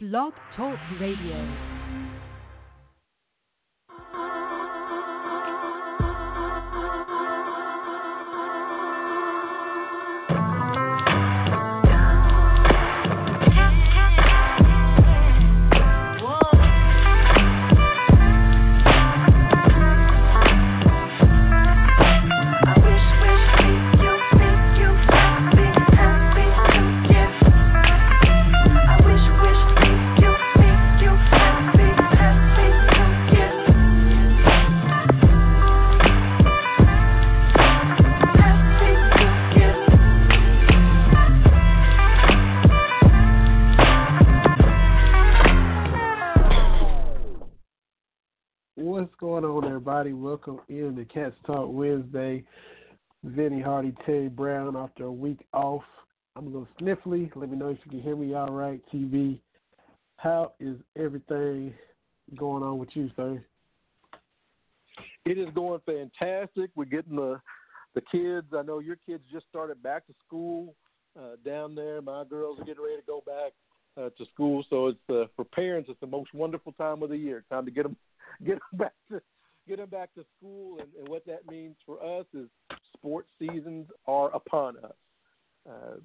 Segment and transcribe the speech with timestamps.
[0.00, 1.77] Blog Talk Radio.
[50.06, 52.44] Welcome in to Cats Talk Wednesday.
[53.24, 55.82] Vinny Hardy, Terry Brown after a week off.
[56.36, 57.28] I'm a little sniffly.
[57.34, 59.40] Let me know if you can hear me all right, TV.
[60.16, 61.74] How is everything
[62.36, 63.42] going on with you, sir?
[65.24, 66.70] It is going fantastic.
[66.76, 67.40] We're getting the
[67.96, 68.46] the kids.
[68.56, 70.76] I know your kids just started back to school
[71.18, 72.00] uh, down there.
[72.00, 73.52] My girls are getting ready to go back
[73.96, 74.64] uh, to school.
[74.70, 77.44] So it's uh, for parents, it's the most wonderful time of the year.
[77.50, 77.96] Time to get them
[78.46, 79.20] get them back to
[79.68, 82.48] get them back to school, and, and what that means for us is
[82.96, 84.96] sports seasons are upon us.
[85.68, 85.96] Uh,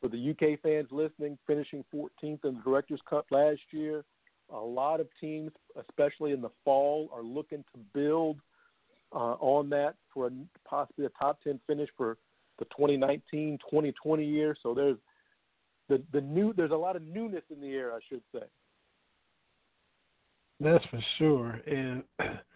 [0.00, 4.04] for the UK fans listening, finishing 14th in the Directors' Cup last year,
[4.52, 5.52] a lot of teams,
[5.88, 8.38] especially in the fall, are looking to build
[9.12, 10.30] uh, on that for a,
[10.66, 12.16] possibly a top 10 finish for
[12.58, 13.92] the 2019-2020
[14.26, 14.56] year.
[14.62, 14.98] So there's
[15.88, 18.44] the the new there's a lot of newness in the air, I should say.
[20.60, 22.02] That's for sure, and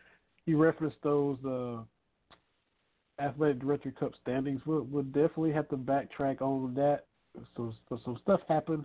[0.46, 1.78] you referenced those uh,
[3.22, 4.60] athletic director cup standings.
[4.66, 7.06] We'll, we'll definitely have to backtrack on that.
[7.56, 8.84] So, so some stuff happened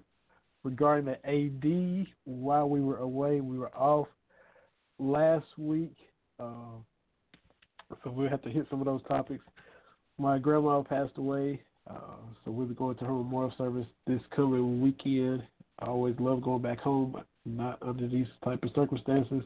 [0.63, 3.41] regarding the AD while we were away.
[3.41, 4.07] We were off
[4.97, 5.95] last week,
[6.39, 6.77] uh,
[8.03, 9.43] so we'll have to hit some of those topics.
[10.17, 14.81] My grandma passed away, uh, so we'll be going to her memorial service this coming
[14.81, 15.43] weekend.
[15.79, 19.43] I always love going back home, not under these type of circumstances.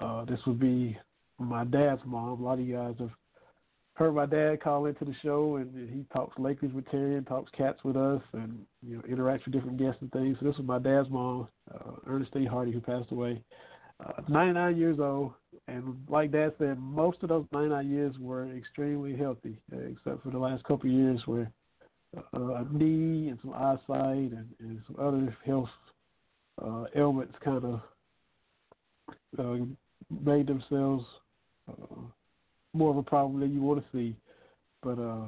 [0.00, 0.98] Uh, this would be
[1.38, 2.40] my dad's mom.
[2.40, 3.10] A lot of you guys have
[3.94, 7.50] heard my dad call into the show, and he talks Lakers with Terry and talks
[7.56, 10.36] cats with us, and you know interacts with different guests and things.
[10.38, 13.42] So this was my dad's mom, uh, Ernestine Hardy, who passed away.
[14.04, 15.32] Uh, 99 years old,
[15.68, 20.30] and like Dad said, most of those 99 years were extremely healthy, uh, except for
[20.30, 21.50] the last couple of years where
[22.14, 25.70] uh, a knee and some eyesight and, and some other health
[26.62, 27.80] uh, ailments kind of
[29.38, 29.64] uh,
[30.22, 31.04] made themselves
[31.68, 32.00] uh,
[32.72, 34.16] more of a problem than you want to see.
[34.82, 35.26] But uh,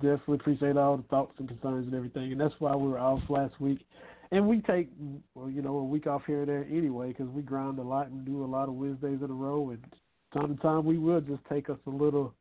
[0.00, 3.20] definitely appreciate all the thoughts and concerns and everything, and that's why we were off
[3.28, 3.84] last week.
[4.30, 4.88] And we take,
[5.34, 8.08] well, you know, a week off here and there anyway because we grind a lot
[8.08, 9.70] and do a lot of Wednesdays in a row.
[9.70, 9.84] And
[10.32, 12.34] time to time, we will just take us a little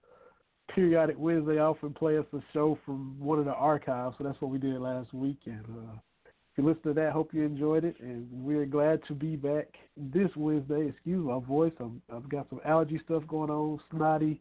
[0.73, 4.15] periodic Wednesday off and play us a show from one of the archives.
[4.17, 5.37] So that's what we did last week.
[5.45, 5.97] And uh,
[6.57, 10.29] you listen to that, hope you enjoyed it, and we're glad to be back this
[10.35, 10.87] Wednesday.
[10.89, 14.39] Excuse my voice; i have got some allergy stuff going on, snotty,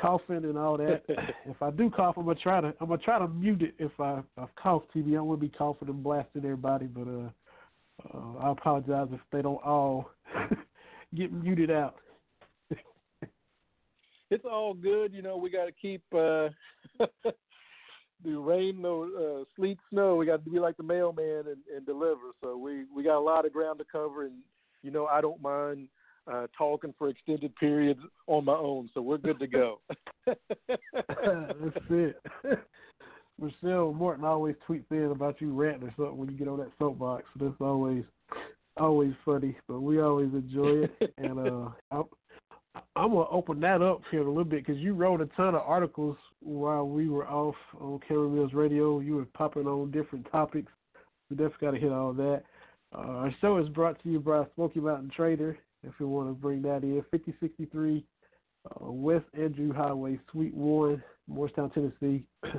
[0.00, 1.02] coughing, and all that.
[1.46, 3.92] if I do cough, I'm gonna try to I'm gonna try to mute it if
[4.00, 4.82] I I cough.
[4.94, 7.28] TV, I to be coughing and blasting everybody, but uh,
[8.14, 10.10] uh I apologize if they don't all
[11.14, 11.96] get muted out.
[14.30, 15.36] it's all good, you know.
[15.36, 16.02] We got to keep.
[16.14, 16.48] uh
[18.26, 20.16] do rain, no uh, sleet, snow.
[20.16, 22.32] We got to be like the mailman and, and deliver.
[22.42, 24.34] So we we got a lot of ground to cover, and
[24.82, 25.88] you know I don't mind
[26.30, 28.90] uh, talking for extended periods on my own.
[28.92, 29.80] So we're good to go.
[30.26, 30.38] That's
[31.90, 32.20] it.
[33.40, 36.72] Michelle Morton always tweets in about you ranting or something when you get on that
[36.78, 37.24] soapbox.
[37.38, 38.04] That's always
[38.78, 41.14] always funny, but we always enjoy it.
[41.18, 42.02] and uh,
[42.94, 45.62] I'm, gonna open that up here a little bit because you wrote a ton of
[45.62, 49.00] articles while we were off on Cameron Mills Radio.
[49.00, 50.70] You were popping on different topics.
[51.30, 52.42] We definitely got to hit all that.
[52.94, 55.58] Uh, our show is brought to you by Smoky Mountain Trader.
[55.82, 58.04] If you want to bring that in, 5063
[58.66, 62.24] uh, West Andrew Highway, Suite One, Morristown, Tennessee.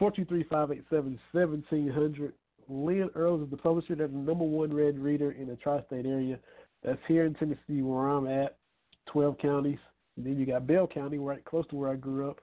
[0.00, 2.32] 423-587-1700.
[2.68, 3.94] Lynn Earls is the publisher.
[3.94, 6.38] That's the number one red reader in the tri-state area.
[6.82, 8.56] That's here in Tennessee where I'm at.
[9.06, 9.78] 12 counties.
[10.16, 12.40] And then you got Bell County, right close to where I grew up,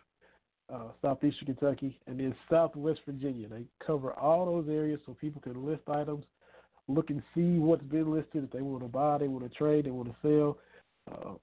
[0.71, 3.47] uh, southeastern Kentucky, and then southwest Virginia.
[3.47, 6.25] They cover all those areas so people can list items,
[6.87, 8.43] look and see what's been listed.
[8.43, 10.57] If they want to buy, they want to trade, they want to sell.
[11.11, 11.33] Uh,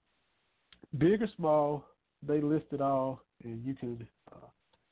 [0.98, 1.84] big or small,
[2.26, 4.46] they list it all, and you can uh,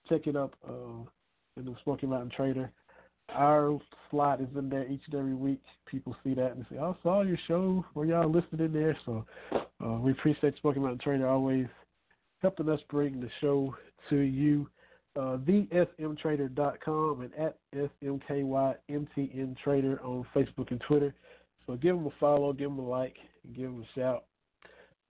[0.09, 1.05] check it up uh,
[1.57, 2.71] in the Smoky Mountain Trader.
[3.31, 3.79] Our
[4.11, 5.63] slot is in there each and every week.
[5.87, 9.27] People see that and say, "I saw your show where y'all listed in there." So
[9.53, 11.67] uh, we appreciate Smoky Mountain Trader always
[12.43, 13.75] helping us bring the show
[14.11, 14.69] to you.
[15.17, 21.15] Uh, and at smkymtn trader on Facebook and Twitter.
[21.67, 23.17] So give them a follow, give them a like,
[23.55, 24.25] give them a shout.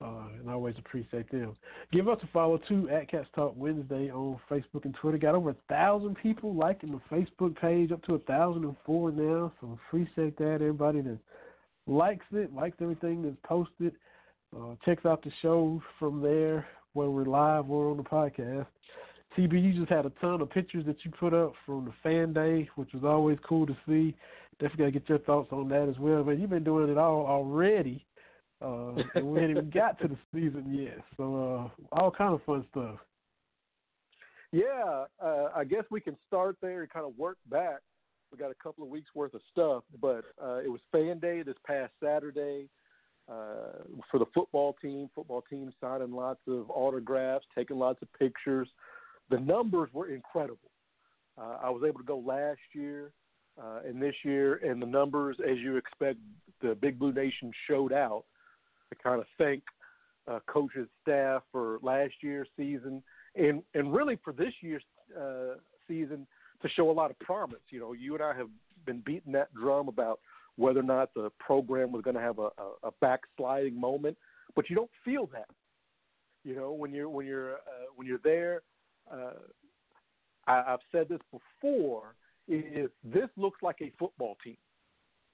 [0.04, 1.56] Uh, and I always appreciate them.
[1.90, 5.16] Give us a follow too at Cats Talk Wednesday on Facebook and Twitter.
[5.16, 9.10] Got over a thousand people liking the Facebook page, up to a thousand and four
[9.10, 9.52] now.
[9.60, 10.56] So appreciate that.
[10.56, 11.19] Everybody that
[11.87, 13.94] likes it, likes everything that's posted,
[14.54, 18.66] uh, checks out the show from there where we're live or on the podcast.
[19.37, 22.34] TB, you just had a ton of pictures that you put up from the fan
[22.34, 24.14] day, which was always cool to see.
[24.60, 26.22] Definitely got to get your thoughts on that as well.
[26.25, 28.04] Man, you've been doing it all already
[28.62, 28.93] uh,
[29.23, 30.99] we haven't even got to the season yet.
[31.17, 32.97] So uh, all kind of fun stuff.
[34.53, 37.81] Yeah, uh, I guess we can start there and kind of work back.
[38.32, 41.43] We got a couple of weeks worth of stuff, but uh, it was fan day
[41.43, 42.69] this past Saturday
[43.31, 45.11] uh, for the football team.
[45.14, 48.69] Football team signing lots of autographs, taking lots of pictures.
[49.31, 50.70] The numbers were incredible.
[51.38, 53.12] Uh, I was able to go last year
[53.61, 56.19] uh, and this year, and the numbers, as you expect,
[56.62, 58.25] the Big Blue Nation showed out
[58.91, 59.62] to kind of thank
[60.29, 63.03] uh, coaches, staff for last year's season,
[63.35, 64.83] and and really for this year's
[65.19, 65.55] uh,
[65.87, 66.27] season
[66.62, 67.61] to show a lot of promise.
[67.71, 68.49] You know, you and I have
[68.85, 70.21] been beating that drum about
[70.56, 74.17] whether or not the program was going to have a, a, a backsliding moment,
[74.55, 75.49] but you don't feel that.
[76.44, 78.62] You know, when you're when you're uh, when you're there.
[79.12, 79.33] Uh,
[80.47, 82.15] I, I've said this before.
[82.49, 84.56] Is this looks like a football team?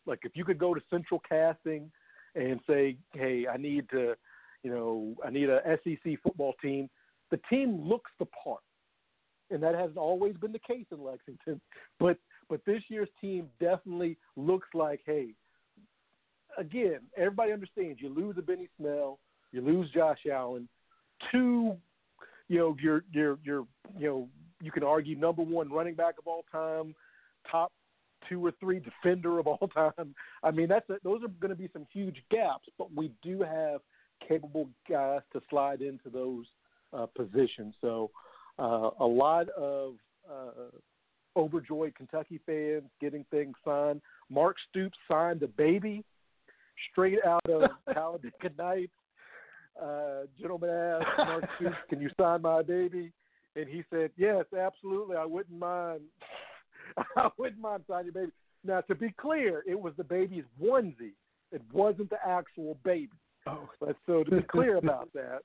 [0.06, 1.90] Like if you could go to Central Casting
[2.34, 4.14] and say, hey, I need to,
[4.62, 6.88] you know, I need a SEC football team,
[7.30, 8.60] the team looks the part.
[9.50, 11.60] And that hasn't always been the case in Lexington.
[11.98, 12.18] But
[12.48, 15.34] but this year's team definitely looks like, hey,
[16.58, 19.18] again, everybody understands you lose a Benny Snell,
[19.52, 20.68] you lose Josh Allen,
[21.30, 21.76] two,
[22.48, 23.66] you know, you're you're you're
[23.98, 24.28] you know,
[24.60, 26.94] you can argue number one running back of all time,
[27.50, 27.72] top
[28.28, 30.14] two or three defender of all time.
[30.42, 33.42] I mean, that's a, those are going to be some huge gaps, but we do
[33.42, 33.80] have
[34.26, 36.46] capable guys to slide into those
[36.92, 37.74] uh, positions.
[37.80, 38.10] So
[38.58, 39.94] uh, a lot of
[40.30, 40.70] uh,
[41.36, 44.00] overjoyed Kentucky fans getting things signed.
[44.30, 46.04] Mark Stoops signed a baby
[46.90, 48.92] straight out of Talladega Nights.
[49.80, 53.12] Uh, gentleman asked Mark Stoops, "Can you sign my baby?"
[53.56, 55.16] And he said, "Yes, absolutely.
[55.16, 56.02] I wouldn't mind."
[57.16, 58.32] I wouldn't mind signing your baby.
[58.64, 61.14] Now, to be clear, it was the baby's onesie.
[61.50, 63.10] It wasn't the actual baby.
[63.46, 63.68] Oh.
[63.80, 65.40] But so to be clear about that.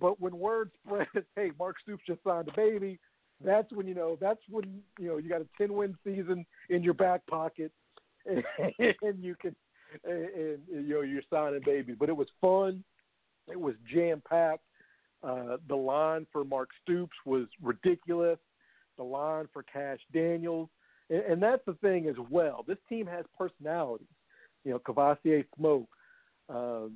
[0.00, 2.98] But when word spreads, hey, Mark Stoops just signed a baby,
[3.44, 4.16] that's when you know.
[4.20, 7.72] That's when you know you got a ten win season in your back pocket,
[8.26, 8.44] and,
[8.78, 9.56] and you can,
[10.04, 11.96] and, and you know you're signing babies.
[11.98, 12.84] But it was fun.
[13.48, 14.64] It was jam packed.
[15.22, 18.38] Uh, the line for Mark Stoops was ridiculous.
[18.96, 20.68] The line for Kash Daniels
[21.10, 22.64] and, and that's the thing as well.
[22.66, 24.06] This team has personalities.
[24.64, 25.88] You know, Kavosiey Smoke,
[26.48, 26.86] uh,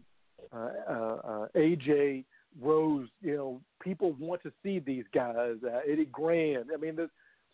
[0.52, 2.24] uh, uh, uh AJ
[2.60, 3.08] Rose.
[3.20, 5.56] You know, people want to see these guys.
[5.64, 6.66] Uh, Eddie Gran.
[6.72, 6.98] I mean,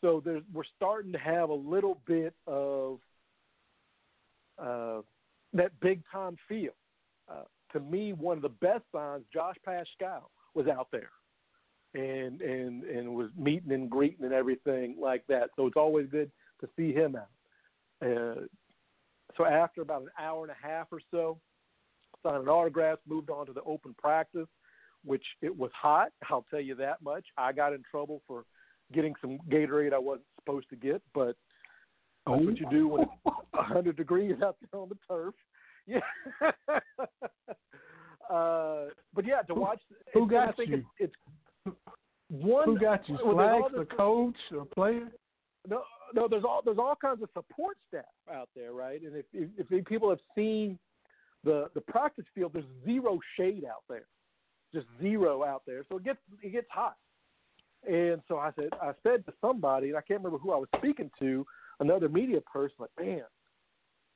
[0.01, 2.99] so there's we're starting to have a little bit of
[4.59, 5.01] uh,
[5.53, 6.73] that big time feel.
[7.31, 11.11] Uh, to me, one of the best signs, Josh Paschal was out there
[11.95, 15.51] and and and was meeting and greeting and everything like that.
[15.57, 18.07] So it's always good to see him out.
[18.07, 18.43] Uh,
[19.37, 21.39] so after about an hour and a half or so,
[22.23, 24.49] signed an autograph, moved on to the open practice,
[25.05, 26.09] which it was hot.
[26.31, 27.25] I'll tell you that much.
[27.37, 28.45] I got in trouble for
[28.93, 31.37] getting some Gatorade I wasn't supposed to get, but
[32.27, 33.11] that's what you do when it's
[33.53, 35.35] 100 degrees out there on the turf.
[35.87, 36.01] Yeah.
[38.31, 39.81] uh, but yeah, to watch.
[40.13, 40.85] Who got I think you?
[40.99, 41.15] It's,
[41.67, 41.77] it's
[42.29, 42.67] one.
[42.67, 43.19] Who got you?
[43.23, 45.09] Flags, the coach, or a player?
[45.69, 45.83] No,
[46.15, 49.01] no, there's all there's all kinds of support staff out there, right?
[49.03, 50.79] And if if, if people have seen
[51.45, 54.07] the the practice field, there's zero shade out there,
[54.75, 55.85] just zero out there.
[55.89, 56.97] So it gets it gets hot.
[57.89, 60.69] And so I said I said to somebody, and I can't remember who I was
[60.77, 61.47] speaking to,
[61.81, 63.23] another media person, like man,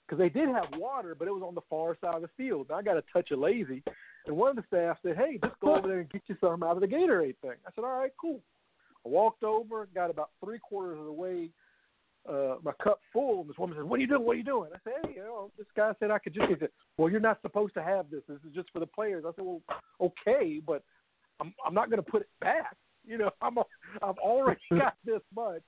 [0.07, 2.67] because they did have water, but it was on the far side of the field.
[2.69, 3.83] And I got a touch of lazy,
[4.27, 6.63] and one of the staff said, "Hey, just go over there and get you some
[6.63, 8.41] out of the Gatorade thing." I said, "All right, cool."
[9.05, 11.51] I walked over, got about three quarters of the way
[12.29, 13.41] uh, my cup full.
[13.41, 14.25] And this woman says, "What are you doing?
[14.25, 16.49] What are you doing?" I said, "Hey, you know, this guy said I could just."
[16.49, 18.23] He said, "Well, you're not supposed to have this.
[18.29, 19.61] This is just for the players." I said, "Well,
[20.01, 20.83] okay, but
[21.41, 22.77] I'm I'm not going to put it back.
[23.07, 23.65] You know, I'm a,
[24.03, 25.63] I've already got this much."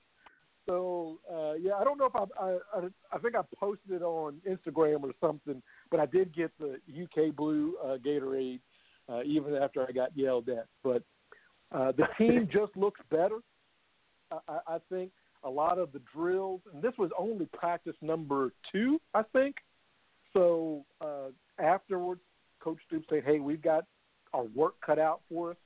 [0.65, 4.01] So uh, yeah, I don't know if I, I I I think I posted it
[4.01, 8.59] on Instagram or something, but I did get the UK Blue uh, Gatorade
[9.09, 10.65] uh, even after I got yelled at.
[10.83, 11.03] But
[11.71, 13.39] uh, the team just looks better.
[14.31, 15.11] I, I think
[15.43, 19.55] a lot of the drills, and this was only practice number two, I think.
[20.33, 21.29] So uh,
[21.59, 22.21] afterwards,
[22.59, 23.85] Coach Stoops said, "Hey, we've got
[24.33, 25.57] our work cut out for us."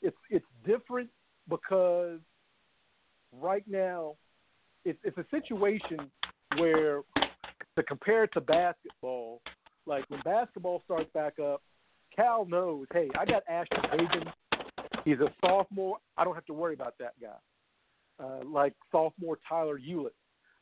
[0.00, 1.10] It's it's different
[1.48, 2.20] because
[3.40, 4.14] right now
[4.84, 6.10] it's it's a situation
[6.58, 7.02] where
[7.76, 9.40] to compare it to basketball,
[9.86, 11.62] like when basketball starts back up,
[12.14, 14.32] Cal knows, hey, I got Ashton Hagans.
[15.04, 15.98] He's a sophomore.
[16.16, 17.28] I don't have to worry about that guy.
[18.22, 20.14] Uh, like sophomore Tyler Hewlett.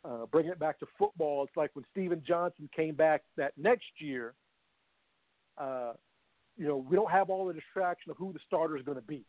[0.03, 3.91] Uh, bringing it back to football, it's like when Stephen Johnson came back that next
[3.99, 4.33] year.
[5.59, 5.93] Uh,
[6.57, 9.03] you know, we don't have all the distraction of who the starter is going to
[9.03, 9.25] be.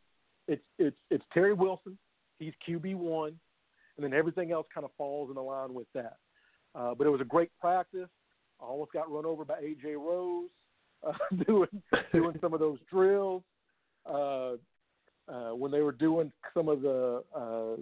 [0.48, 1.98] It's it's it's Terry Wilson.
[2.40, 3.38] He's QB one,
[3.98, 6.18] and then everything else kind of falls in line with that.
[6.74, 8.10] Uh, but it was a great practice.
[8.62, 10.50] I almost got run over by AJ Rose
[11.06, 11.14] uh,
[11.48, 11.68] doing
[12.14, 13.44] doing some of those drills.
[14.06, 14.54] Uh,
[15.28, 17.82] uh, when they were doing some of the uh,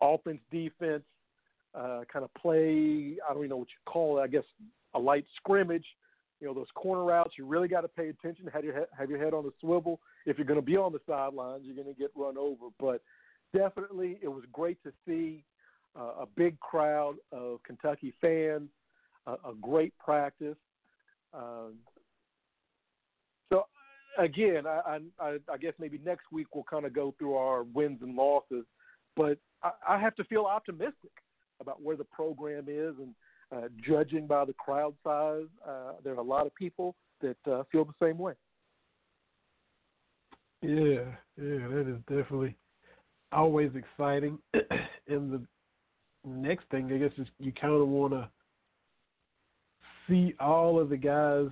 [0.00, 1.04] offense defense
[1.74, 3.16] uh, kind of play.
[3.28, 4.22] I don't even know what you call it.
[4.22, 4.44] I guess
[4.94, 5.84] a light scrimmage.
[6.40, 7.34] You know those corner routes.
[7.36, 8.48] You really got to pay attention.
[8.52, 10.00] Have your head, have your head on the swivel.
[10.24, 12.66] If you're going to be on the sidelines, you're going to get run over.
[12.78, 13.02] But
[13.54, 15.44] definitely, it was great to see
[15.98, 18.68] uh, a big crowd of Kentucky fans.
[19.26, 20.56] Uh, a great practice.
[21.34, 21.74] Um,
[23.52, 23.66] so
[24.18, 27.98] again, I, I, I guess maybe next week we'll kind of go through our wins
[28.02, 28.64] and losses,
[29.16, 31.12] but I, I have to feel optimistic
[31.60, 33.14] about where the program is, and
[33.52, 37.62] uh, judging by the crowd size, uh, there are a lot of people that uh,
[37.70, 38.34] feel the same way.
[40.62, 41.04] Yeah,
[41.40, 42.56] yeah, that is definitely
[43.32, 44.38] always exciting.
[44.54, 45.42] and the
[46.26, 48.28] next thing, I guess, is you kind of want to
[50.08, 51.48] see all of the guys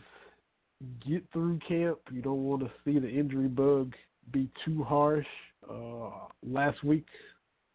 [1.07, 1.99] get through camp.
[2.13, 3.95] You don't want to see the injury bug
[4.31, 5.27] be too harsh.
[5.69, 6.11] Uh,
[6.47, 7.07] last week,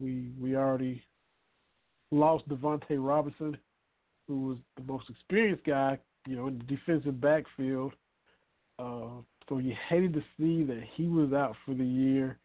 [0.04, 1.02] we we already
[2.10, 3.56] lost Davonte Robinson,
[4.28, 7.92] who was the most experienced guy, you know, in the defensive backfield.
[8.78, 12.38] Uh, so you hated to see that he was out for the year.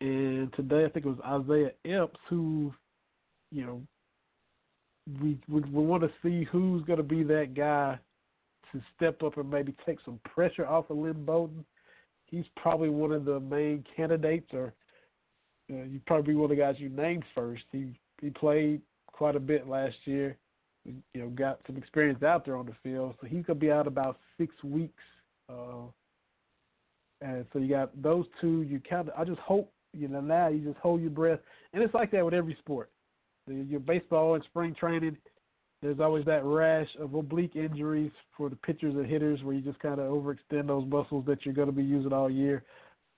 [0.00, 2.72] And today, I think it was Isaiah Epps who,
[3.50, 3.82] you know,
[5.20, 7.98] we we, we want to see who's going to be that guy
[8.72, 11.64] to step up and maybe take some pressure off of Lynn Bowden.
[12.26, 14.72] He's probably one of the main candidates, or
[15.70, 17.64] uh, you probably be one of the guys you named first.
[17.72, 17.86] He
[18.20, 20.36] he played quite a bit last year.
[20.84, 23.86] You know, got some experience out there on the field, so he's gonna be out
[23.86, 25.02] about six weeks.
[25.48, 25.86] Uh,
[27.20, 28.62] and so you got those two.
[28.62, 31.38] You kind of, I just hope you know now you just hold your breath,
[31.72, 32.90] and it's like that with every sport.
[33.46, 35.16] Your baseball and spring training,
[35.82, 39.80] there's always that rash of oblique injuries for the pitchers and hitters where you just
[39.80, 42.62] kind of overextend those muscles that you're going to be using all year.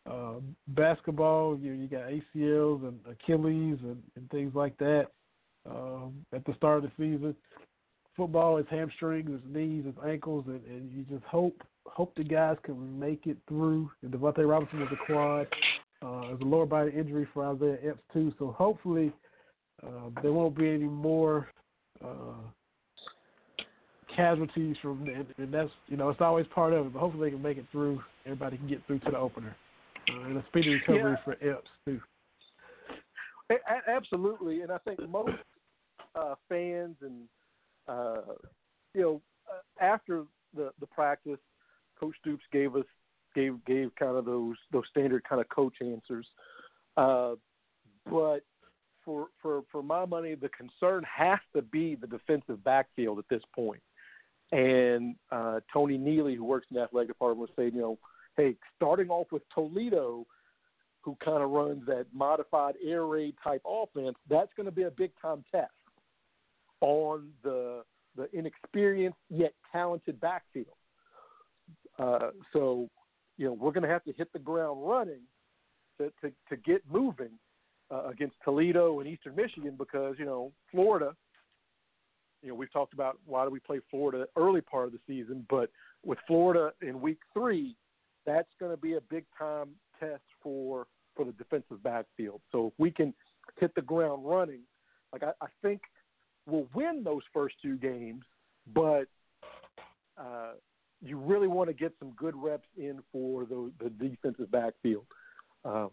[0.08, 0.34] Uh,
[0.68, 5.06] basketball, you you got ACLs and Achilles and, and things like that
[5.68, 7.34] um, at the start of the season.
[8.16, 11.56] Football is hamstrings, it's knees, it's ankles, and, and you just hope
[11.87, 13.90] hope the guys can make it through.
[14.02, 15.46] And Davonte Robinson was a quad.
[16.02, 18.34] Uh, a lower body injury for Isaiah Epps too.
[18.38, 19.11] So hopefully
[19.82, 21.49] uh, there won't be any more
[22.04, 22.42] uh,
[24.14, 26.92] casualties from, and, and that's you know it's always part of it.
[26.92, 28.02] But hopefully they can make it through.
[28.26, 29.56] Everybody can get through to the opener
[30.08, 31.25] and a speedy recovery yeah.
[31.25, 32.00] for Epps too.
[33.50, 35.32] A- absolutely, and I think most
[36.14, 37.28] uh, fans and
[37.88, 38.23] uh,
[38.94, 41.38] you know uh, after the the practice,
[41.99, 42.87] Coach Stoops gave us
[43.34, 46.26] gave gave kind of those those standard kind of coach answers,
[46.96, 47.34] uh,
[48.11, 48.40] but
[49.04, 53.42] for for for my money, the concern has to be the defensive backfield at this
[53.54, 53.82] point.
[54.52, 57.99] And uh, Tony Neely, who works in the athletic department, was saying, you know,
[58.37, 60.26] hey, starting off with Toledo,
[61.03, 64.91] who kind of runs that modified air raid type offense, that's going to be a
[64.91, 65.71] big time test
[66.81, 67.83] on the
[68.17, 70.67] the inexperienced yet talented backfield.
[71.99, 72.88] Uh, so,
[73.37, 75.23] you know, we're going to have to hit the ground running
[75.99, 77.31] to to, to get moving
[77.91, 81.14] uh, against Toledo and Eastern Michigan because you know Florida.
[82.43, 85.47] You know, we've talked about why do we play Florida early part of the season,
[85.49, 85.71] but
[86.05, 87.75] with Florida in week three,
[88.26, 92.40] that's going to be a big time test for for the defensive backfield.
[92.50, 93.14] So if we can
[93.59, 94.62] hit the ground running,
[95.12, 95.83] like I, I think
[96.47, 98.25] we'll win those first two games,
[98.75, 99.04] but
[100.19, 100.54] uh,
[101.02, 105.04] you really want to get some good reps in for the, the defensive backfield.
[105.64, 105.90] Um,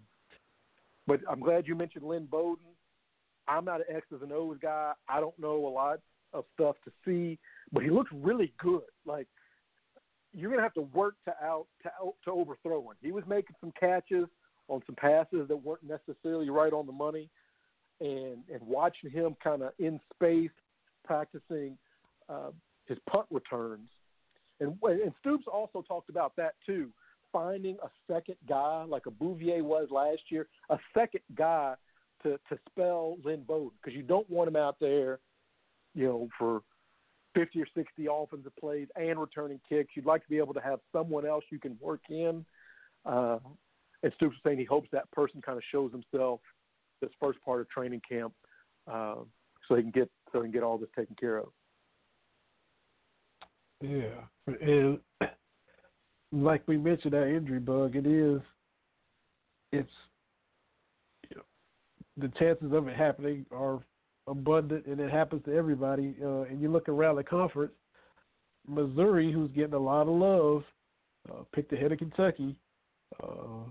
[1.07, 2.65] but I'm glad you mentioned Lynn Bowden.
[3.47, 4.93] I'm not an X's and O's guy.
[5.09, 6.00] I don't know a lot
[6.33, 7.38] of stuff to see,
[7.71, 8.81] but he looks really good.
[9.05, 9.27] Like
[10.33, 12.95] you're gonna have to work to out to out, to overthrow him.
[13.01, 14.27] He was making some catches
[14.67, 17.29] on some passes that weren't necessarily right on the money,
[18.00, 20.51] and and watching him kind of in space
[21.03, 21.77] practicing
[22.29, 22.51] uh,
[22.85, 23.89] his punt returns,
[24.59, 26.89] and and Stoops also talked about that too,
[27.31, 31.75] finding a second guy like a Bouvier was last year, a second guy
[32.23, 35.19] to to spell Lynn Bowden because you don't want him out there,
[35.93, 36.61] you know, for
[37.33, 39.91] 50 or 60 offensive plays and returning kicks.
[39.95, 42.45] You'd like to be able to have someone else you can work in.
[43.05, 43.39] Uh,
[44.03, 46.39] and Stoops was saying he hopes that person kind of shows himself
[47.01, 48.33] this first part of training camp,
[48.91, 49.15] uh,
[49.67, 51.47] so he can get so he can get all this taken care of.
[53.81, 55.00] Yeah, and
[56.31, 58.41] like we mentioned, that injury bug, it is,
[59.71, 59.89] it's,
[61.29, 61.43] you know,
[62.17, 63.79] the chances of it happening are
[64.27, 66.15] abundant, and it happens to everybody.
[66.23, 67.73] Uh, and you look around the conference,
[68.67, 70.63] Missouri, who's getting a lot of love,
[71.31, 72.55] uh, picked ahead of Kentucky.
[73.21, 73.65] Uh,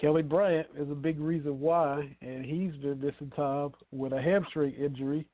[0.00, 4.74] Kelly Bryant is a big reason why, and he's been missing time with a hamstring
[4.74, 5.26] injury,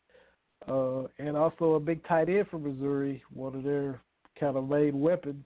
[0.66, 4.00] uh, and also a big tight end from Missouri, one of their
[4.40, 5.44] kind of main weapons,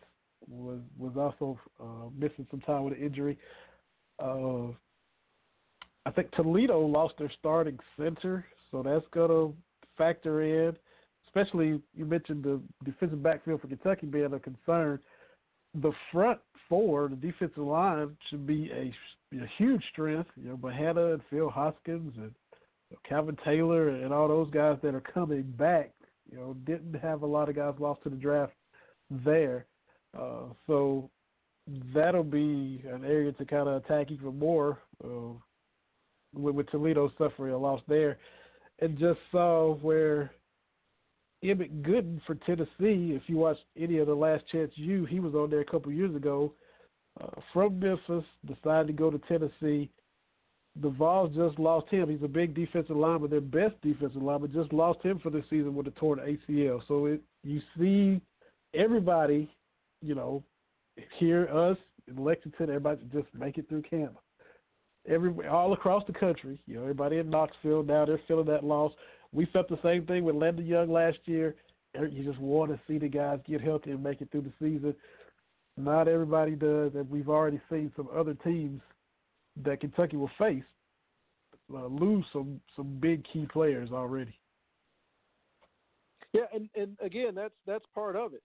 [0.49, 3.37] was was also uh, missing some time with an injury.
[4.23, 4.69] Uh,
[6.07, 9.55] I think Toledo lost their starting center, so that's going to
[9.97, 10.77] factor in.
[11.27, 14.99] Especially, you mentioned the defensive backfield for Kentucky being a concern.
[15.75, 20.31] The front four, the defensive line, should be a, a huge strength.
[20.37, 22.33] You know, Bohanna and Phil Hoskins and
[22.91, 25.93] you know, Calvin Taylor and all those guys that are coming back.
[26.31, 28.53] You know, didn't have a lot of guys lost to the draft
[29.11, 29.67] there.
[30.19, 31.11] Uh, so
[31.95, 35.33] that'll be an area to kind of attack even more uh,
[36.35, 38.19] with, with Toledo suffering a loss there
[38.81, 40.31] and just saw where
[41.43, 45.35] Emmett Gooden for Tennessee, if you watch any of the Last Chance U, he was
[45.35, 46.53] on there a couple years ago
[47.21, 49.91] uh, from Memphis, decided to go to Tennessee.
[50.81, 52.09] The Vols just lost him.
[52.09, 55.75] He's a big defensive lineman, their best defensive lineman, just lost him for the season
[55.75, 56.81] with a torn ACL.
[56.87, 58.21] So it, you see
[58.75, 59.49] everybody,
[60.03, 60.43] you know,
[61.19, 61.77] here, us,
[62.07, 64.17] in Lexington, everybody just make it through camp
[65.09, 66.61] every all across the country.
[66.67, 68.93] You know, everybody in Knoxville now they're feeling that loss.
[69.33, 71.55] We felt the same thing with Landon Young last year.
[71.95, 74.95] You just want to see the guys get healthy and make it through the season.
[75.77, 78.81] Not everybody does, and we've already seen some other teams
[79.65, 80.65] that Kentucky will face
[81.75, 84.39] uh, lose some some big key players already.
[86.33, 88.43] Yeah, and and again, that's that's part of it.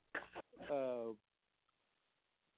[0.72, 1.14] Uh,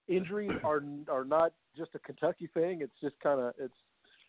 [0.08, 2.82] injuries are are not just a Kentucky thing.
[2.82, 3.74] It's just kind of it's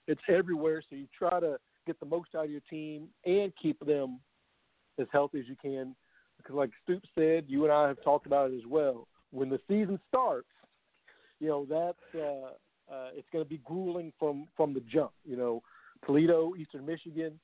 [0.06, 0.82] it's everywhere.
[0.88, 4.20] So you try to get the most out of your team and keep them
[4.98, 5.94] as healthy as you can.
[6.36, 9.08] Because, like Stoops said, you and I have talked about it as well.
[9.30, 10.48] When the season starts,
[11.40, 15.12] you know that uh, uh, it's going to be grueling from from the jump.
[15.24, 15.62] You know,
[16.04, 17.38] Toledo, Eastern Michigan,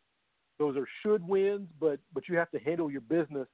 [0.59, 3.49] those are should wins, but but you have to handle your business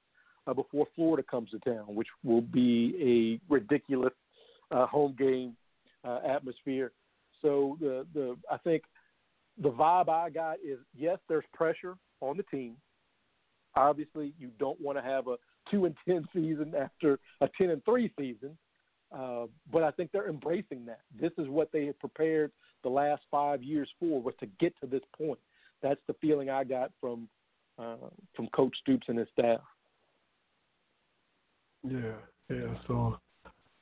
[0.46, 4.12] uh, before Florida comes to town, which will be a ridiculous
[4.70, 5.56] uh, home game
[6.04, 6.92] uh, atmosphere.
[7.42, 8.82] So the the I think
[9.60, 12.76] the vibe I got is yes, there's pressure on the team.
[13.76, 15.36] Obviously, you don't want to have a
[15.70, 18.56] two and ten season after a ten and three season,
[19.16, 21.00] uh, but I think they're embracing that.
[21.18, 24.86] This is what they have prepared the last five years for was to get to
[24.86, 25.38] this point.
[25.82, 27.28] That's the feeling I got from
[27.78, 27.96] uh,
[28.34, 29.60] from Coach Stoops and his staff.
[31.84, 32.16] Yeah,
[32.50, 32.74] yeah.
[32.86, 33.18] So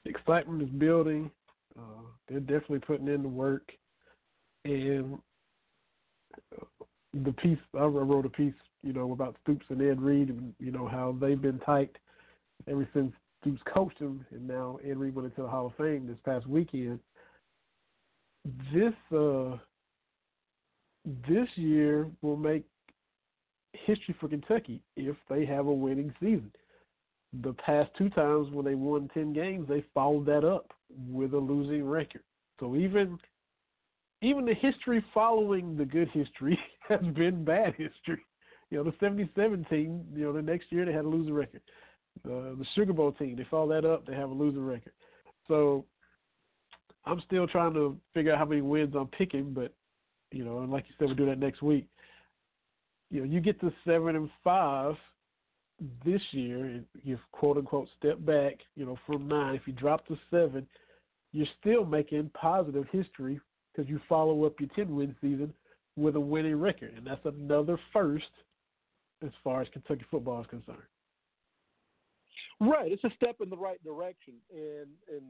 [0.04, 1.30] excitement is building.
[1.78, 3.70] Uh, they're definitely putting in the work,
[4.64, 5.18] and
[7.24, 10.70] the piece I wrote a piece, you know, about Stoops and Ed Reed, and you
[10.70, 11.96] know how they've been tight
[12.68, 16.06] ever since Stoops coached them, and now Ed Reed went into the Hall of Fame
[16.06, 17.00] this past weekend.
[18.72, 19.56] This uh,
[21.28, 22.64] this year will make
[23.72, 26.50] history for Kentucky if they have a winning season.
[27.42, 30.72] The past two times when they won ten games, they followed that up
[31.08, 32.22] with a losing record.
[32.60, 33.18] So even
[34.22, 38.24] even the history following the good history has been bad history.
[38.70, 41.60] You know, the '77 team, you know, the next year they had a losing record.
[42.24, 44.92] Uh, the Sugar Bowl team, they follow that up, they have a losing record.
[45.48, 45.84] So
[47.04, 49.72] I'm still trying to figure out how many wins I'm picking, but
[50.32, 51.86] you know, and like you said, we'll do that next week.
[53.10, 54.96] You know, you get to seven and five
[56.04, 59.54] this year, you've quote unquote step back, you know, from nine.
[59.54, 60.66] If you drop to seven,
[61.32, 63.40] you're still making positive history
[63.76, 65.52] because you follow up your 10 win season
[65.96, 68.24] with a winning record, and that's another first
[69.22, 70.78] as far as Kentucky football is concerned.
[72.60, 75.22] Right, it's a step in the right direction, and and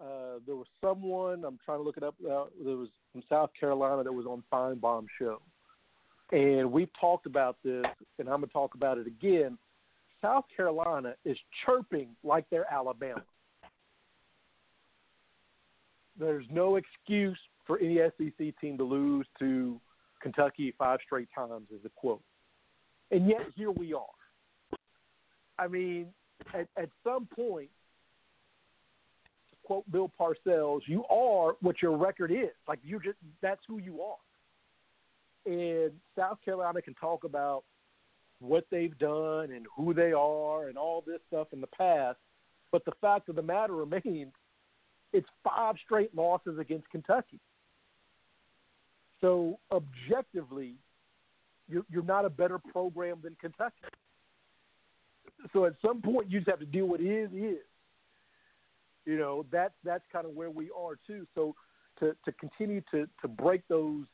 [0.00, 2.14] uh, there was someone I'm trying to look it up.
[2.20, 5.40] Uh, there was from South Carolina that was on Finebaum show,
[6.30, 7.86] and we've talked about this,
[8.18, 9.56] and I'm going to talk about it again.
[10.20, 13.22] South Carolina is chirping like they're Alabama.
[16.18, 19.80] There's no excuse for any SEC team to lose to
[20.20, 22.22] Kentucky five straight times, is a quote.
[23.12, 24.02] And yet here we are.
[25.58, 26.08] I mean,
[26.54, 27.68] at, at some point,
[29.64, 32.50] quote Bill Parcells, you are what your record is.
[32.66, 34.16] Like you just that's who you are.
[35.46, 37.64] And South Carolina can talk about
[38.40, 42.18] what they've done and who they are and all this stuff in the past,
[42.72, 44.32] but the fact of the matter remains,
[45.12, 47.40] it's five straight losses against Kentucky.
[49.20, 50.74] So objectively,
[51.68, 53.74] you're, you're not a better program than Kentucky.
[55.52, 57.58] So at some point, you just have to deal with is is.
[59.04, 61.26] You know that's that's kind of where we are too.
[61.34, 61.54] So
[62.00, 64.04] to to continue to to break those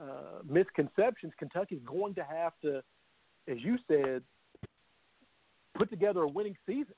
[0.00, 2.82] uh, misconceptions, Kentucky's going to have to,
[3.48, 4.22] as you said,
[5.76, 6.94] put together a winning season.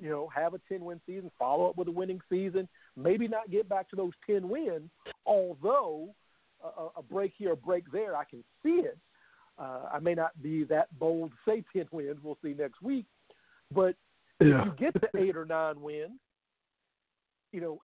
[0.00, 2.68] You know, have a ten win season, follow up with a winning season.
[2.96, 4.90] Maybe not get back to those ten wins,
[5.24, 6.14] although
[6.64, 8.98] a, a break here, a break there, I can see it.
[9.58, 12.18] Uh, I may not be that bold to say 10 wins.
[12.22, 13.06] We'll see next week.
[13.72, 13.96] But
[14.40, 14.60] yeah.
[14.60, 16.20] if you get to eight or nine wins,
[17.52, 17.80] you know,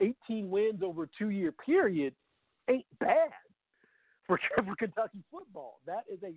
[0.00, 2.14] 18 wins over a two year period
[2.68, 3.30] ain't bad
[4.26, 5.80] for, for Kentucky football.
[5.86, 6.32] That is a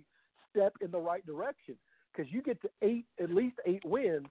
[0.50, 1.76] step in the right direction
[2.12, 4.26] because you get to eight, at least eight wins.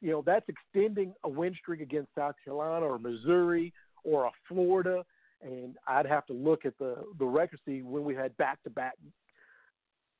[0.00, 3.72] You know, that's extending a win streak against South Carolina or Missouri
[4.02, 5.04] or a Florida
[5.42, 8.70] and I'd have to look at the the record see when we had back to
[8.70, 8.94] back,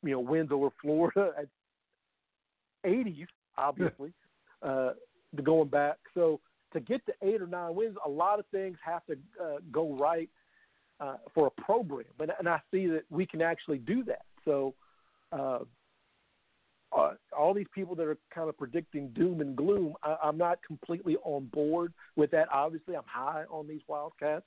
[0.03, 1.47] you know, wins over Florida at
[2.85, 3.27] 80s,
[3.59, 4.13] obviously,
[4.63, 4.93] uh,
[5.37, 5.97] to going back.
[6.15, 6.41] So
[6.73, 9.95] to get to eight or nine wins, a lot of things have to uh, go
[9.95, 10.29] right
[11.01, 14.25] uh, for a program, and, and I see that we can actually do that.
[14.45, 14.75] So.
[15.33, 15.61] Uh,
[16.97, 20.59] uh, all these people that are kind of predicting doom and gloom, I, I'm not
[20.67, 22.49] completely on board with that.
[22.53, 24.45] Obviously, I'm high on these Wildcats,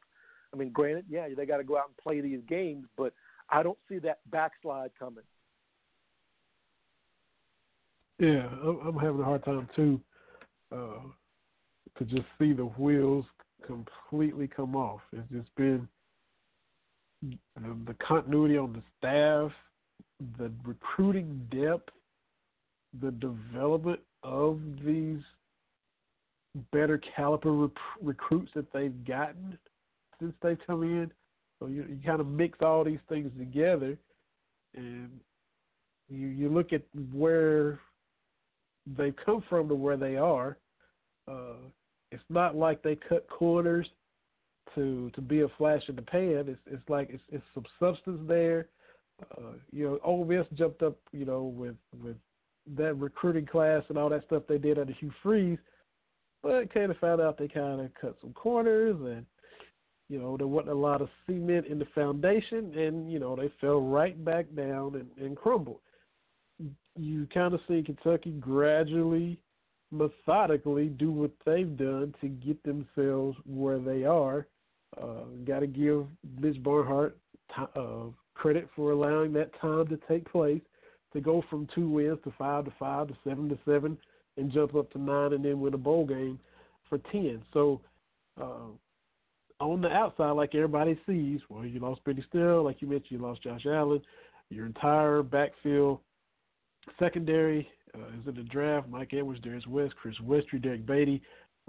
[0.54, 3.14] I mean, granted, yeah, they got to go out and play these games, but
[3.50, 5.24] I don't see that backslide coming.
[8.20, 10.00] Yeah, I'm having a hard time too
[10.72, 11.02] uh,
[11.98, 13.26] to just see the wheels
[13.66, 15.02] completely come off.
[15.12, 15.88] It's just been
[17.24, 19.52] the, the continuity on the staff,
[20.38, 21.90] the recruiting depth,
[23.02, 25.20] the development of these
[26.72, 29.58] better caliber rec- recruits that they've gotten
[30.24, 31.12] since they've come in.
[31.60, 33.98] So you, you kind of mix all these things together,
[34.76, 35.10] and
[36.10, 36.82] you you look at
[37.14, 37.80] where
[38.98, 40.58] they've come from to where they are.
[41.30, 41.56] Uh,
[42.12, 43.88] it's not like they cut corners
[44.76, 46.46] to to be a flash in the pan.
[46.48, 48.68] It's it's like it's it's some substance there.
[49.38, 52.18] Uh, you know, Ole Miss jumped up, you know, with with
[52.76, 55.60] that recruiting class and all that stuff they did under Hugh Freeze,
[56.42, 59.26] but kind of found out they kind of cut some corners and
[60.14, 63.52] you know, there wasn't a lot of cement in the foundation, and you know they
[63.60, 65.80] fell right back down and, and crumbled.
[66.96, 69.40] You kind of see Kentucky gradually,
[69.92, 74.46] methodically do what they've done to get themselves where they are.
[75.02, 76.06] Uh, Got to give
[76.40, 77.18] Mitch Barnhart
[77.50, 78.04] t- uh,
[78.36, 80.62] credit for allowing that time to take place
[81.14, 83.98] to go from two wins to five to five to seven to seven
[84.38, 86.40] and jump up to nine and then win a bowl game
[86.88, 87.42] for ten.
[87.52, 87.82] So
[88.40, 88.70] uh,
[89.72, 93.26] on the outside, like everybody sees, well, you lost Benny Snell, like you mentioned, you
[93.26, 94.02] lost Josh Allen.
[94.50, 96.00] Your entire backfield
[97.00, 98.88] secondary uh, is in the draft.
[98.90, 101.22] Mike Edwards, Darius West, Chris Westry, Derrick Baity,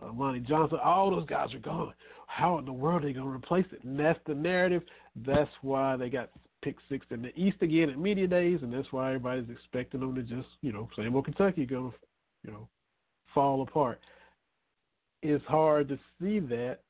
[0.02, 0.78] uh, Lonnie Johnson.
[0.82, 1.94] All those guys are gone.
[2.26, 3.84] How in the world are they going to replace it?
[3.84, 4.82] And that's the narrative.
[5.26, 6.30] That's why they got
[6.62, 10.14] pick six in the East again at media days, and that's why everybody's expecting them
[10.14, 11.96] to just, you know, same old Kentucky going to,
[12.44, 12.68] you know,
[13.34, 14.00] fall apart.
[15.22, 16.80] It's hard to see that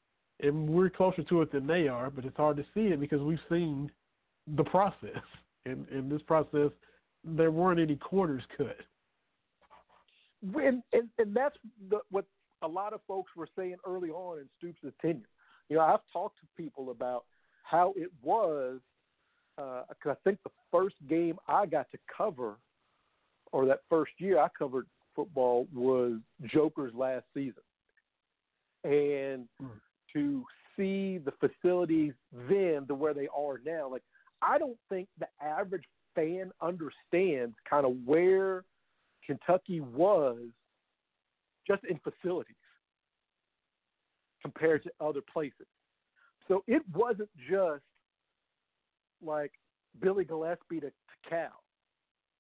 [0.41, 3.21] and we're closer to it than they are, but it's hard to see it because
[3.21, 3.91] we've seen
[4.57, 5.11] the process.
[5.67, 6.73] And in this process,
[7.25, 8.77] there weren't any corners cut.
[10.43, 11.57] And, and, and that's
[11.89, 12.27] the, what
[12.61, 15.23] a lot of folks were saying early on in Stoops' tenure.
[15.71, 17.25] You know, I've talked to people about
[17.63, 18.81] how it was
[19.57, 22.59] because uh, I think the first game I got to cover,
[23.53, 27.63] or that first year I covered football, was Joker's last season.
[28.85, 29.71] And mm
[30.15, 30.45] to
[30.77, 32.13] see the facilities
[32.49, 33.89] then to where they are now.
[33.91, 34.03] Like
[34.43, 38.65] I don't think the average fan understands kind of where
[39.27, 40.39] Kentucky was
[41.67, 42.57] just in facilities
[44.43, 45.67] compared to other places.
[46.49, 47.83] So it wasn't just
[49.25, 49.53] like
[50.01, 51.63] Billy Gillispie to, to Cal,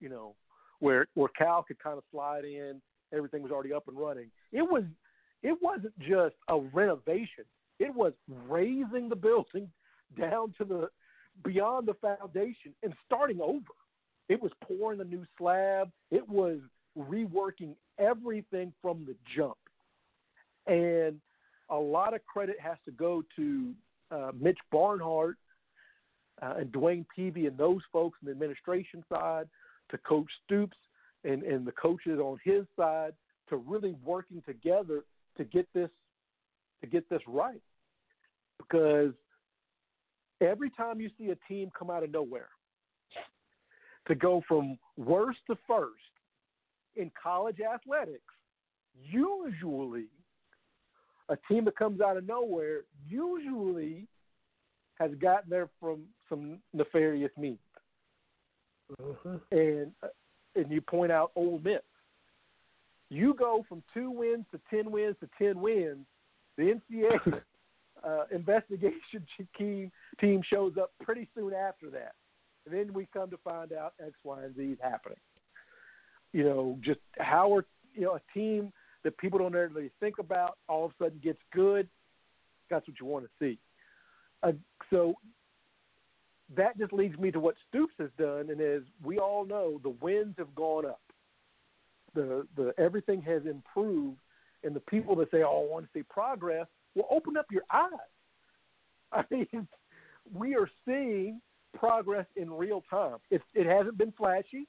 [0.00, 0.34] you know,
[0.80, 2.82] where where Cal could kind of slide in,
[3.12, 4.30] everything was already up and running.
[4.52, 4.84] It was
[5.42, 7.44] it wasn't just a renovation.
[7.78, 8.12] It was
[8.48, 9.68] raising the building
[10.18, 10.88] down to the
[11.44, 13.64] beyond the foundation and starting over.
[14.28, 15.90] It was pouring a new slab.
[16.10, 16.58] It was
[16.96, 19.56] reworking everything from the jump.
[20.66, 21.20] And
[21.70, 23.72] a lot of credit has to go to
[24.10, 25.36] uh, Mitch Barnhart
[26.40, 29.48] uh, and DeWayne Peevy and those folks in the administration side,
[29.90, 30.76] to Coach Stoops
[31.24, 33.12] and, and the coaches on his side,
[33.48, 35.04] to really working together
[35.36, 35.90] to get this
[36.84, 37.62] to get this right.
[38.58, 39.12] Because
[40.40, 42.48] every time you see a team come out of nowhere
[44.06, 45.92] to go from worst to first
[46.96, 48.20] in college athletics,
[49.02, 50.06] usually
[51.28, 54.06] a team that comes out of nowhere usually
[54.98, 57.58] has gotten there from some nefarious means.
[59.02, 59.38] Uh-huh.
[59.50, 60.08] And uh,
[60.54, 61.80] and you point out Ole Miss.
[63.10, 66.06] You go from two wins to ten wins to ten wins.
[66.56, 67.40] The NCAA
[68.04, 69.26] uh, investigation
[69.58, 69.90] team
[70.20, 72.12] team shows up pretty soon after that,
[72.66, 75.18] and then we come to find out X, Y, and Z is happening.
[76.32, 77.64] You know, just how are
[77.94, 78.72] you know a team
[79.04, 81.88] that people don't really think about all of a sudden gets good.
[82.70, 83.58] That's what you want to see.
[84.42, 84.52] Uh,
[84.90, 85.14] so
[86.56, 89.90] that just leads me to what Stoops has done, and as we all know, the
[89.90, 91.00] winds have gone up.
[92.14, 94.18] The the everything has improved,
[94.64, 97.64] and the people that say, "Oh, I want to see progress," well, open up your
[97.72, 97.90] eyes.
[99.12, 99.68] I mean,
[100.32, 101.40] we are seeing
[101.76, 103.18] progress in real time.
[103.30, 104.66] It it hasn't been flashy.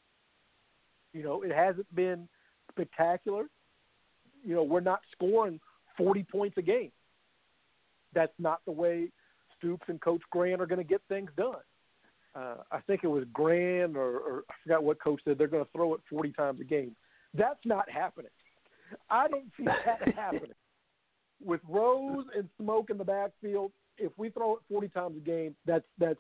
[1.14, 2.28] You know, it hasn't been
[2.72, 3.46] spectacular.
[4.44, 5.60] You know, we're not scoring
[5.98, 6.92] 40 points a game.
[8.14, 9.10] That's not the way
[9.58, 11.56] Stoops and Coach Grant are going to get things done.
[12.36, 15.64] Uh, I think it was Grant or, or I forgot what coach said they're going
[15.64, 16.96] to throw it 40 times a game.
[17.34, 18.32] That's not happening.
[19.10, 20.52] I don't see that happening.
[21.44, 25.56] With Rose and Smoke in the backfield, if we throw it 40 times a game,
[25.66, 26.20] that's that's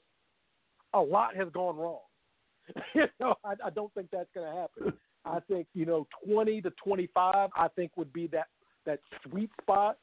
[0.94, 2.00] a lot has gone wrong.
[2.96, 4.94] you know, I, I don't think that's going to happen.
[5.26, 7.50] I think you know 20 to 25.
[7.56, 8.48] I think would be that
[8.86, 9.98] that sweet spot.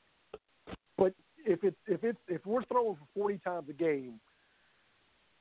[0.99, 4.21] But if it's if it's if we're throwing for 40 times a game,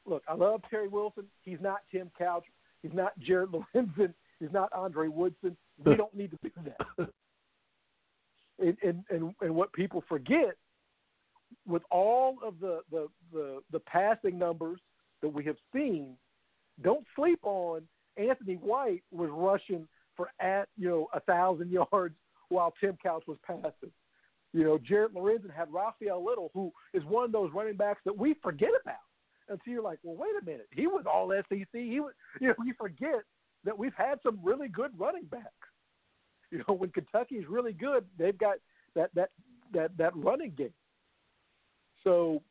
[0.05, 1.25] look, I love Terry Wilson.
[1.41, 2.45] He's not Tim Couch.
[2.81, 4.13] He's not Jared Lorenzen.
[4.41, 5.55] He's not Andre Woodson.
[5.83, 7.07] We don't need to do that.
[8.59, 10.55] And, and and and what people forget,
[11.67, 14.79] with all of the the the, the passing numbers
[15.23, 16.15] that we have seen,
[16.83, 17.81] don't sleep on
[18.15, 22.13] Anthony White was rushing for at you know a thousand yards
[22.49, 23.91] while Tim Couch was passing.
[24.53, 28.15] You know, Jared Lorenzen had Rafael Little, who is one of those running backs that
[28.15, 28.97] we forget about
[29.49, 31.67] until you're like, well, wait a minute, he was all SEC.
[31.71, 33.23] He was, you know, you forget
[33.65, 35.45] that we've had some really good running backs.
[36.53, 38.57] You know, when Kentucky's really good, they've got
[38.93, 39.29] that that
[39.73, 40.73] that that running game.
[42.03, 42.41] So,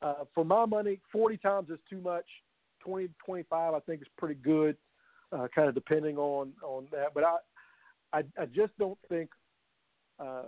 [0.00, 2.24] uh, for my money, 40 times is too much.
[2.80, 4.78] 20 to 25, I think is pretty good,
[5.32, 7.12] uh, kind of depending on on that.
[7.12, 7.36] But I
[8.14, 9.28] I, I just don't think.
[10.18, 10.44] Uh,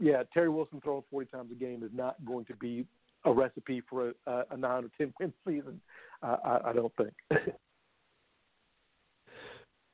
[0.00, 2.86] yeah, Terry Wilson throwing 40 times a game is not going to be
[3.24, 5.80] a recipe for a, a nine or ten win season.
[6.22, 7.12] Uh, I, I don't think.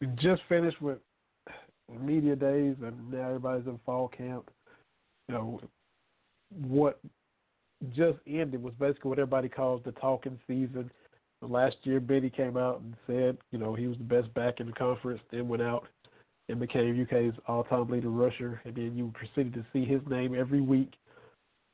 [0.01, 0.99] we just finished with
[2.01, 4.51] media days, and now everybody's in fall camp.
[5.29, 5.61] You know,
[6.67, 7.01] what
[7.95, 10.91] just ended was basically what everybody calls the talking season.
[11.43, 14.67] Last year, Benny came out and said, you know, he was the best back in
[14.67, 15.21] the conference.
[15.31, 15.87] Then went out
[16.49, 20.61] and became UK's all-time leader rusher, and then you proceeded to see his name every
[20.61, 20.95] week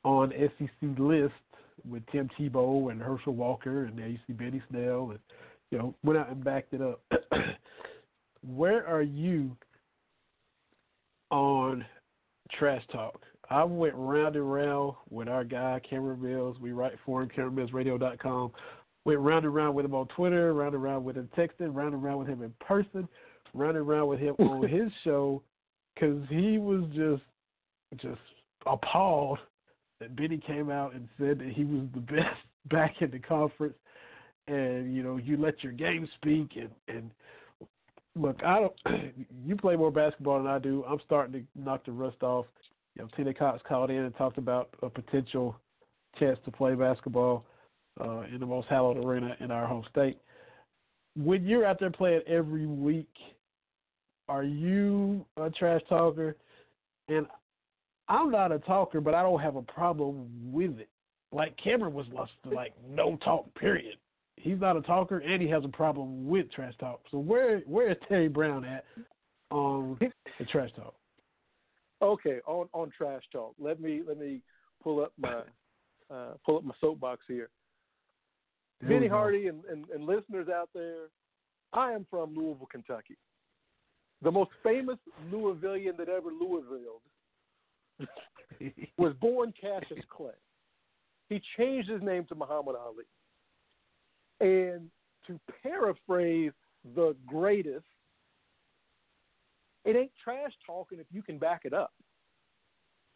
[0.03, 1.37] on SEC lists
[1.87, 5.19] with Tim Tebow and Herschel Walker, and now you see Benny Snell, and
[5.71, 7.01] you know went out and backed it up.
[8.45, 9.55] Where are you
[11.31, 11.85] on
[12.51, 13.21] trash talk?
[13.49, 16.57] I went round and round with our guy Cameron Mills.
[16.59, 18.51] We write for him, CameronMillsRadio.com.
[19.05, 21.93] Went round and round with him on Twitter, round and round with him texting, round
[21.93, 23.07] and round with him in person,
[23.53, 25.41] round and round with him on his show,
[25.93, 27.23] because he was just
[28.01, 28.21] just
[28.65, 29.39] appalled
[29.99, 33.75] that Benny came out and said that he was the best back in the conference,
[34.47, 37.11] and you know you let your game speak and and
[38.15, 38.73] look, I don't.
[39.45, 40.83] you play more basketball than I do.
[40.87, 42.45] I'm starting to knock the rust off.
[42.95, 45.55] You know, Tina Cox called in and talked about a potential
[46.19, 47.45] chance to play basketball
[47.99, 50.17] uh, in the most hallowed arena in our home state.
[51.15, 53.09] When you're out there playing every week,
[54.29, 56.35] are you a trash talker?
[57.07, 57.27] And
[58.07, 60.89] I'm not a talker, but I don't have a problem with it.
[61.31, 63.97] Like Cameron was lost, like no talk, period.
[64.43, 66.99] He's not a talker, and he has a problem with trash talk.
[67.11, 68.83] So where where is Terry Brown at
[69.49, 70.95] on the trash talk?
[72.01, 73.55] Okay, on on trash talk.
[73.57, 74.41] Let me let me
[74.83, 75.43] pull up my
[76.13, 77.49] uh, pull up my soapbox here.
[78.81, 81.05] Vinny Hardy and, and, and listeners out there,
[81.71, 83.15] I am from Louisville, Kentucky.
[84.23, 84.97] The most famous
[85.31, 87.01] Louisvillian that ever Louisville
[88.97, 90.31] was born Cassius Clay.
[91.29, 93.05] He changed his name to Muhammad Ali.
[94.43, 94.89] And
[95.25, 96.51] to paraphrase
[96.95, 97.85] the greatest,
[99.85, 101.93] it ain't trash talking if you can back it up.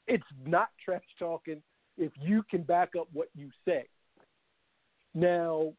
[0.07, 1.61] It's not trash talking
[1.97, 3.87] if you can back up what you say.
[5.13, 5.73] Now,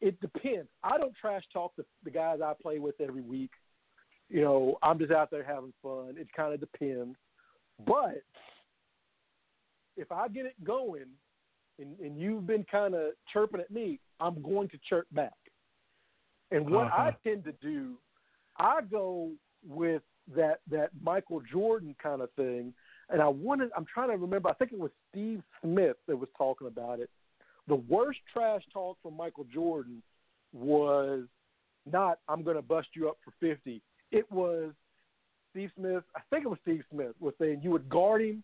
[0.00, 0.68] it depends.
[0.82, 3.50] I don't trash talk the, the guys I play with every week.
[4.30, 6.14] You know, I'm just out there having fun.
[6.16, 7.16] It kind of depends.
[7.86, 8.22] But
[9.98, 11.04] if I get it going
[11.78, 15.34] and, and you've been kind of chirping at me, I'm going to chirp back.
[16.50, 17.10] And what uh-huh.
[17.10, 17.94] I tend to do,
[18.58, 19.30] I go
[19.66, 20.02] with
[20.34, 22.72] that that Michael Jordan kind of thing.
[23.10, 26.28] And I wanted I'm trying to remember, I think it was Steve Smith that was
[26.36, 27.10] talking about it.
[27.68, 30.02] The worst trash talk from Michael Jordan
[30.52, 31.24] was
[31.90, 33.82] not I'm gonna bust you up for fifty.
[34.12, 34.72] It was
[35.50, 38.42] Steve Smith, I think it was Steve Smith, was saying you would guard him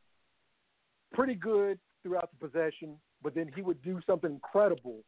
[1.12, 5.00] pretty good throughout the possession, but then he would do something incredible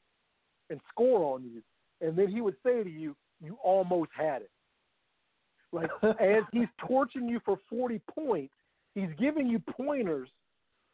[0.71, 1.63] and score on you.
[2.01, 4.51] And then he would say to you, You almost had it.
[5.73, 8.55] Like as he's torching you for 40 points,
[8.95, 10.29] he's giving you pointers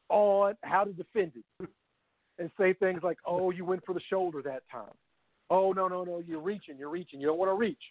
[0.09, 1.69] on how to defend it,
[2.39, 4.93] and say things like, "Oh, you went for the shoulder that time.
[5.51, 7.21] Oh, no, no, no, you're reaching, you're reaching.
[7.21, 7.83] You don't want to reach,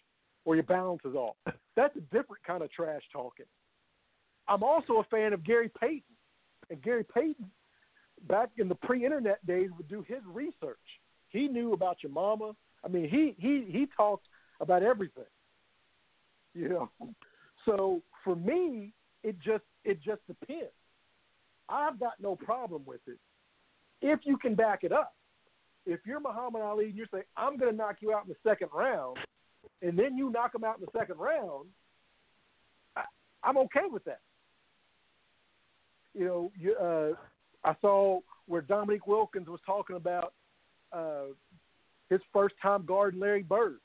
[0.44, 1.36] or your balance is off."
[1.76, 3.46] That's a different kind of trash talking.
[4.48, 6.02] I'm also a fan of Gary Payton,
[6.68, 7.50] and Gary Payton,
[8.28, 10.78] back in the pre-internet days, would do his research.
[11.30, 12.52] He knew about your mama.
[12.84, 14.26] I mean, he he he talked
[14.60, 15.24] about everything.
[16.54, 16.90] You know,
[17.64, 20.72] so for me, it just it just depends.
[21.68, 23.18] I've got no problem with it
[24.02, 25.14] if you can back it up.
[25.86, 28.48] If you're Muhammad Ali and you say I'm going to knock you out in the
[28.48, 29.18] second round,
[29.82, 31.68] and then you knock him out in the second round,
[32.96, 33.02] I,
[33.42, 34.20] I'm okay with that.
[36.14, 37.12] You know, you, uh,
[37.64, 40.34] I saw where Dominique Wilkins was talking about
[40.92, 41.26] uh,
[42.08, 43.78] his first time guarding Larry Bird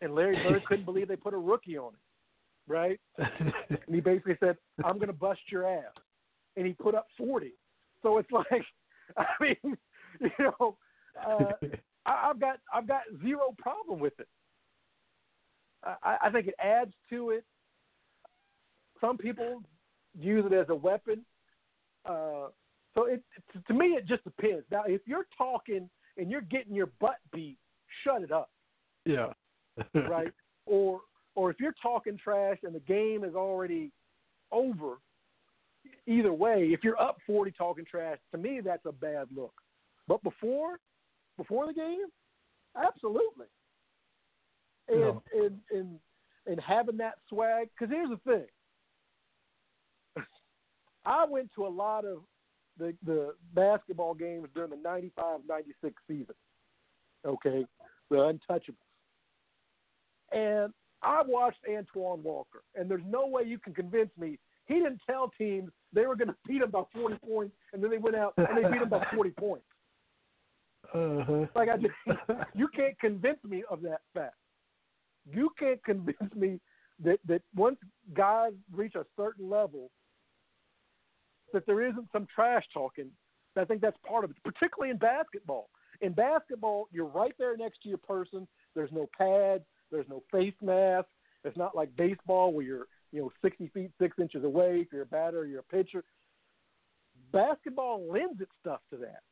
[0.00, 3.00] and Larry Bird couldn't believe they put a rookie on it, right?
[3.18, 3.54] and
[3.88, 5.94] he basically said, "I'm going to bust your ass,"
[6.56, 7.52] and he put up 40.
[8.02, 8.64] So it's like,
[9.16, 9.76] I mean,
[10.20, 10.76] you know,
[11.26, 11.52] uh,
[12.04, 14.28] I, I've got I've got zero problem with it.
[15.84, 17.44] I, I think it adds to it.
[19.00, 19.62] Some people
[20.18, 21.24] use it as a weapon.
[22.06, 22.48] Uh,
[22.94, 23.22] so it
[23.66, 24.64] to me it just depends.
[24.70, 27.58] Now, if you're talking and you're getting your butt beat,
[28.04, 28.50] shut it up.
[29.04, 29.32] Yeah.
[29.94, 30.32] right?
[30.66, 31.00] Or
[31.34, 33.90] or if you're talking trash and the game is already
[34.50, 34.96] over,
[36.06, 39.54] either way, if you're up 40 talking trash, to me that's a bad look.
[40.06, 40.78] But before
[41.38, 42.06] before the game,
[42.76, 43.46] absolutely.
[44.88, 45.22] And no.
[45.34, 45.98] and, and
[46.46, 48.18] and having that swag, because here's the
[50.16, 50.24] thing.
[51.06, 52.18] I went to a lot of
[52.78, 56.34] the the basketball games during the 95-96 season.
[57.26, 57.66] Okay,
[58.10, 58.76] the Untouchables.
[60.32, 65.00] And I watched Antoine Walker, and there's no way you can convince me he didn't
[65.08, 68.16] tell teams they were going to beat him by 40 points, and then they went
[68.16, 69.66] out and they beat him by 40 points.
[70.94, 71.46] Uh-huh.
[71.54, 71.94] Like I just,
[72.54, 74.34] you can't convince me of that fact.
[75.30, 76.60] You can't convince me
[77.02, 77.78] that that once
[78.12, 79.90] guys reach a certain level,
[81.52, 83.10] that there isn't some trash talking.
[83.56, 85.68] I think that's part of it, particularly in basketball.
[86.00, 88.48] In basketball, you're right there next to your person.
[88.74, 89.64] There's no pads.
[89.90, 91.08] There's no face mask.
[91.44, 95.02] It's not like baseball where you're you know 60 feet six inches away if you're
[95.02, 96.02] a batter or you're a pitcher.
[97.32, 99.22] Basketball lends itself to that,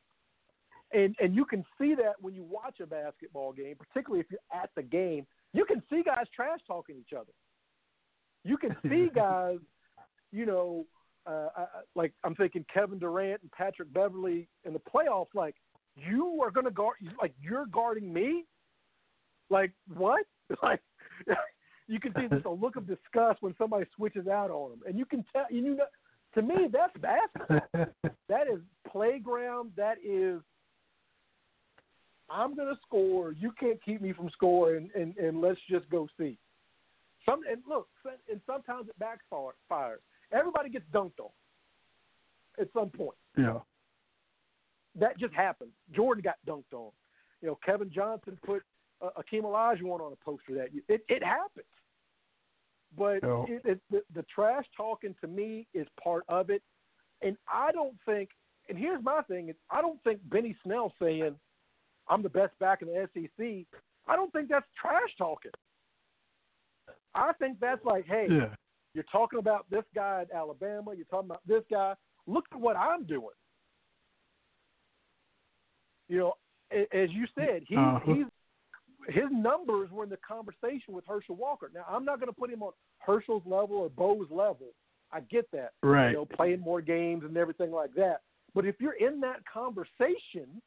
[0.93, 4.61] and and you can see that when you watch a basketball game, particularly if you're
[4.61, 5.25] at the game.
[5.53, 7.33] You can see guys trash talking each other.
[8.43, 9.57] You can see guys,
[10.31, 10.85] you know,
[11.29, 11.65] uh,
[11.95, 15.33] like I'm thinking Kevin Durant and Patrick Beverley in the playoffs.
[15.33, 15.55] Like
[15.95, 18.45] you are going to guard, like you're guarding me.
[19.49, 20.25] Like what?
[20.61, 20.81] Like
[21.87, 24.97] you can see just a look of disgust when somebody switches out on them, and
[24.97, 25.45] you can tell.
[25.49, 25.85] You know,
[26.35, 27.85] To me, that's basketball.
[28.27, 28.59] that is
[28.91, 29.71] playground.
[29.77, 30.41] That is
[32.31, 33.33] I'm going to score.
[33.33, 36.37] You can't keep me from scoring, and, and, and let's just go see.
[37.25, 37.87] Some and look,
[38.29, 39.97] and sometimes it backfires.
[40.31, 41.29] Everybody gets dunked on
[42.59, 43.17] at some point.
[43.37, 43.59] Yeah,
[44.99, 45.71] that just happens.
[45.95, 46.91] Jordan got dunked on.
[47.41, 48.63] You know, Kevin Johnson put
[49.01, 50.83] uh, Akeem Olajuwon on a poster that year.
[50.87, 51.65] it it happens.
[52.97, 53.45] But no.
[53.47, 56.61] it, it, the, the trash talking to me is part of it,
[57.21, 58.29] and I don't think.
[58.69, 61.35] And here's my thing: is I don't think Benny Snell saying
[62.07, 63.65] I'm the best back in the SEC.
[64.07, 65.51] I don't think that's trash talking.
[67.15, 68.55] I think that's like, hey, yeah.
[68.93, 70.93] You're talking about this guy at Alabama.
[70.95, 71.93] You're talking about this guy.
[72.27, 73.35] Look at what I'm doing.
[76.07, 76.33] You know,
[76.71, 77.99] as you said, he, uh-huh.
[78.05, 78.25] he's
[79.07, 81.71] his numbers were in the conversation with Herschel Walker.
[81.73, 84.67] Now, I'm not going to put him on Herschel's level or Bo's level.
[85.11, 85.71] I get that.
[85.81, 86.09] Right.
[86.09, 88.21] You know, playing more games and everything like that.
[88.53, 90.61] But if you're in that conversation,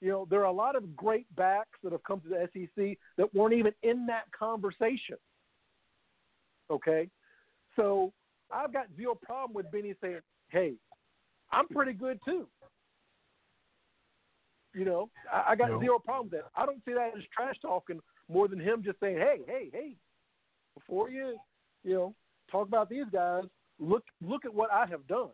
[0.00, 2.98] you know, there are a lot of great backs that have come to the SEC
[3.16, 5.16] that weren't even in that conversation.
[6.72, 7.08] Okay?
[7.76, 8.12] So
[8.50, 10.74] I've got zero problem with Benny saying, hey,
[11.52, 12.46] I'm pretty good too.
[14.74, 15.80] You know, I, I got no.
[15.80, 16.50] zero problem with that.
[16.56, 18.00] I don't see that as trash talking
[18.30, 19.96] more than him just saying, "Hey, hey, hey,
[20.74, 21.36] before you,
[21.84, 22.14] you know,
[22.50, 23.44] talk about these guys,
[23.78, 25.28] look look at what I have done."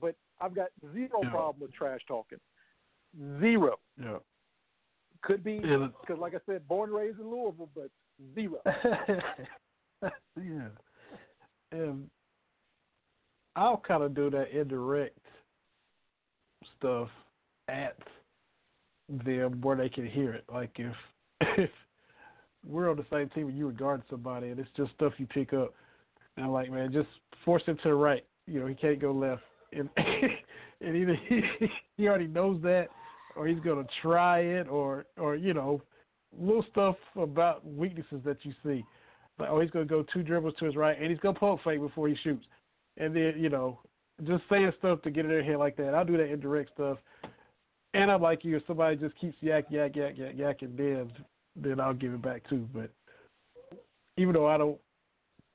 [0.00, 1.30] But I've got zero yeah.
[1.30, 2.38] problem with trash talking.
[3.40, 3.76] Zero.
[4.00, 4.18] Yeah.
[5.22, 7.90] Could be because, like I said, born and raised in Louisville, but
[8.34, 8.58] zero.
[10.36, 10.68] yeah.
[11.72, 12.08] And
[13.56, 15.18] I'll kind of do that indirect
[16.78, 17.08] stuff
[17.68, 17.96] at
[19.24, 20.44] them where they can hear it.
[20.52, 20.94] Like if
[21.58, 21.70] if
[22.66, 25.52] we're on the same team and you regard somebody and it's just stuff you pick
[25.52, 25.74] up,
[26.36, 27.08] and I'm like, man, just
[27.44, 28.24] force him to the right.
[28.46, 29.42] You know, he can't go left.
[29.72, 29.88] And
[30.80, 31.40] and either he,
[31.96, 32.88] he already knows that
[33.36, 35.80] or he's gonna try it or or, you know,
[36.38, 38.84] little stuff about weaknesses that you see.
[39.38, 41.80] Like, oh, he's gonna go two dribbles to his right and he's gonna poke fake
[41.80, 42.46] before he shoots.
[42.96, 43.78] And then, you know,
[44.24, 45.94] just saying stuff to get in their head like that.
[45.94, 46.98] I'll do that indirect stuff
[47.96, 51.10] and I'm like you, if somebody just keeps yak, yak, yak, yak, yakking, then
[51.56, 52.68] then I'll give it back too.
[52.74, 52.90] But
[54.18, 54.78] even though I don't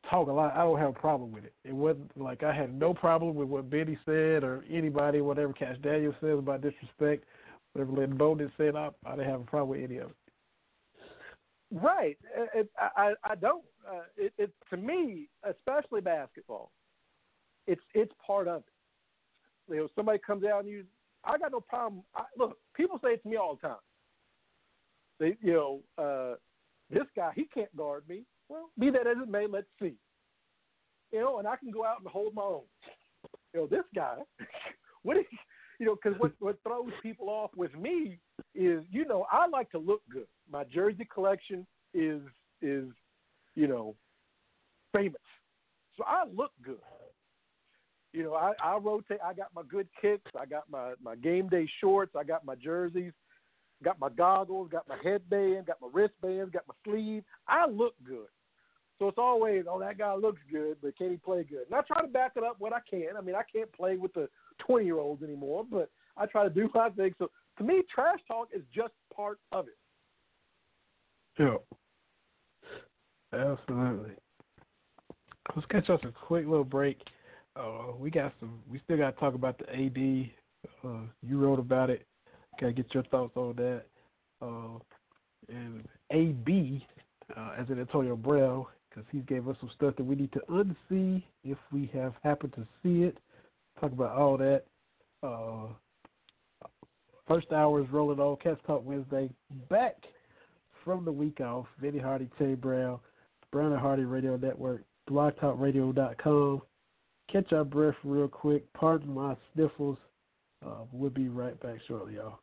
[0.09, 1.53] talk a lot, I don't have a problem with it.
[1.63, 5.77] It wasn't like I had no problem with what Benny said or anybody, whatever Kash
[5.83, 7.25] Daniels says about disrespect,
[7.73, 10.15] whatever Lynn Bowden said, I, I didn't have a problem with any of it.
[11.71, 12.17] Right.
[12.55, 13.63] It, I, I don't.
[13.89, 16.71] Uh, it, it to me, especially basketball,
[17.67, 19.73] it's it's part of it.
[19.73, 20.85] You know, somebody comes out and you
[21.23, 22.03] I got no problem.
[22.15, 23.77] I, look, people say it to me all the time.
[25.19, 26.35] They, you know, uh,
[26.89, 28.23] this guy he can't guard me.
[28.49, 29.93] Well, be that as it may, let's see.
[31.11, 32.61] You know, and I can go out and hold my own.
[33.53, 34.15] You know, this guy,
[35.03, 35.25] what is,
[35.79, 38.19] you know, because what what throws people off with me
[38.55, 40.27] is, you know, I like to look good.
[40.51, 42.21] My jersey collection is
[42.61, 42.85] is,
[43.55, 43.95] you know,
[44.93, 45.21] famous,
[45.97, 46.77] so I look good
[48.13, 49.19] you know, I, I rotate.
[49.23, 50.31] I got my good kicks.
[50.39, 52.13] I got my my game day shorts.
[52.17, 53.13] I got my jerseys.
[53.83, 54.69] Got my goggles.
[54.69, 55.67] Got my headband.
[55.67, 56.51] Got my wristbands.
[56.51, 57.23] Got my sleeve.
[57.47, 58.27] I look good.
[58.99, 61.63] So it's always, oh, that guy looks good, but can he play good?
[61.65, 63.17] And I try to back it up when I can.
[63.17, 64.29] I mean, I can't play with the
[64.67, 67.13] 20 year olds anymore, but I try to do my thing.
[67.17, 69.77] So to me, trash talk is just part of it.
[71.39, 71.55] Yeah.
[73.33, 74.11] Absolutely.
[75.55, 77.01] Let's catch us a quick little break.
[77.55, 78.59] Uh, we got some.
[78.69, 80.29] We still got to talk about the AD.
[80.83, 82.05] Uh, you wrote about it.
[82.59, 83.83] Got to get your thoughts on that.
[84.41, 84.79] Uh,
[85.49, 86.85] and AB,
[87.35, 90.41] uh, as in Antonio Brown, because he gave us some stuff that we need to
[90.49, 93.17] unsee if we have happened to see it.
[93.79, 94.63] Talk about all that.
[95.23, 95.67] Uh,
[97.27, 98.37] first hour is rolling on.
[98.37, 99.29] Cats Talk Wednesday.
[99.69, 99.95] Back
[100.83, 101.67] from the week off.
[101.79, 102.99] Vinny Hardy, Tay Brown,
[103.51, 106.61] Brown and Hardy Radio Network, blogtalkradio.com
[107.31, 108.71] catch our breath real quick.
[108.73, 109.97] Pardon my sniffles.
[110.65, 112.39] Uh, we'll be right back shortly, y'all.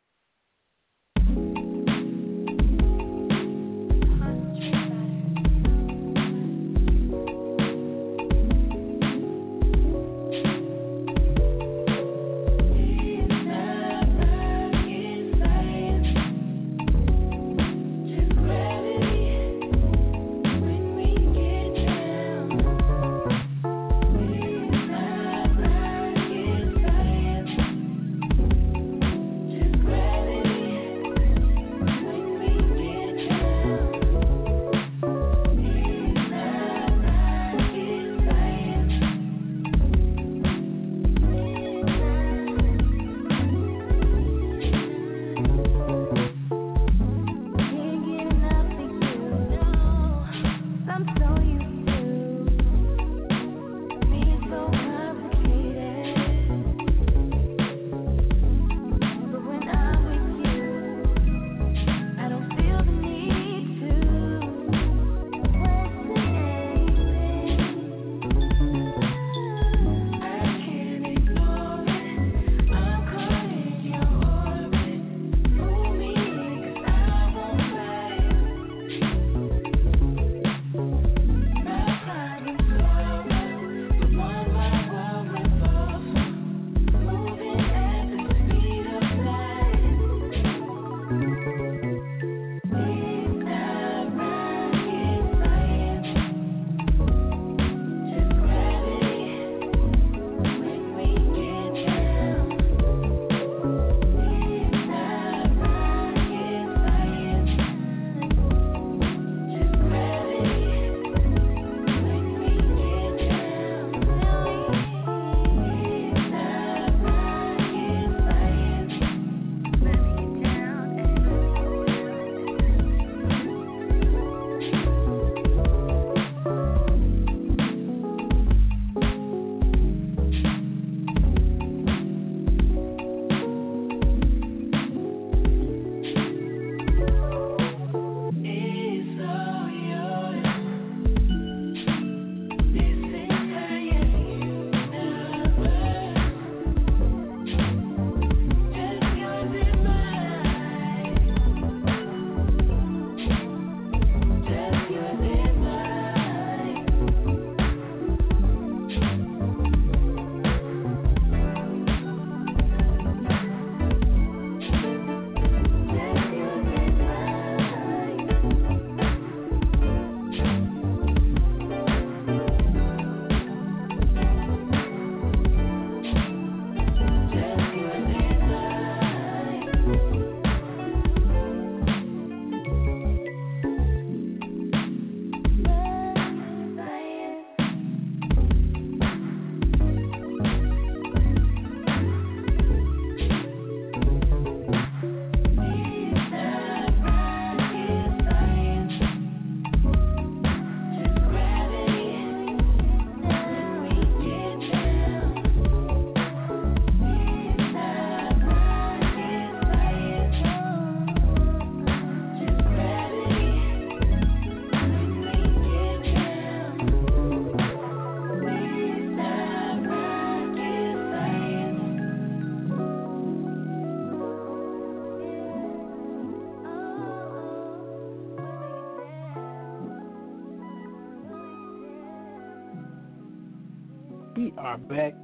[234.69, 235.15] Are back.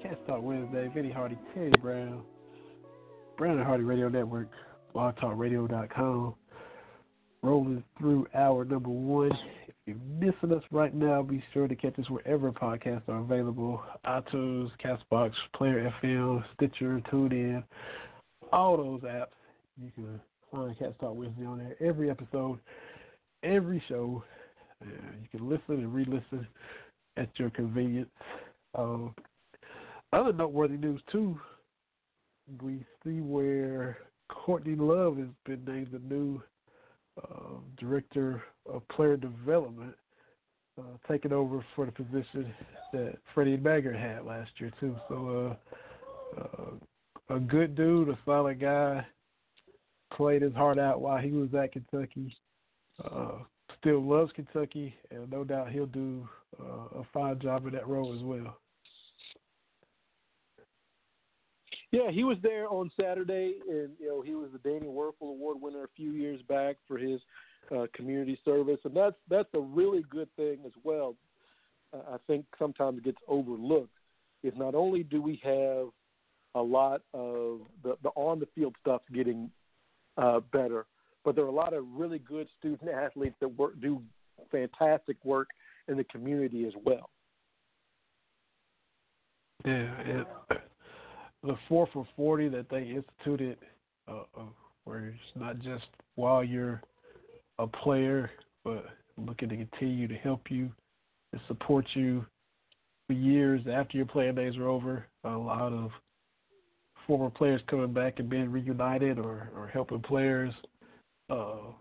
[0.00, 0.88] Cats Talk Wednesday.
[0.94, 2.22] Vinny Hardy, Terry Brown,
[3.36, 4.48] Brown and Hardy Radio Network,
[4.94, 6.34] blogtalkradio.com.
[7.42, 9.32] Rolling through hour number one.
[9.66, 13.82] If you're missing us right now, be sure to catch us wherever podcasts are available
[14.06, 17.64] iTunes, Castbox, Player FM, Stitcher, TuneIn,
[18.52, 19.26] all those apps.
[19.82, 20.20] You can
[20.52, 21.74] find Cats Talk Wednesday on there.
[21.80, 22.60] Every episode,
[23.42, 24.22] every show.
[24.80, 24.86] Uh,
[25.20, 26.46] you can listen and re listen
[27.18, 28.10] at your convenience.
[28.74, 29.08] Uh,
[30.12, 31.38] other noteworthy news, too,
[32.62, 33.98] we see where
[34.28, 36.42] Courtney Love has been named the new
[37.22, 39.94] uh, director of player development,
[40.78, 42.54] uh, taking over for the position
[42.92, 44.96] that Freddie Maggard had last year too.
[45.08, 45.56] So,
[46.36, 49.04] uh, uh, a good dude, a solid guy,
[50.14, 52.34] played his heart out while he was at Kentucky.
[53.04, 53.38] Uh,
[53.78, 56.28] still loves Kentucky, and no doubt he'll do
[56.60, 58.58] a fine job in that role as well.
[61.90, 65.56] Yeah, he was there on Saturday, and you know he was the Danny Wuerffel Award
[65.60, 67.20] winner a few years back for his
[67.74, 71.16] uh, community service, and that's that's a really good thing as well.
[71.94, 73.92] Uh, I think sometimes it gets overlooked.
[74.42, 75.88] Is not only do we have
[76.54, 79.50] a lot of the, the on the field stuff getting
[80.18, 80.84] uh, better,
[81.24, 84.02] but there are a lot of really good student athletes that work do
[84.52, 85.48] fantastic work
[85.88, 87.08] in the community as well.
[89.64, 90.22] Yeah,
[91.42, 93.58] the four for forty that they instituted,
[94.06, 94.42] uh, uh,
[94.84, 96.80] where it's not just while you're
[97.58, 98.30] a player,
[98.64, 98.84] but
[99.16, 100.70] looking to continue to help you
[101.32, 102.24] and support you
[103.06, 105.06] for years after your playing days are over.
[105.24, 105.90] A lot of
[107.06, 110.54] former players coming back and being reunited, or or helping players
[111.30, 111.72] uh,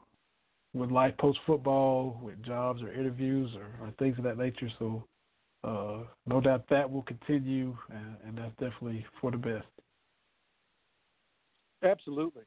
[0.77, 4.69] with life post football, with jobs or interviews or, or things of that nature.
[4.79, 5.03] So
[5.63, 9.65] uh, no doubt that will continue, and, and, that's definitely for the best.
[11.83, 12.43] Absolutely.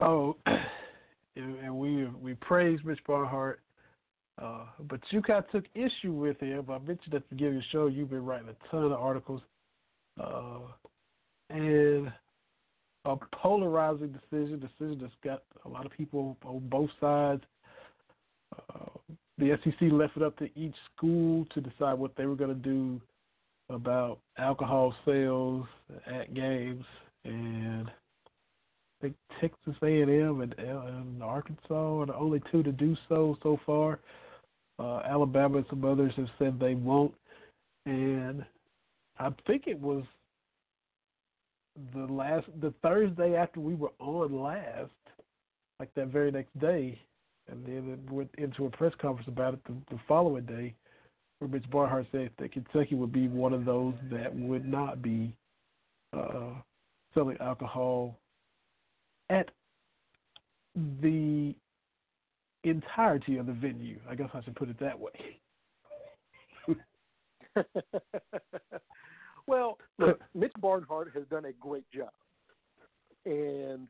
[0.00, 0.36] Oh,
[1.36, 3.60] and we we praise Mitch Barnhart,
[4.40, 6.64] uh, but you kind of took issue with him.
[6.68, 9.42] I mentioned at the beginning of the show you've been writing a ton of articles,
[10.20, 10.58] uh,
[11.50, 12.12] and
[13.04, 17.42] a polarizing decision, decision that's got a lot of people on both sides.
[18.52, 18.88] Uh,
[19.38, 22.68] the SEC left it up to each school to decide what they were going to
[22.68, 23.00] do
[23.70, 25.66] about alcohol sales
[26.06, 26.84] at games,
[27.24, 27.92] and I
[29.00, 34.00] think Texas A&M and, and Arkansas are the only two to do so so far.
[34.78, 37.14] Uh, Alabama and some others have said they won't,
[37.86, 38.44] and
[39.18, 40.04] I think it was
[41.94, 44.90] the last the Thursday after we were on last,
[45.80, 46.98] like that very next day,
[47.50, 50.74] and then it went into a press conference about it the, the following day,
[51.38, 55.34] where Mitch Barnhart said that Kentucky would be one of those that would not be
[56.16, 56.50] uh,
[57.12, 58.18] selling alcohol
[59.30, 59.50] at
[61.02, 61.54] the
[62.64, 63.98] entirety of the venue.
[64.08, 65.40] I guess I should put it that way.
[69.46, 72.10] well, look, Mitch Barnhart has done a great job,
[73.24, 73.88] and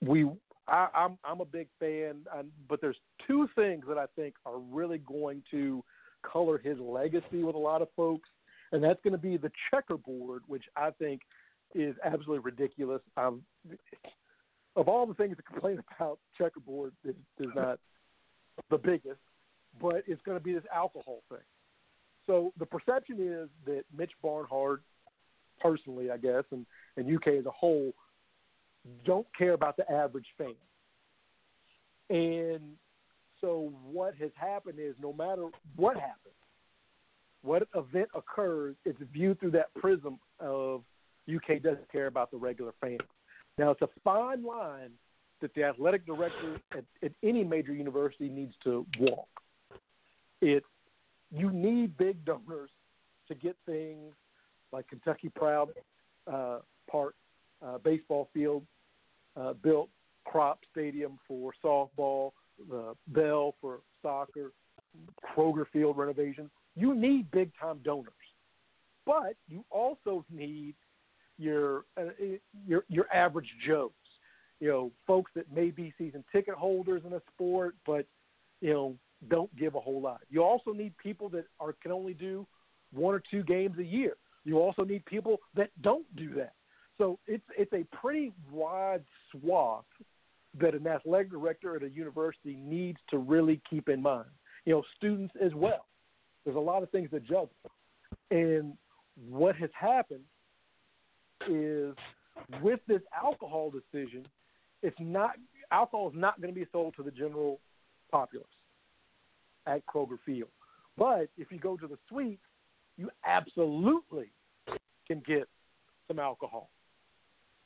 [0.00, 0.26] we
[0.68, 2.22] I, I'm I'm a big fan,
[2.68, 2.96] but there's
[3.26, 5.82] two things that I think are really going to
[6.22, 8.28] color his legacy with a lot of folks,
[8.72, 11.22] and that's going to be the checkerboard, which I think
[11.74, 13.02] is absolutely ridiculous.
[13.16, 13.42] Um,
[14.76, 17.78] of all the things to complain about, checkerboard is, is not
[18.70, 19.20] the biggest,
[19.80, 21.38] but it's going to be this alcohol thing.
[22.30, 24.82] So the perception is that Mitch Barnhart,
[25.60, 26.64] personally, I guess, and,
[26.96, 27.92] and UK as a whole,
[29.04, 30.54] don't care about the average fan.
[32.08, 32.60] And
[33.40, 36.36] so what has happened is no matter what happens,
[37.42, 40.84] what event occurs, it's viewed through that prism of
[41.28, 42.98] UK doesn't care about the regular fan.
[43.58, 44.90] Now it's a fine line
[45.40, 49.26] that the athletic director at, at any major university needs to walk.
[50.40, 50.64] It's
[51.30, 52.70] you need big donors
[53.28, 54.14] to get things
[54.72, 55.70] like Kentucky Proud
[56.30, 56.58] uh,
[56.90, 57.14] Park
[57.64, 58.64] uh, baseball field
[59.36, 59.88] uh, built,
[60.26, 62.32] Cropp Stadium for softball,
[62.68, 64.52] the Bell for soccer,
[65.24, 66.50] Kroger Field renovation.
[66.76, 68.12] You need big time donors,
[69.06, 70.74] but you also need
[71.38, 72.10] your uh,
[72.66, 73.90] your your average Joes.
[74.60, 78.06] You know, folks that may be season ticket holders in a sport, but
[78.60, 78.96] you know
[79.28, 80.20] don't give a whole lot.
[80.30, 82.46] You also need people that are can only do
[82.92, 84.14] one or two games a year.
[84.44, 86.54] You also need people that don't do that.
[86.98, 89.84] So it's it's a pretty wide swath
[90.58, 94.26] that an athletic director at a university needs to really keep in mind.
[94.64, 95.86] you know, students as well.
[96.44, 97.50] There's a lot of things to juggle.
[98.30, 98.74] And
[99.28, 100.24] what has happened
[101.48, 101.94] is
[102.60, 104.26] with this alcohol decision,
[104.82, 105.32] it's not
[105.70, 107.60] alcohol is not going to be sold to the general
[108.10, 108.46] populace
[109.70, 110.50] at Kroger Field.
[110.98, 112.42] But if you go to the suites,
[112.96, 114.30] you absolutely
[115.06, 115.48] can get
[116.08, 116.70] some alcohol,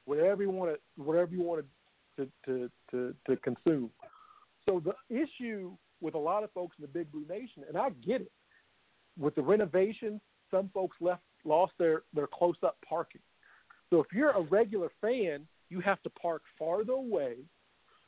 [0.04, 1.64] whatever you want to, whatever you want
[2.16, 3.90] to, to, to, to consume.
[4.66, 7.90] So the issue with a lot of folks in the Big Blue Nation, and I
[8.06, 8.32] get it,
[9.18, 13.20] with the renovations, some folks left lost their their close up parking.
[13.90, 17.36] So if you're a regular fan, you have to park farther away.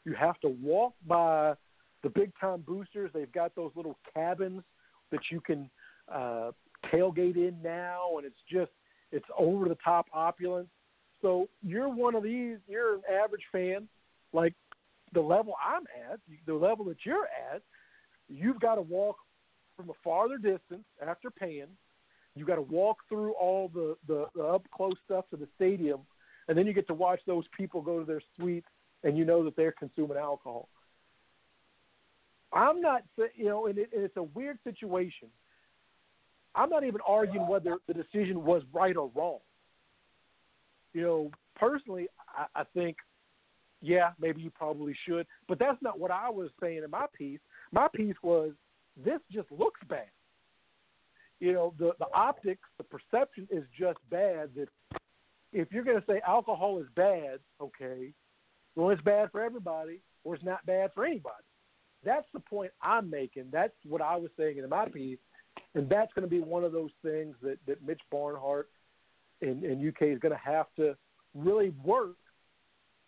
[0.05, 1.55] You have to walk by
[2.07, 3.11] the big time boosters.
[3.13, 4.63] They've got those little cabins
[5.11, 5.69] that you can
[6.13, 6.53] uh,
[6.93, 8.71] tailgate in now, and it's just
[9.11, 10.69] it's over the top opulence.
[11.21, 12.59] So you're one of these.
[12.69, 13.89] You're an average fan,
[14.33, 14.55] like
[15.15, 17.63] the level I'm at, the level that you're at.
[18.29, 19.17] You've got to walk
[19.77, 21.67] from a farther distance after paying.
[22.37, 26.03] You got to walk through all the, the the up close stuff to the stadium,
[26.47, 28.69] and then you get to watch those people go to their suites,
[29.03, 30.69] and you know that they're consuming alcohol.
[32.53, 33.03] I'm not,
[33.35, 35.29] you know, and, it, and it's a weird situation.
[36.55, 39.39] I'm not even arguing whether the decision was right or wrong.
[40.95, 42.97] You know, personally, I, I think,
[43.83, 47.41] yeah, maybe you probably should, but that's not what I was saying in my piece.
[47.73, 48.53] My piece was
[49.05, 50.09] this just looks bad.
[51.41, 54.51] You know, the the optics, the perception is just bad.
[54.57, 54.69] That
[55.53, 58.13] if you're going to say alcohol is bad, okay,
[58.75, 61.45] well, it's bad for everybody, or it's not bad for anybody.
[62.07, 63.47] That's the point I'm making.
[63.51, 65.19] That's what I was saying in my piece,
[65.75, 68.71] and that's going to be one of those things that that Mitch Barnhart
[69.41, 70.97] in, in UK is going to have to
[71.35, 72.17] really work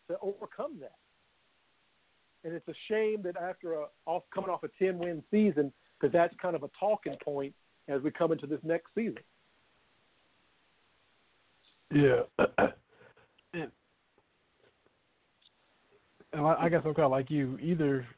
[0.09, 0.97] to overcome that.
[2.45, 6.13] And it's a shame that after a off coming off a ten win season, because
[6.13, 7.55] that's kind of a talking point
[7.87, 9.19] as we come into this next season.
[11.95, 12.23] Yeah.
[13.55, 13.71] and,
[16.33, 17.59] and I guess I'm kind of like you.
[17.63, 18.18] Either you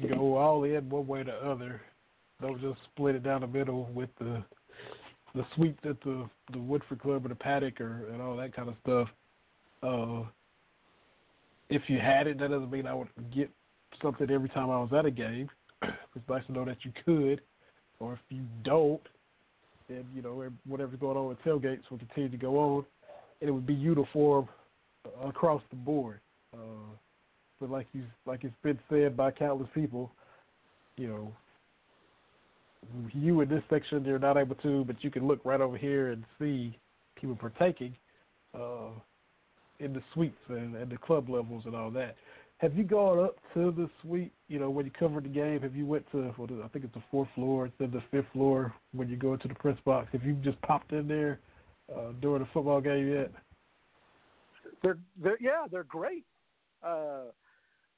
[0.00, 1.80] go all in one way or the other.
[2.40, 4.42] Don't just split it down the middle with the
[5.34, 8.68] the sweep that the the Woodford Club or the Paddock or and all that kind
[8.68, 9.08] of stuff.
[9.82, 10.28] Uh,
[11.68, 13.50] if you had it, that doesn't mean I would get
[14.02, 15.48] something every time I was at a game.
[15.82, 17.40] it's nice to know that you could,
[17.98, 19.00] or if you don't,
[19.88, 22.84] then you know whatever's going on with tailgates will continue to go on,
[23.40, 24.48] and it would be uniform
[25.24, 26.20] across the board.
[26.54, 26.94] Uh,
[27.62, 30.10] but like you like it's been said by countless people,
[30.96, 31.32] you know,
[33.14, 36.10] you in this section you're not able to, but you can look right over here
[36.10, 36.76] and see
[37.14, 37.94] people partaking
[38.52, 38.90] uh,
[39.78, 42.16] in the suites and, and the club levels and all that.
[42.58, 44.32] Have you gone up to the suite?
[44.48, 46.34] You know, when you covered the game, have you went to?
[46.36, 48.74] Well, I think it's the fourth floor, then the fifth floor.
[48.92, 51.38] When you go into the press box, have you just popped in there
[51.94, 53.30] uh, during the football game yet?
[54.82, 56.24] They're, they're yeah, they're great.
[56.84, 57.30] Uh,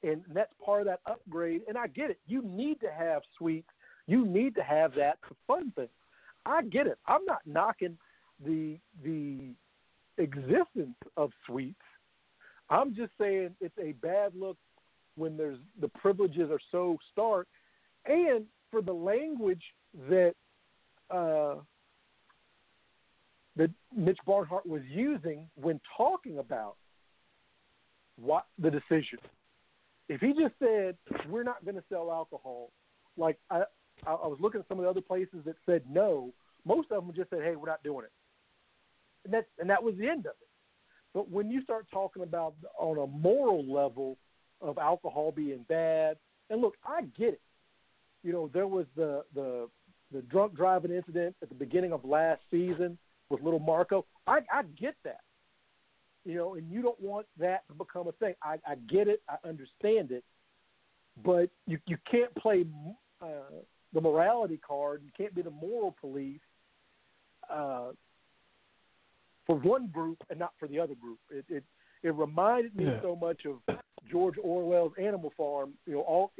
[0.04, 1.62] and that's part of that upgrade.
[1.68, 2.18] And I get it.
[2.26, 3.68] You need to have suites.
[4.06, 5.88] You need to have that to fund things.
[6.46, 6.98] I get it.
[7.06, 7.96] I'm not knocking
[8.44, 9.54] the the
[10.18, 11.80] existence of suites.
[12.70, 14.56] I'm just saying it's a bad look
[15.16, 17.46] when there's the privileges are so stark,
[18.06, 19.62] and for the language
[20.08, 20.34] that
[21.10, 21.56] uh,
[23.56, 26.76] that Mitch Barnhart was using when talking about
[28.20, 29.18] what the decision.
[30.08, 30.96] If he just said
[31.28, 32.70] we're not going to sell alcohol,
[33.16, 33.62] like I,
[34.06, 36.32] I, was looking at some of the other places that said no,
[36.64, 38.12] most of them just said, "Hey, we're not doing it,"
[39.24, 40.48] and that and that was the end of it.
[41.14, 44.18] But when you start talking about on a moral level
[44.60, 46.16] of alcohol being bad,
[46.50, 47.40] and look, I get it.
[48.22, 49.68] You know, there was the the
[50.12, 52.98] the drunk driving incident at the beginning of last season
[53.30, 54.04] with little Marco.
[54.26, 55.20] I, I get that
[56.24, 58.34] you know, and you don't want that to become a thing.
[58.42, 60.24] I, I get it, I understand it,
[61.24, 62.64] but you you can't play
[63.22, 63.60] uh,
[63.92, 65.02] the morality card.
[65.04, 66.40] You can't be the moral police
[67.50, 67.90] uh,
[69.46, 71.18] for one group and not for the other group.
[71.30, 71.64] It it,
[72.02, 73.00] it reminded me yeah.
[73.02, 73.76] so much of
[74.10, 75.74] George Orwell's Animal Farm.
[75.86, 76.32] You know, all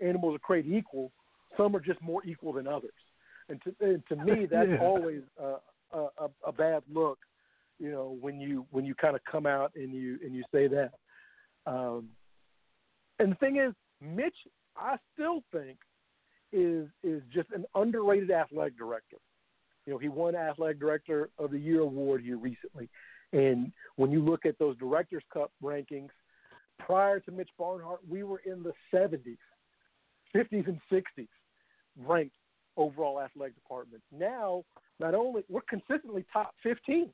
[0.00, 1.12] animals are created equal.
[1.56, 2.90] Some are just more equal than others,
[3.48, 4.78] and to and to me, that's yeah.
[4.80, 7.18] always a, a, a bad look
[7.78, 10.66] you know when you when you kind of come out and you and you say
[10.68, 10.90] that
[11.66, 12.08] um
[13.18, 14.36] and the thing is mitch
[14.76, 15.78] i still think
[16.52, 19.16] is is just an underrated athletic director
[19.86, 22.88] you know he won athletic director of the year award here recently
[23.32, 26.10] and when you look at those directors cup rankings
[26.78, 29.36] prior to mitch barnhart we were in the 70s
[30.34, 31.28] 50s and 60s
[31.96, 32.36] ranked
[32.76, 34.02] overall athletic department.
[34.12, 34.62] Now,
[35.00, 37.10] not only we're consistently top 15.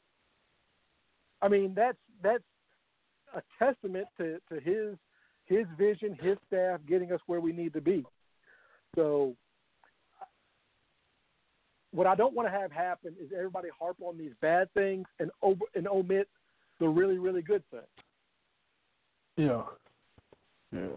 [1.44, 2.42] I mean, that's that's
[3.36, 4.96] a testament to, to his
[5.44, 8.02] his vision, his staff getting us where we need to be.
[8.94, 9.36] So,
[11.90, 15.30] what I don't want to have happen is everybody harp on these bad things and
[15.42, 16.28] over and omit
[16.80, 17.84] the really really good things.
[19.36, 19.64] Yeah,
[20.72, 20.96] yeah.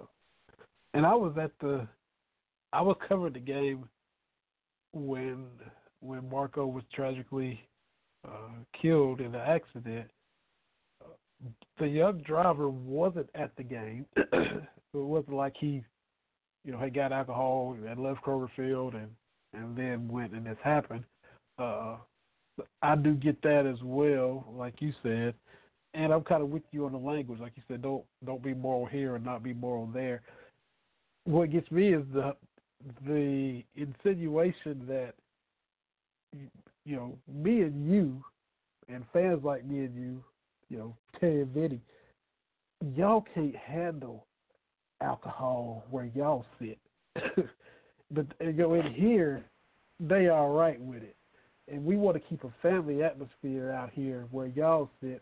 [0.94, 1.86] And I was at the,
[2.72, 3.90] I was covering the game
[4.94, 5.48] when
[6.00, 7.60] when Marco was tragically
[8.26, 10.10] uh, killed in an accident.
[11.80, 14.06] The young driver wasn't at the game.
[14.16, 14.64] it
[14.94, 15.84] wasn't like he,
[16.66, 19.10] you know, had got alcohol and left Kroger Field and
[19.54, 21.04] and then went and this happened.
[21.58, 21.98] Uh,
[22.82, 25.34] I do get that as well, like you said,
[25.94, 27.40] and I'm kind of with you on the language.
[27.40, 30.22] Like you said, don't don't be moral here and not be moral there.
[31.26, 32.36] What gets me is the
[33.06, 35.14] the insinuation that
[36.86, 38.24] you know me and you
[38.90, 40.24] and fans like me and you,
[40.70, 41.82] you know Terry Vinny,
[42.96, 44.26] y'all can't handle
[45.02, 46.78] alcohol where y'all sit.
[48.12, 49.46] but you know in here,
[50.00, 51.16] they are right with it,
[51.72, 55.22] and we want to keep a family atmosphere out here where y'all sit.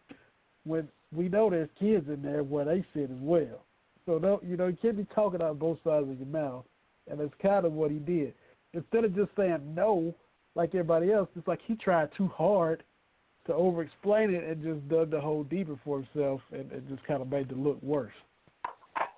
[0.64, 3.66] When we know there's kids in there where they sit as well.
[4.06, 6.66] So don't you know you can't be talking out both sides of your mouth
[7.10, 8.34] and that's kind of what he did.
[8.74, 10.14] Instead of just saying no
[10.56, 12.84] like everybody else, it's like he tried too hard
[13.48, 17.04] to over explain it and just dug the hole deeper for himself and, and just
[17.06, 18.14] kind of made it look worse.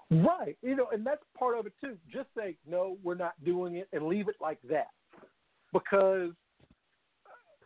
[0.10, 0.58] Right.
[0.62, 1.98] You know, and that's part of it too.
[2.12, 4.88] Just say, no, we're not doing it and leave it like that.
[5.74, 6.32] Because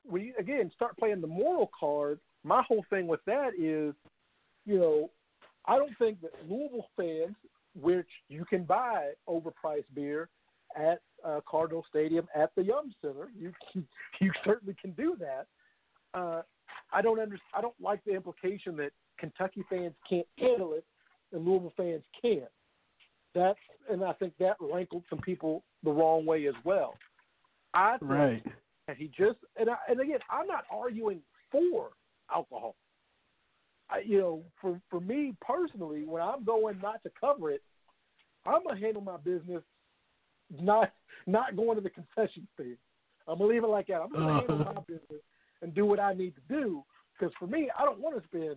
[0.10, 2.20] we, again, start playing the moral card.
[2.44, 3.94] My whole thing with that is,
[4.66, 5.10] you know,
[5.66, 7.36] I don't think that Louisville fans
[7.80, 10.30] which you can buy overpriced beer
[10.76, 13.30] at uh, Cardinal Stadium at the Yum Center.
[13.38, 13.88] You can,
[14.22, 15.48] you certainly can do that.
[16.14, 16.42] Uh,
[16.94, 20.84] I don't under, I don't like the implication that Kentucky fans can't handle it
[21.32, 22.50] and Louisville fans can't.
[23.34, 23.60] That's
[23.90, 26.98] and I think that rankled some people the wrong way as well.
[27.74, 28.46] I think right.
[28.88, 31.92] and he just and I, and again I'm not arguing for
[32.34, 32.76] alcohol.
[33.90, 37.62] I, you know, for for me personally, when I'm going not to cover it,
[38.46, 39.64] I'm gonna handle my business,
[40.60, 40.92] not
[41.26, 42.78] not going to the concession stand.
[43.28, 44.02] I'm gonna leave it like that.
[44.02, 45.22] I'm gonna handle my business
[45.62, 46.84] and do what I need to do.
[47.18, 48.56] Because for me, I don't want to spend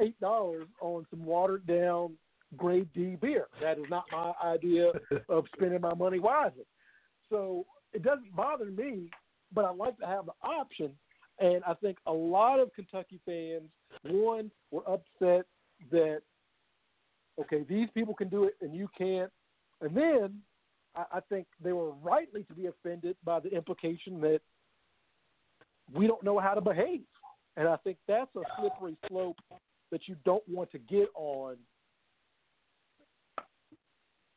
[0.00, 2.14] eight dollars on some watered down
[2.56, 3.48] grade D beer.
[3.60, 4.92] That is not my idea
[5.28, 6.64] of spending my money wisely.
[7.30, 9.10] So it doesn't bother me,
[9.52, 10.92] but I like to have the option.
[11.40, 13.70] And I think a lot of Kentucky fans
[14.02, 15.46] one, were upset
[15.90, 16.20] that
[17.40, 19.30] okay, these people can do it and you can't.
[19.80, 20.40] And then
[20.96, 24.40] I, I think they were rightly to be offended by the implication that
[25.94, 27.02] we don't know how to behave.
[27.56, 29.38] And I think that's a slippery slope
[29.90, 31.56] that you don't want to get on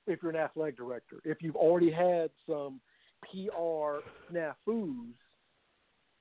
[0.08, 1.18] if you're an athletic director.
[1.24, 2.82] If you've already had some
[3.24, 4.00] PR
[4.32, 5.14] snafus,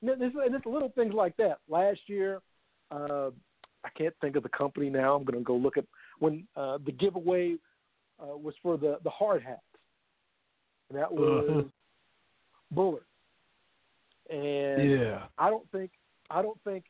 [0.02, 1.58] and it's little things like that.
[1.68, 2.40] Last year,
[2.90, 3.30] uh,
[3.84, 5.14] I can't think of the company now.
[5.14, 5.84] I'm going to go look at
[6.18, 7.56] when uh, the giveaway
[8.20, 9.60] uh, was for the the hard hats.
[10.88, 11.62] And that was uh-huh.
[12.70, 13.04] Bullard.
[14.30, 15.22] And yeah.
[15.38, 15.90] I don't think
[16.30, 16.84] I don't think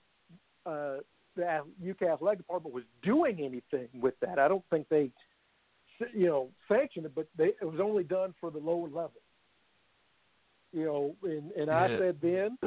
[0.66, 0.96] uh,
[1.36, 4.38] the UK athletic department was doing anything with that.
[4.38, 5.10] I don't think they,
[6.14, 9.12] you know, sanctioned it, but they, it was only done for the lower level.
[10.72, 12.58] You know, and, and I said then,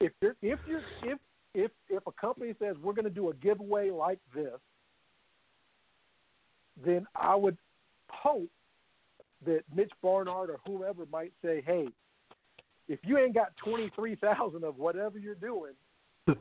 [0.00, 1.18] if you're if you're if
[1.54, 4.58] if if a company says we're going to do a giveaway like this,
[6.84, 7.56] then I would
[8.08, 8.50] hope
[9.46, 11.86] that Mitch Barnhart or whoever might say, "Hey,
[12.88, 15.72] if you ain't got twenty three thousand of whatever you're doing,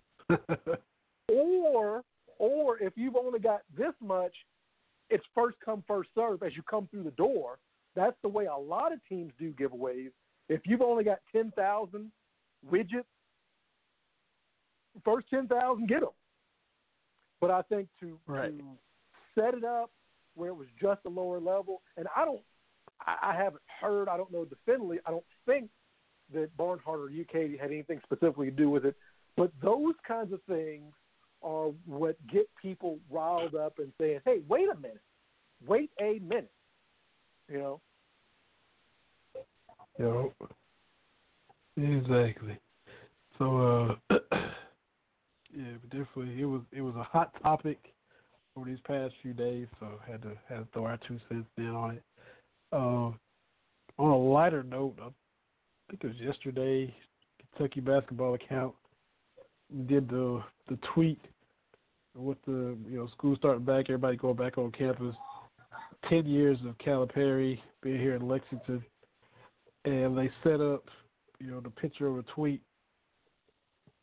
[1.30, 2.04] or
[2.39, 4.34] or if you've only got this much,
[5.10, 7.60] it's first come first serve as you come through the door.
[7.96, 10.10] That's the way a lot of teams do giveaways.
[10.50, 12.12] If you've only got ten thousand
[12.70, 13.04] widgets
[15.04, 16.10] first ten thousand get them.
[17.41, 18.58] But I think to, right.
[18.58, 18.64] to
[19.36, 19.91] set it up
[20.36, 22.41] where it was just a lower level, and I don't,
[23.06, 25.70] I, I haven't heard, I don't know definitively, I don't think
[26.34, 28.95] that Barnhart or UK had anything specifically to do with it.
[29.36, 30.93] But those kinds of things
[31.41, 35.01] are what get people riled up and saying, "Hey, wait a minute,
[35.65, 36.51] wait a minute,"
[37.49, 37.81] you know.
[39.99, 40.49] Yep.
[41.75, 42.57] Exactly.
[43.38, 44.17] So, uh,
[45.55, 47.77] Yeah, but definitely it was it was a hot topic
[48.55, 51.69] over these past few days, so had to had to throw our two cents in
[51.69, 52.03] on it.
[52.71, 53.11] Uh,
[53.99, 54.97] on a lighter note,
[55.88, 56.95] I think it was yesterday,
[57.39, 58.73] Kentucky basketball account
[59.88, 61.19] did the the tweet
[62.15, 65.15] with the you know school starting back, everybody going back on campus.
[66.09, 68.84] Ten years of Calipari being here in Lexington,
[69.86, 70.86] and they set up
[71.39, 72.61] you know the picture of a tweet,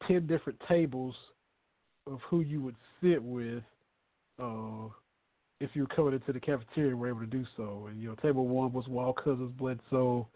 [0.07, 1.15] ten different tables
[2.07, 3.63] of who you would sit with.
[4.43, 4.89] Uh,
[5.61, 7.87] if you were coming into the cafeteria, were able to do so.
[7.89, 10.27] And you know, table one was Wall Cousins, Bledsoe,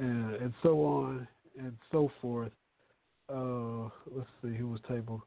[0.00, 1.28] and and so on
[1.58, 2.52] and so forth.
[3.32, 5.24] Uh, let's see who was table.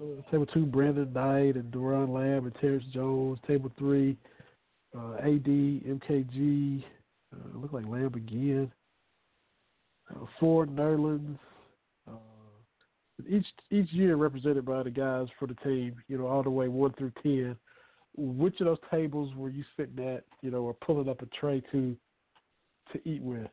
[0.00, 3.38] Uh, table two, Brandon Knight and Doron Lamb and Terrence Jones.
[3.46, 4.16] Table three,
[4.96, 6.84] uh, AD, MKG,
[7.34, 8.70] uh, look like Lamb again.
[10.10, 11.38] Uh, four, Nerlens.
[12.08, 12.14] Uh,
[13.28, 16.68] each each year represented by the guys for the team, you know, all the way
[16.68, 17.56] one through ten.
[18.14, 21.62] Which of those tables were you sitting at, you know, or pulling up a tray
[21.72, 21.96] to
[22.92, 23.48] to eat with?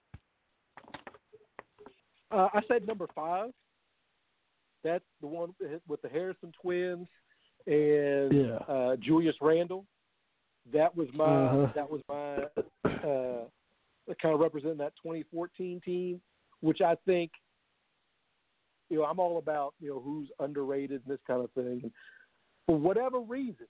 [2.31, 3.49] Uh, I said number five.
[4.83, 5.53] That's the one
[5.87, 7.07] with the Harrison twins
[7.67, 8.55] and yeah.
[8.67, 9.85] uh, Julius Randle.
[10.71, 11.71] That was my uh-huh.
[11.75, 12.35] that was my
[12.89, 13.45] uh,
[14.21, 16.21] kind of representing that 2014 team,
[16.61, 17.31] which I think
[18.89, 21.81] you know I'm all about you know who's underrated and this kind of thing.
[21.83, 21.91] And
[22.67, 23.67] for whatever reason,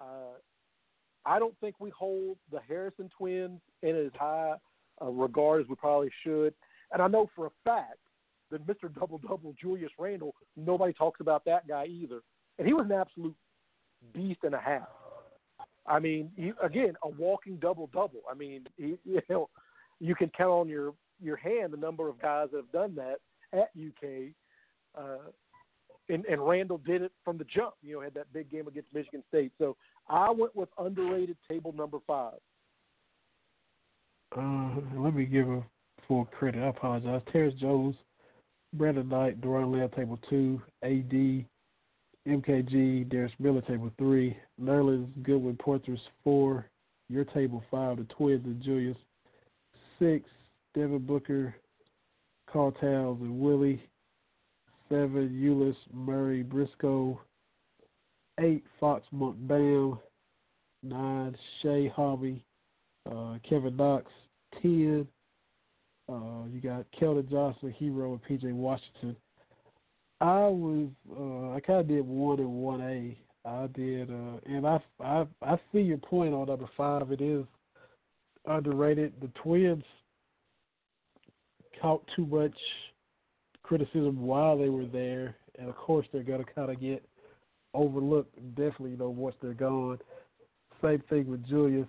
[0.00, 0.38] uh,
[1.26, 4.54] I don't think we hold the Harrison twins in as high
[5.00, 6.54] a regard as we probably should.
[6.92, 7.98] And I know for a fact
[8.50, 8.92] that Mr.
[8.94, 12.20] Double Double Julius Randle, nobody talks about that guy either.
[12.58, 13.34] And he was an absolute
[14.14, 14.88] beast and a half.
[15.86, 18.22] I mean, he, again, a walking double double.
[18.30, 19.48] I mean, he, you know,
[20.00, 23.16] you can count on your your hand the number of guys that have done that
[23.52, 24.32] at UK.
[24.96, 25.30] Uh,
[26.08, 27.74] and, and Randle did it from the jump.
[27.82, 29.52] You know, had that big game against Michigan State.
[29.58, 29.76] So
[30.08, 32.38] I went with underrated table number five.
[34.36, 35.62] Uh, let me give a
[36.06, 36.62] full credit.
[36.62, 37.22] I apologize.
[37.32, 37.96] Terrence Jones,
[38.74, 41.44] Brandon Knight, Doron Lamb, table two, AD,
[42.26, 46.66] MKG, Darius Miller, table three, Nerlens Goodwin, Porters, four,
[47.08, 48.96] your table five, the Twins and Julius,
[49.98, 50.28] six,
[50.74, 51.54] Devin Booker,
[52.52, 53.82] Karl Towns and Willie,
[54.88, 57.20] seven, Ulis, Murray, Briscoe,
[58.40, 59.98] eight, Fox, Monk, Bam,
[60.82, 62.44] nine, Shai, Harvey,
[63.10, 64.10] uh, Kevin Knox,
[64.62, 65.06] ten,
[66.08, 69.16] uh, you got Keldon Johnson, Herro, and PJ Washington.
[70.20, 73.18] I was uh, I kind of did one and one A.
[73.48, 77.10] I did, uh, and I, I I see your point on number five.
[77.12, 77.44] It is
[78.46, 79.12] underrated.
[79.20, 79.84] The Twins
[81.80, 82.56] caught too much
[83.66, 87.04] criticism while they were there, and of course they're gonna kind of get
[87.74, 88.34] overlooked.
[88.54, 89.98] Definitely, you know, once they're gone.
[90.82, 91.86] Same thing with Julius.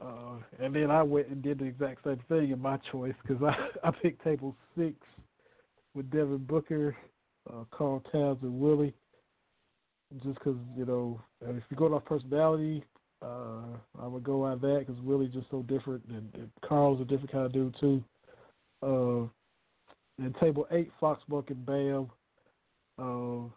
[0.00, 3.42] Uh, and then I went and did the exact same thing in my choice because
[3.42, 4.94] I, I picked table six
[5.94, 6.94] with Devin Booker,
[7.50, 8.94] uh, Karl Towns, and Willie.
[10.22, 12.84] Just because, you know, if you go off personality,
[13.22, 17.04] uh, I would go out that because Willie's just so different, and, and Karl's a
[17.04, 18.04] different kind of dude, too.
[18.82, 19.28] Uh,
[20.18, 22.10] and table eight, Fox, Buck, and Bam.
[22.98, 23.48] Uh,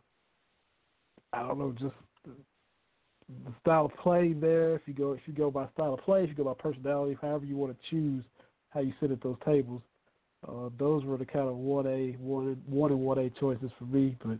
[1.31, 1.95] I don't know, just
[2.25, 4.75] the style of play there.
[4.75, 7.17] If you go if you go by style of play, if you go by personality,
[7.21, 8.23] however you want to choose
[8.71, 9.81] how you sit at those tables.
[10.47, 13.85] Uh, those were the kind of one A one one and one A choices for
[13.85, 14.17] me.
[14.23, 14.39] But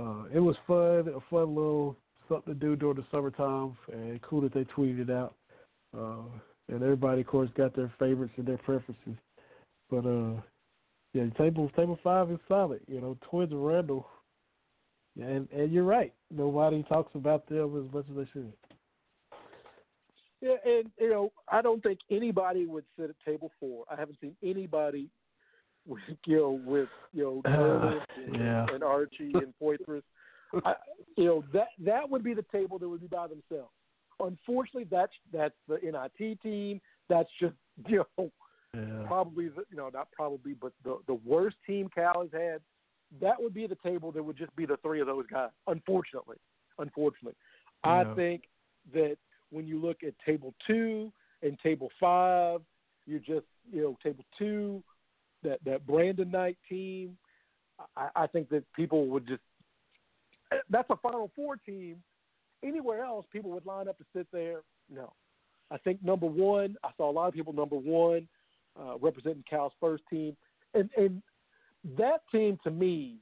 [0.00, 1.96] uh, it was fun, a fun little
[2.28, 5.34] something to do during the summertime, and cool that they tweeted it out.
[5.96, 6.22] Uh,
[6.68, 9.16] and everybody, of course, got their favorites and their preferences.
[9.90, 10.40] But uh,
[11.12, 12.80] yeah, table table five is solid.
[12.86, 14.06] You know, Twins and Randle
[15.20, 16.12] and and you're right.
[16.30, 18.52] Nobody talks about them as much as they should.
[20.40, 23.84] Yeah, and you know, I don't think anybody would sit at table four.
[23.90, 25.08] I haven't seen anybody
[25.86, 28.66] with you know with you know uh, and, yeah.
[28.72, 30.02] and Archie and Poythress.
[30.64, 30.74] I,
[31.16, 33.72] you know that that would be the table that would be by themselves.
[34.20, 36.80] Unfortunately, that's that's the NIT team.
[37.08, 37.54] That's just
[37.88, 38.30] you know
[38.78, 39.06] yeah.
[39.06, 42.60] probably the, you know not probably but the the worst team Cal has had
[43.20, 45.50] that would be the table that would just be the three of those guys.
[45.66, 46.36] Unfortunately,
[46.78, 47.36] unfortunately,
[47.84, 47.90] yeah.
[47.90, 48.42] I think
[48.92, 49.16] that
[49.50, 51.10] when you look at table two
[51.42, 52.60] and table five,
[53.06, 54.82] you're just you know table two,
[55.42, 57.16] that that Brandon Knight team.
[57.96, 59.42] I, I think that people would just
[60.68, 61.96] that's a Final Four team.
[62.64, 64.62] Anywhere else, people would line up to sit there.
[64.92, 65.12] No,
[65.70, 66.76] I think number one.
[66.84, 68.28] I saw a lot of people number one
[68.80, 70.36] uh, representing Cal's first team,
[70.74, 71.22] and and
[71.96, 73.16] that team to me,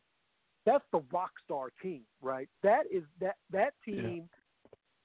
[0.65, 2.49] that's the rock star team, right?
[2.63, 4.25] That is that that team.
[4.25, 4.33] Yeah.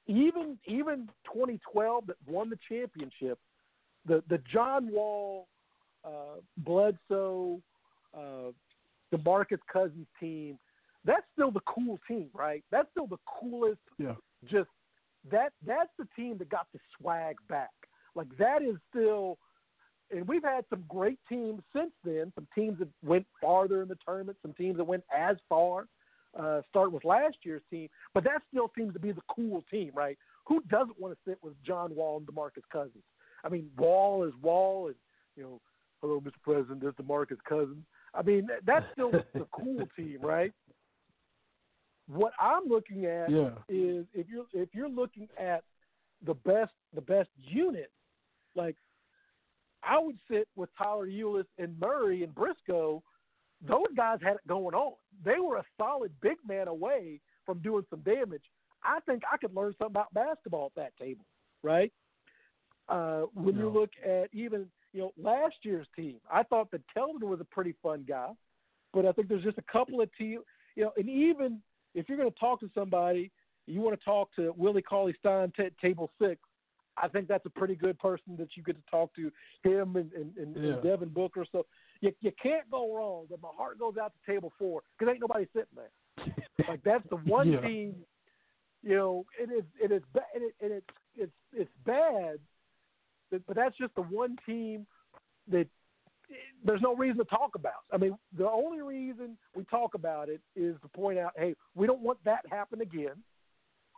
[0.07, 3.39] Even even 2012 that won the championship,
[4.05, 5.47] the the John Wall,
[6.03, 7.61] uh, Bledsoe,
[8.13, 8.51] uh,
[9.13, 10.57] DeMarcus Cousins team.
[11.05, 12.63] That's still the cool team, right?
[12.71, 13.79] That's still the coolest.
[13.97, 14.15] Yeah.
[14.49, 14.69] Just
[15.31, 17.69] that that's the team that got the swag back.
[18.15, 19.37] Like that is still
[20.11, 22.31] and we've had some great teams since then.
[22.35, 25.87] Some teams that went farther in the tournament, some teams that went as far.
[26.37, 29.91] Uh, start with last year's team, but that still seems to be the cool team,
[29.93, 30.17] right?
[30.47, 33.03] Who doesn't want to sit with John Wall and DeMarcus Cousins?
[33.43, 34.95] I mean, Wall is Wall, and
[35.35, 35.61] you know,
[35.99, 36.31] hello, Mr.
[36.41, 37.83] President, there's DeMarcus Cousins.
[38.13, 40.53] I mean, that's still the cool team, right?
[42.07, 43.49] What I'm looking at yeah.
[43.67, 45.63] is if you're if you're looking at
[46.25, 47.91] the best the best unit,
[48.55, 48.75] like
[49.83, 53.01] I would sit with Tyler Ulis and Murray and Briscoe.
[53.67, 54.93] Those guys had it going on.
[55.23, 58.43] They were a solid big man away from doing some damage.
[58.83, 61.25] I think I could learn something about basketball at that table,
[61.63, 61.91] right?
[62.89, 63.61] Uh, when no.
[63.61, 67.45] you look at even you know last year's team, I thought that Keldon was a
[67.45, 68.29] pretty fun guy,
[68.93, 70.41] but I think there's just a couple of teams,
[70.75, 71.61] you know, and even
[71.93, 73.31] if you're going to talk to somebody,
[73.67, 76.41] you want to talk to Willie Cauley Stein, t- table six.
[76.97, 79.31] I think that's a pretty good person that you get to talk to
[79.63, 80.73] him and, and, and, yeah.
[80.73, 81.45] and Devin Booker.
[81.51, 81.65] So
[82.01, 83.25] you you can't go wrong.
[83.29, 86.35] But my heart goes out to table four because ain't nobody sitting there.
[86.67, 87.61] like that's the one yeah.
[87.61, 87.95] team.
[88.83, 90.85] You know, it is it is ba- it, it, it's
[91.15, 92.39] it's it's bad,
[93.29, 94.85] but, but that's just the one team
[95.49, 95.67] that
[96.65, 97.83] there's no reason to talk about.
[97.91, 101.87] I mean, the only reason we talk about it is to point out, hey, we
[101.87, 103.23] don't want that happen again,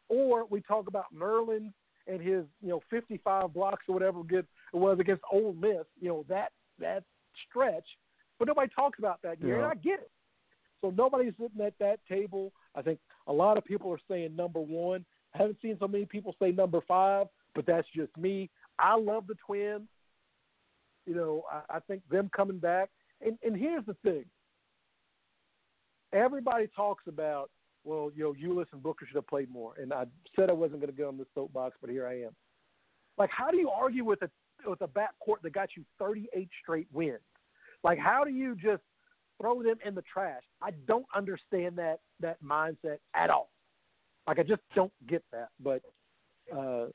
[0.10, 1.74] or we talk about Nerlens
[2.08, 6.26] and his you know 55 blocks or whatever it was against Ole Miss, you know
[6.30, 7.04] that that
[7.47, 7.86] stretch,
[8.39, 9.64] but nobody talks about that year, yeah.
[9.64, 10.12] and I get it.
[10.82, 12.51] So nobody's sitting at that table.
[12.76, 15.06] I think a lot of people are saying number one.
[15.34, 18.49] I haven't seen so many people say number five, but that's just me.
[18.80, 19.88] I love the Twins.
[21.06, 22.89] You know, I, I think them coming back.
[23.26, 24.26] And, and here's the thing.
[26.12, 27.49] Everybody talks about
[27.84, 29.73] well, you know, Ulis and Booker should have played more.
[29.81, 30.05] And I
[30.36, 32.31] said I wasn't going to get on the soapbox, but here I am.
[33.17, 34.29] Like, how do you argue with a
[34.65, 37.19] with a backcourt that got you 38 straight wins?
[37.84, 38.81] Like, how do you just
[39.39, 40.41] throw them in the trash?
[40.61, 43.49] I don't understand that that mindset at all.
[44.27, 45.49] Like, I just don't get that.
[45.59, 45.81] But
[46.55, 46.88] uh,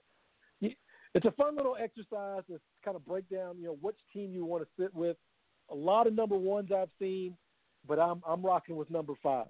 [1.15, 4.45] it's a fun little exercise to kind of break down, you know, which team you
[4.45, 5.17] want to sit with.
[5.71, 7.37] A lot of number ones I've seen,
[7.87, 9.49] but I'm I'm rocking with number five.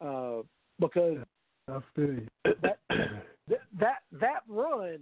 [0.00, 0.42] Uh,
[0.80, 1.18] because
[1.68, 5.00] I feel that, that that that run,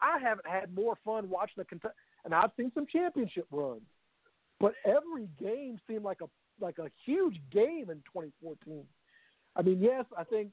[0.00, 1.94] I haven't had more fun watching the Kentucky,
[2.24, 3.82] and I've seen some championship runs,
[4.60, 6.28] but every game seemed like a
[6.60, 8.84] like a huge game in 2014.
[9.56, 10.50] I mean, yes, I think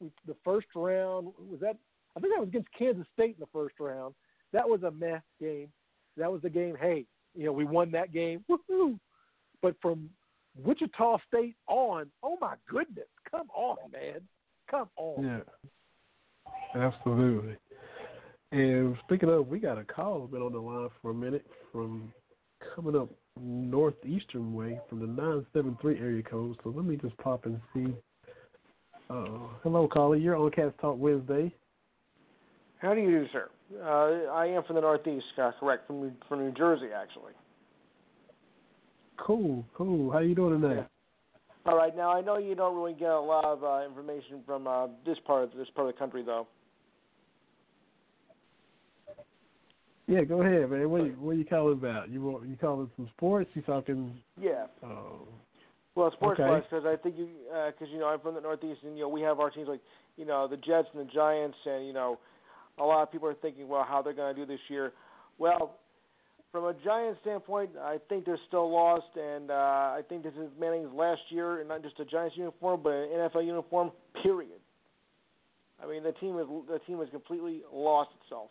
[0.00, 1.76] we, the first round was that.
[2.16, 4.14] I think that was against Kansas State in the first round.
[4.52, 5.68] That was a meh game.
[6.16, 6.74] That was the game.
[6.80, 7.04] Hey,
[7.34, 8.42] you know, we won that game.
[8.50, 8.98] Woohoo!
[9.60, 10.08] But from
[10.62, 14.20] Wichita State on, oh my goodness, come on, man,
[14.70, 15.24] come on.
[15.24, 17.56] Yeah, absolutely.
[18.52, 22.12] And speaking of, we got a call been on the line for a minute from
[22.74, 26.56] coming up northeastern way from the nine seven three area code.
[26.62, 27.92] So let me just pop and see.
[29.10, 30.16] Uh, hello, caller.
[30.16, 31.52] You're on Cats Talk Wednesday.
[32.78, 33.48] How do you do, sir?
[33.82, 37.32] Uh, I am from the Northeast, uh, correct, from New, from New Jersey, actually.
[39.18, 40.12] Cool, cool.
[40.12, 40.84] How you doing today?
[41.66, 41.96] All right.
[41.96, 45.18] Now I know you don't really get a lot of uh, information from uh, this
[45.26, 46.46] part of this part of the country, though.
[50.06, 50.88] Yeah, go ahead, man.
[50.88, 52.08] What are you, what are you calling about?
[52.10, 53.50] You want you calling some sports?
[53.54, 54.14] You talking?
[54.40, 54.66] Yeah.
[54.84, 55.26] Oh.
[55.96, 56.48] Well, sports okay.
[56.48, 59.04] wise, because I think you, because uh, you know, I'm from the Northeast, and you
[59.04, 59.80] know, we have our teams like,
[60.18, 62.18] you know, the Jets and the Giants, and you know,
[62.78, 64.92] a lot of people are thinking, well, how they're going to do this year.
[65.38, 65.78] Well,
[66.56, 70.48] from a Giants standpoint, I think they're still lost, and uh, I think this is
[70.58, 73.90] Manning's last year, and not just a Giants uniform, but an NFL uniform.
[74.22, 74.58] Period.
[75.82, 78.48] I mean, the team is the team has completely lost itself.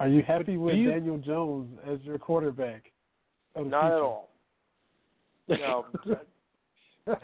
[0.00, 2.84] Are you happy with you, Daniel Jones as your quarterback?
[3.54, 3.86] Not future?
[3.86, 4.30] at all.
[5.48, 5.86] No.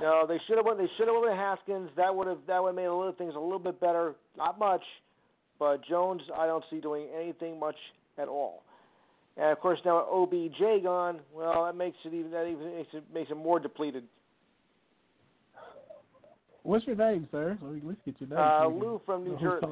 [0.00, 0.78] no, they should have went.
[0.78, 1.90] They should have went with Haskins.
[1.98, 4.14] That would have that would have made a little things a little bit better.
[4.34, 4.82] Not much,
[5.58, 7.76] but Jones, I don't see doing anything much
[8.18, 8.62] at all.
[9.36, 11.20] And of course, now OBJ gone.
[11.34, 14.04] Well, that makes it even that even makes it makes it more depleted.
[16.62, 17.58] What's your name, sir?
[17.60, 18.38] Let me let's get your name.
[18.38, 19.66] Uh, Lou from New Jersey.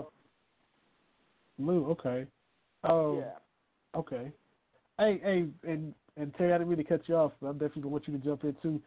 [1.59, 2.26] Lou, okay.
[2.82, 3.99] Oh, yeah.
[3.99, 4.30] Okay.
[4.99, 7.32] Hey, hey, and and Terry, I didn't mean to cut you off.
[7.41, 8.80] But I'm definitely gonna want you to jump in too.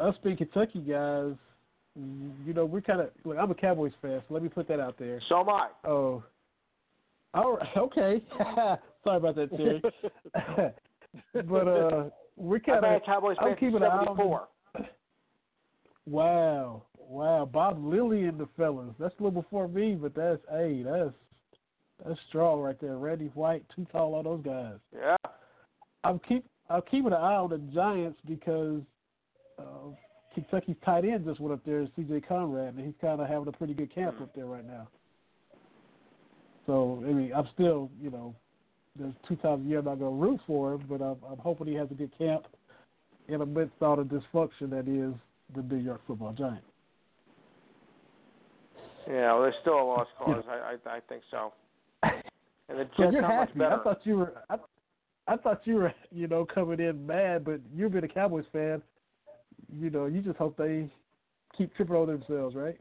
[0.00, 1.34] Us being Kentucky guys,
[2.44, 3.10] you know, we're kind of.
[3.24, 5.20] Look, I'm a Cowboys fan, so let me put that out there.
[5.28, 5.68] So am I.
[5.84, 6.22] Oh.
[7.34, 8.22] All right, okay.
[9.04, 9.82] Sorry about that, Terry.
[11.34, 12.04] but uh,
[12.36, 13.02] we're kind of.
[13.04, 14.46] Cowboys fan keeping an eye on.
[16.08, 18.94] Wow, wow, Bob Lilly and the fellas.
[18.98, 21.12] That's a little before me, but that's hey, that's
[22.04, 22.96] that's strong right there.
[22.96, 24.78] Randy White, too tall, all those guys.
[24.94, 25.16] Yeah.
[26.04, 28.82] I'm keep I'm keeping an eye on the Giants because
[29.58, 29.90] uh,
[30.36, 32.20] Kentucky's tight end just went up there, C.J.
[32.28, 34.24] Conrad, and he's kind of having a pretty good camp hmm.
[34.24, 34.86] up there right now.
[36.66, 38.34] So I mean, I'm still, you know,
[38.98, 41.38] there's two times a year I'm not going to root for him, but I'm, I'm
[41.38, 42.44] hoping he has a good camp
[43.28, 45.14] in amidst all the dysfunction that is
[45.54, 46.66] the New York Football Giants.
[49.08, 50.44] Yeah, well, there's still a lost cause.
[50.48, 51.52] I, I I think so.
[52.68, 53.36] And the Jets so you're happy.
[53.36, 53.80] much better.
[53.80, 54.32] I thought you were.
[54.50, 54.56] I,
[55.28, 58.82] I thought you were, you know, coming in mad, but you've been a Cowboys fan.
[59.74, 60.90] You know, you just hope they
[61.56, 62.78] keep tripping over themselves, right?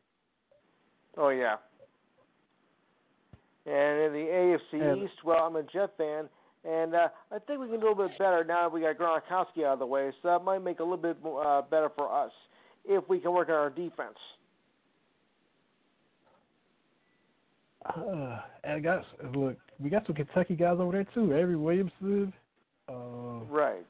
[1.17, 1.55] Oh yeah.
[3.65, 6.29] And in the AFC and, East, well, I'm a Jet fan,
[6.63, 8.97] and uh, I think we can do a little bit better now that we got
[8.97, 10.11] Gronkowski out of the way.
[10.21, 12.31] So that might make a little bit uh, better for us
[12.87, 14.17] if we can work on our defense.
[17.85, 19.03] Uh, and got
[19.35, 21.35] look, we got some Kentucky guys over there too.
[21.35, 22.33] Avery Williamson,
[22.89, 23.85] uh, right,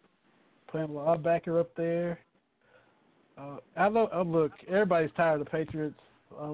[0.69, 2.19] playing linebacker up there.
[3.37, 4.09] Uh, I know.
[4.13, 5.99] Uh, look, everybody's tired of the Patriots.
[6.39, 6.53] Uh,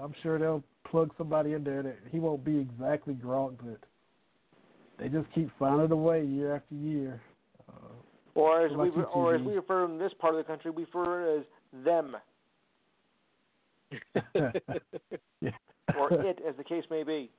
[0.00, 3.78] I'm sure they'll plug somebody in there that he won't be exactly Gronk, but
[4.98, 7.20] they just keep finding a way year after year.
[7.68, 7.88] Uh,
[8.34, 11.38] or as we or as we refer in this part of the country, we refer
[11.38, 11.44] as
[11.84, 12.16] them.
[14.34, 14.50] yeah.
[15.98, 17.30] or it, as the case may be.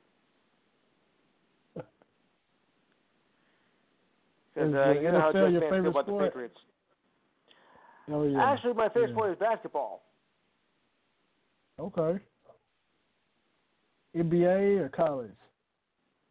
[4.56, 6.26] Because uh, you know how Jets fans feel about sport?
[6.26, 6.58] the Patriots.
[8.12, 8.44] Oh, yeah.
[8.44, 9.16] Actually, my favorite yeah.
[9.16, 10.04] sport is basketball.
[11.80, 12.20] Okay.
[14.16, 15.32] NBA or college?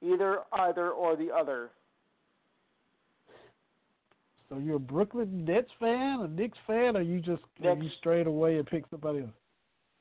[0.03, 1.71] Either, either, or the other.
[4.49, 7.83] So you're a Brooklyn Nets fan, a Knicks fan, or you just Knicks.
[7.83, 9.31] you straight away and pick somebody else?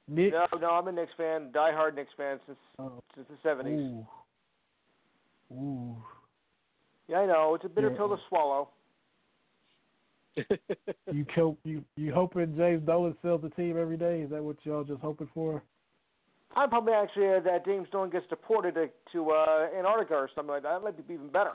[0.10, 0.36] Knicks.
[0.52, 3.02] No, no, I'm a Knicks fan, diehard Knicks fan since oh.
[3.16, 4.04] since the '70s.
[5.52, 5.54] Ooh.
[5.54, 5.96] Ooh.
[7.08, 7.98] Yeah, I know it's a bitter yeah.
[7.98, 8.70] pill to swallow.
[11.12, 14.22] you hope you you hoping James Dolan sells the team every day?
[14.22, 15.62] Is that what y'all just hoping for?
[16.56, 20.52] I'm probably actually uh, that James Dolan gets deported to, to uh, Antarctica or something
[20.52, 20.74] like that.
[20.74, 21.54] That might be even better.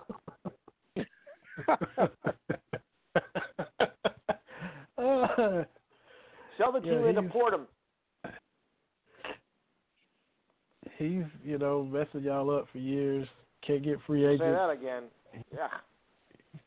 [4.98, 5.64] uh,
[6.56, 7.66] Sell the team yeah, and deport him.
[10.98, 13.28] He's you know messing y'all up for years.
[13.66, 14.44] Can't get free agents.
[14.44, 15.02] Say that again.
[15.54, 15.68] Yeah.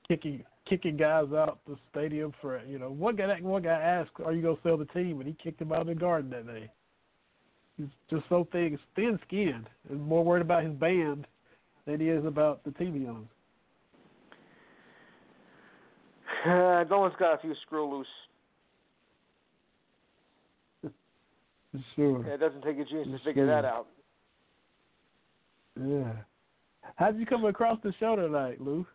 [0.07, 4.33] Kicking kicking guys out the stadium for you know one guy one guy asked, "Are
[4.33, 6.71] you gonna sell the team?" and he kicked him out of the garden that day.
[7.77, 11.25] He's just so thin, thin skinned, and more worried about his band
[11.85, 13.29] than he is about the team he owns.
[16.45, 18.07] Uh, Dolan's got a few screw loose.
[21.95, 22.25] Sure.
[22.25, 23.85] Yeah, it doesn't take a genius to figure that out.
[25.79, 26.13] Yeah.
[26.95, 28.87] How'd you come across the show tonight, Lou?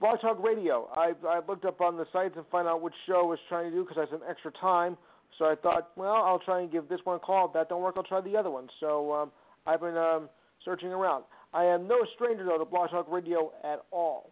[0.00, 0.88] Blog Talk Radio.
[0.94, 3.70] I I looked up on the sites and find out which show I was trying
[3.70, 4.96] to do because I had some extra time.
[5.38, 7.46] So I thought, well, I'll try and give this one a call.
[7.48, 8.68] If that don't work, I'll try the other one.
[8.80, 9.30] So um,
[9.66, 10.28] I've been um,
[10.64, 11.24] searching around.
[11.52, 14.30] I am no stranger though to Blog Talk Radio at all.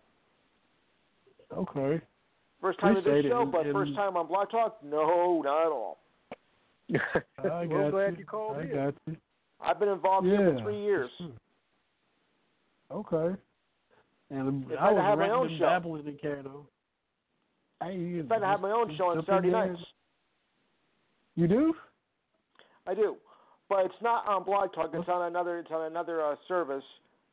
[1.57, 2.01] Okay.
[2.61, 3.53] First time Appreciate at this show, it.
[3.53, 5.99] but And- first time on Blog Talk, no, not at all.
[7.43, 8.19] I well, got glad you.
[8.21, 8.71] you called I in.
[8.75, 9.17] got you.
[9.61, 10.57] I've been involved here Yeah.
[10.57, 11.11] for three years.
[12.91, 13.37] Okay.
[14.31, 15.65] And I was had my own show.
[15.65, 16.51] dabbling in Canada.
[17.81, 19.81] I I have my own show on Saturday nights.
[21.37, 21.75] You do?
[22.87, 23.17] I do,
[23.69, 24.91] but it's not on Blog Talk.
[24.95, 25.59] It's on another.
[25.59, 26.85] It's on another uh, service.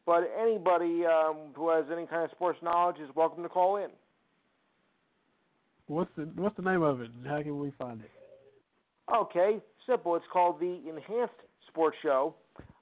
[0.06, 3.90] But anybody um, who has any kind of sports knowledge is welcome to call in.
[5.88, 7.12] What's the What's the name of it?
[7.12, 8.10] And how can we find it?
[9.14, 10.16] Okay, simple.
[10.16, 11.34] It's called the Enhanced
[11.68, 12.34] Sports Show.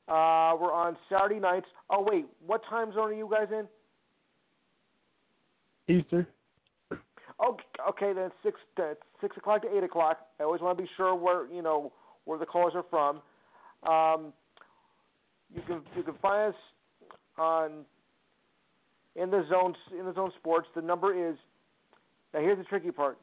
[0.08, 1.68] Uh, we're on Saturday nights.
[1.90, 3.68] Oh wait, what time zone are you guys in?
[5.90, 6.28] Easter.
[6.92, 10.20] Okay, okay, then six uh, six o'clock to eight o'clock.
[10.40, 11.94] I always want to be sure where you know
[12.26, 13.22] where the callers are from.
[13.90, 14.34] Um,
[15.54, 16.60] you can you can find us
[17.38, 17.86] on
[19.16, 20.68] in the zone in the zone sports.
[20.76, 21.38] The number is
[22.34, 22.42] now.
[22.42, 23.18] Here's the tricky part: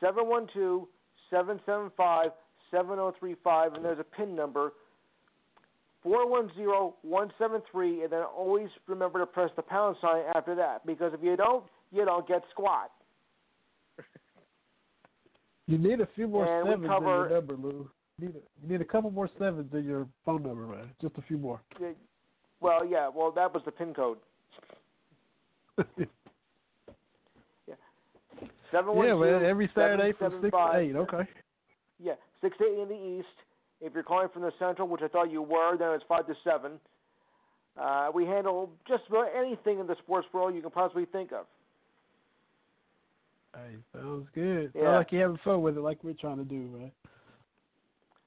[0.00, 0.88] seven one two
[1.30, 2.30] seven seven five
[2.70, 4.72] seven zero three five, and there's a pin number.
[6.06, 11.34] 410-173 and then always remember to press the pound sign after that because if you
[11.34, 11.64] don't
[11.94, 12.90] you don't get squat
[15.66, 17.90] You need a few more And sevens cover- in your number, Lou.
[18.18, 20.90] You need a, you need a couple more sevens in your phone number, man.
[21.00, 21.60] Just a few more.
[22.60, 23.08] Well, yeah.
[23.12, 24.18] Well, that was the pin code.
[25.98, 26.04] yeah.
[28.70, 29.44] Seven one yeah, man.
[29.44, 30.74] Every Saturday from seven, six five.
[30.74, 30.96] to eight.
[30.96, 31.28] Okay.
[32.00, 33.26] Yeah, six to eight in the east.
[33.80, 36.34] If you're calling from the central, which I thought you were, then it's five to
[36.44, 36.72] seven.
[37.80, 41.46] Uh, we handle just about anything in the sports world you can possibly think of.
[43.54, 44.72] Hey, sounds good.
[44.74, 44.82] Yeah.
[44.82, 46.90] Sounds like you're having fun with it, like we're trying to do, man.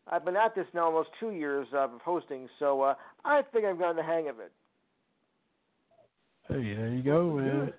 [0.09, 2.93] I've been at this now almost two years uh, of hosting, so uh,
[3.25, 4.53] I think I've gotten the hang of it.
[6.47, 7.73] Hey, there you go, man.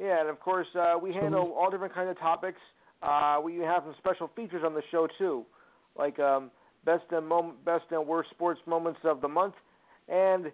[0.00, 2.60] Yeah, and of course uh, we handle all different kinds of topics.
[3.02, 5.44] Uh, we have some special features on the show too,
[5.98, 6.50] like um,
[6.86, 9.54] best and mom- best and worst sports moments of the month,
[10.08, 10.46] and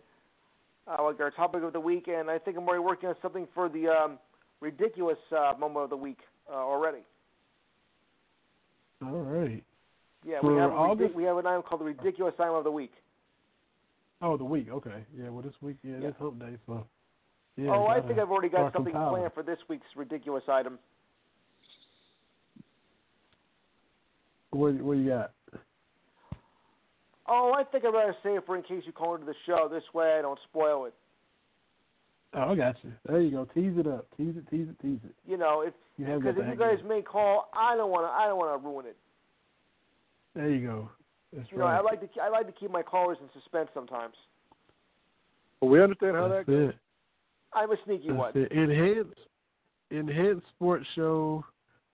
[0.89, 2.09] uh, like our topic of the week.
[2.09, 4.19] And I think I'm already working on something for the um,
[4.65, 6.19] ridiculous uh, moment of the week
[6.51, 7.03] uh, already.
[9.03, 9.63] all right.
[10.27, 11.15] Yeah, For we have a August?
[11.15, 12.93] we have an item called the ridiculous item of the week.
[14.23, 14.69] Oh, the week.
[14.71, 15.05] Okay.
[15.15, 15.29] Yeah.
[15.29, 16.07] Well, this week, yeah, Yeah.
[16.09, 16.87] this hump day, so.
[17.57, 19.21] Yeah, oh, I think I've already got something compiling.
[19.21, 20.79] planned for this week's ridiculous item.
[24.51, 25.33] What, what you got?
[27.27, 29.69] Oh, I think I'd rather save it for in case you call into the show.
[29.71, 30.95] This way I don't spoil it.
[32.37, 32.93] Oh, I got you.
[33.07, 33.45] There you go.
[33.55, 34.07] Tease it up.
[34.17, 34.49] Tease it.
[34.51, 34.81] Tease it.
[34.83, 35.15] Tease it.
[35.27, 36.89] You know, if You because if you guys end.
[36.89, 38.11] may call, I don't want to.
[38.11, 38.97] I don't want to ruin it.
[40.35, 40.89] There you go.
[41.33, 41.67] That's You know.
[41.67, 42.21] I like to.
[42.21, 44.15] I like to keep my callers in suspense sometimes.
[45.61, 46.69] Well, we understand how That's that goes.
[46.71, 46.77] it.
[47.53, 48.33] I'm a sneaky That's one.
[48.35, 48.51] it.
[48.51, 49.21] Enhanced,
[49.93, 51.45] enhanced sports show.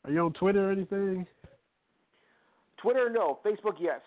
[0.07, 1.27] Are you on Twitter or anything?
[2.79, 3.41] Twitter, no.
[3.45, 4.01] Facebook, yes.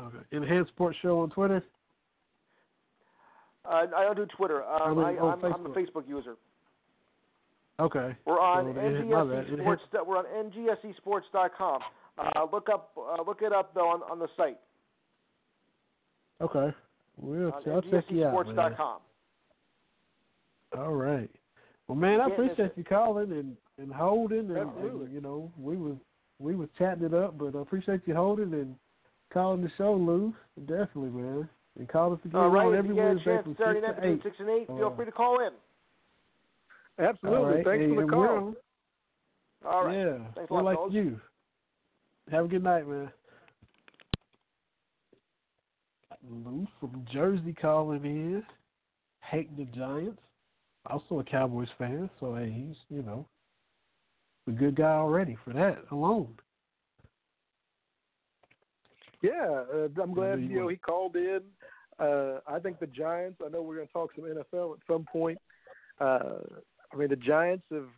[0.00, 0.18] Okay.
[0.32, 1.62] Enhanced sports show on Twitter.
[3.68, 4.64] Uh, I don't do Twitter.
[4.64, 6.08] Um, I, on I'm, I'm a Facebook.
[6.08, 6.36] User.
[7.80, 8.16] Okay.
[8.24, 8.80] We're on So.
[8.80, 9.82] NGSE Sports.
[10.06, 11.80] We're on NGSESports.com.
[12.18, 12.92] Uh, look up.
[12.96, 14.58] Uh, look it up though on, on the site.
[16.40, 16.74] Okay.
[17.16, 18.56] We'll, On I'll check you out, man.
[20.76, 21.30] All right.
[21.86, 25.06] Well, man, I appreciate you calling and and holding, and, Absolutely.
[25.06, 25.96] and you know we was
[26.38, 28.74] we was chatting it up, but I appreciate you holding and
[29.32, 30.34] calling the show, Lou.
[30.66, 31.48] Definitely, man.
[31.78, 32.66] And call us again All right.
[32.66, 34.22] on If every you get a Wednesday chance from Saturday six night to between eight.
[34.24, 35.52] six and eight, feel Uh, free to call in.
[36.98, 37.38] Absolutely.
[37.38, 37.64] All right.
[37.64, 38.54] Thanks hey, for the call.
[39.64, 39.96] All right.
[39.96, 40.18] Yeah.
[40.34, 40.94] Thanks we're lot, like fellas.
[40.94, 41.20] you.
[42.30, 43.10] Have a good night, man.
[46.28, 48.42] Lou from Jersey calling in,
[49.22, 50.20] hating the Giants.
[50.86, 53.26] Also a Cowboys fan, so hey, he's you know
[54.46, 56.34] a good guy already for that alone.
[59.22, 61.40] Yeah, uh, I'm glad you know he called in.
[61.98, 63.40] Uh, I think the Giants.
[63.44, 65.38] I know we're going to talk some NFL at some point.
[66.00, 66.38] Uh,
[66.92, 67.88] I mean, the Giants have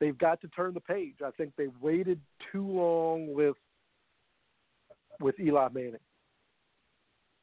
[0.00, 1.16] they've got to turn the page.
[1.24, 2.20] I think they waited
[2.50, 3.56] too long with
[5.20, 5.96] with Eli Manning.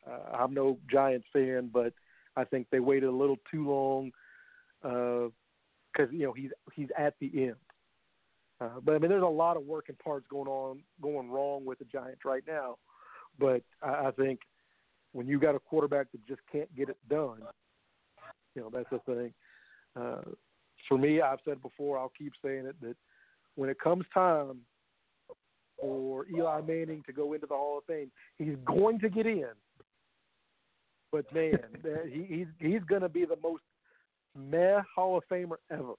[0.05, 1.93] Uh, I'm no Giants fan, but
[2.35, 4.11] I think they waited a little too long
[4.81, 7.55] because you know he's he's at the end.
[8.59, 11.79] Uh, but I mean, there's a lot of working parts going on, going wrong with
[11.79, 12.77] the Giants right now.
[13.39, 14.39] But I, I think
[15.13, 17.41] when you got a quarterback that just can't get it done,
[18.55, 19.33] you know that's the thing.
[19.95, 20.21] Uh,
[20.87, 22.95] for me, I've said before, I'll keep saying it that
[23.55, 24.59] when it comes time
[25.79, 29.49] for Eli Manning to go into the Hall of Fame, he's going to get in.
[31.11, 31.59] But man,
[32.11, 33.63] he, he's he's going to be the most
[34.35, 35.93] meh Hall of Famer ever.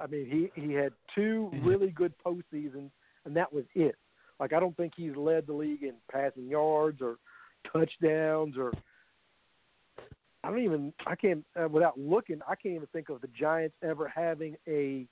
[0.00, 1.66] I mean, he he had two Mhm.
[1.66, 2.90] really good postseasons,
[3.24, 3.96] and that was it.
[4.38, 7.18] Like I don't think he's led the league in passing yards or
[7.64, 8.72] touchdowns or
[10.42, 13.76] I don't even I can't uh, without looking I can't even think of the Giants
[13.82, 15.06] ever having a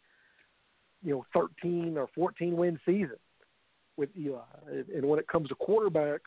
[1.03, 3.19] you know 13 or 14 win season
[3.97, 4.41] with Eli.
[4.67, 6.21] And, when it comes to quarterbacks,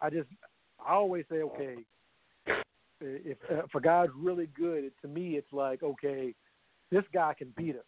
[0.00, 0.28] I just
[0.84, 1.76] I always say okay
[3.00, 6.34] if if a guy's really good, to me it's like okay
[6.92, 7.82] this guy can beat us.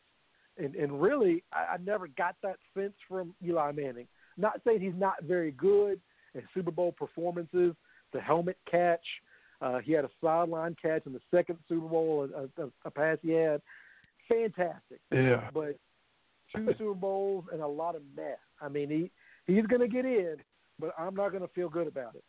[0.56, 4.09] And and really, I, I never got that sense from Eli Manning.
[4.36, 6.01] Not saying he's not very good
[6.35, 7.74] in Super Bowl performances,
[8.12, 9.05] the helmet catch.
[9.60, 13.18] Uh, he had a sideline catch in the second Super Bowl, a, a, a pass
[13.22, 13.62] he had.
[14.28, 15.01] Fantastic.
[15.12, 15.48] Yeah.
[15.52, 15.76] But
[16.55, 18.39] two Super Bowls and a lot of mess.
[18.60, 20.36] I mean, he he's going to get in,
[20.78, 22.24] but I'm not going to feel good about it.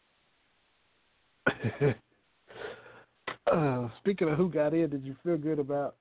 [3.51, 5.95] uh, speaking of who got in, did you feel good about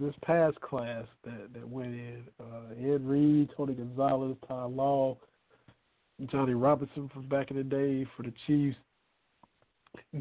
[0.00, 2.22] this past class that that went in?
[2.40, 5.16] Uh, Ed Reed, Tony Gonzalez, Ty Law,
[6.30, 8.76] Johnny Robinson from back in the day for the Chiefs,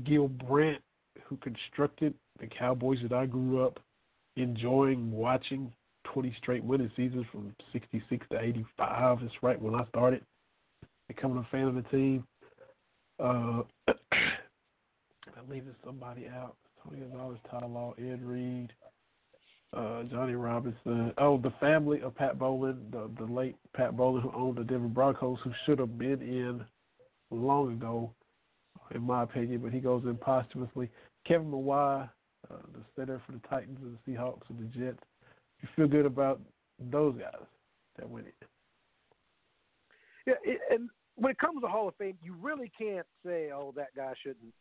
[0.03, 0.81] Gil Brandt,
[1.23, 3.79] who constructed the Cowboys that I grew up
[4.35, 5.71] enjoying watching
[6.05, 9.19] 20 straight winning seasons from 66 to 85.
[9.21, 10.23] That's right when I started
[11.07, 12.23] becoming a fan of the team.
[13.19, 16.55] Uh, I'm leaving somebody out.
[16.83, 18.73] Tony Gonzalez, Ty Law, Ed Reed,
[19.73, 21.13] uh, Johnny Robinson.
[21.17, 24.87] Oh, the family of Pat Bowlen, the the late Pat Bowlen who owned the Denver
[24.87, 26.63] Broncos, who should have been in
[27.29, 28.13] long ago,
[28.93, 30.89] in my opinion, but he goes in posthumously.
[31.25, 32.09] Kevin Mawae,
[32.49, 35.03] uh, the center for the Titans and the Seahawks and the Jets.
[35.61, 36.41] You feel good about
[36.79, 37.45] those guys
[37.97, 38.47] that went in.
[40.27, 43.73] Yeah, it, and when it comes to Hall of Fame, you really can't say, "Oh,
[43.75, 44.53] that guy shouldn't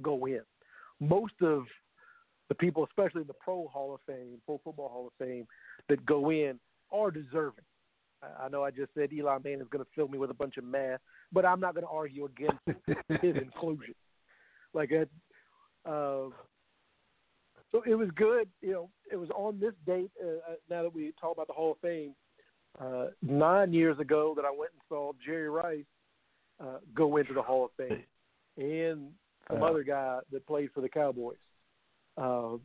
[0.00, 0.42] go in."
[1.00, 1.64] Most of
[2.52, 5.46] the people, especially in the Pro Hall of Fame, Pro Football Hall of Fame,
[5.88, 6.60] that go in
[6.92, 7.64] are deserving.
[8.38, 10.58] I know I just said Eli Manning is going to fill me with a bunch
[10.58, 11.00] of math,
[11.32, 12.60] but I'm not going to argue against
[13.22, 13.94] his inclusion.
[14.74, 15.08] Like that.
[15.90, 16.28] Uh,
[17.72, 18.48] so it was good.
[18.60, 20.10] You know, it was on this date.
[20.22, 22.14] Uh, uh, now that we talk about the Hall of Fame,
[22.78, 25.84] uh, nine years ago that I went and saw Jerry Rice
[26.62, 28.04] uh, go into the Hall of Fame,
[28.58, 29.08] and
[29.50, 31.38] some other guy that played for the Cowboys.
[32.16, 32.56] Uh,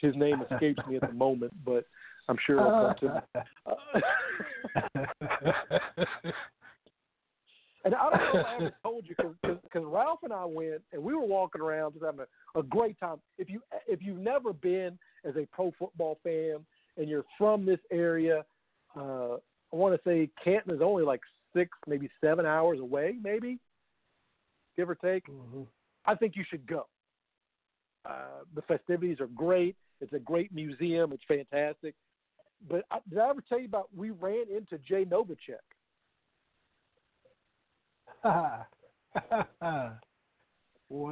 [0.00, 1.84] his name escapes me at the moment, but
[2.28, 3.20] I'm sure it'll come to me.
[7.84, 11.02] and I don't know if I ever told you because Ralph and I went and
[11.02, 13.16] we were walking around just having a, a great time.
[13.38, 16.58] If you if you've never been as a pro football fan
[16.96, 18.44] and you're from this area,
[18.96, 19.34] uh,
[19.72, 21.20] I want to say Canton is only like
[21.54, 23.58] six, maybe seven hours away, maybe
[24.76, 25.26] give or take.
[25.26, 25.62] Mm-hmm.
[26.06, 26.86] I think you should go.
[28.04, 29.76] Uh, the festivities are great.
[30.00, 31.12] It's a great museum.
[31.12, 31.94] It's fantastic.
[32.68, 35.58] But I, did I ever tell you about we ran into Jay Novacek?
[38.24, 38.66] wow.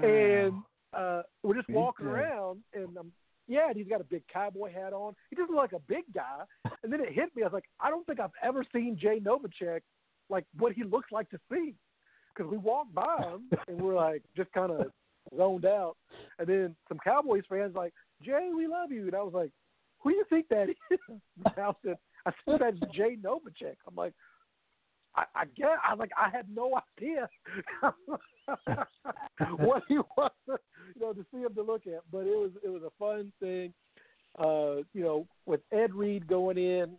[0.03, 2.13] And uh, we're just Big walking guy.
[2.13, 3.13] around, and um,
[3.49, 5.15] yeah, and he's got a big cowboy hat on.
[5.31, 6.43] He doesn't look like a big guy.
[6.83, 7.43] And then it hit me.
[7.43, 9.81] I was like, I don't think I've ever seen Jay Novacek
[10.29, 11.75] like what he looks like to see.
[12.35, 14.93] Because we walked by him and we're like just kind of
[15.37, 15.97] zoned out.
[16.39, 19.07] And then some Cowboys fans like, Jay, we love you.
[19.07, 19.51] And I was like,
[20.01, 20.77] who do you think that is?
[21.09, 21.21] And
[21.57, 21.97] I said,
[22.27, 23.77] I said that's Jay Novacek.
[23.87, 24.13] I'm like,
[25.17, 27.29] I, I guess I like I had no idea
[29.57, 32.03] what he was, you know, to see him to look at.
[32.13, 33.73] But it was it was a fun thing.
[34.39, 36.97] Uh, you know, with Ed Reed going in,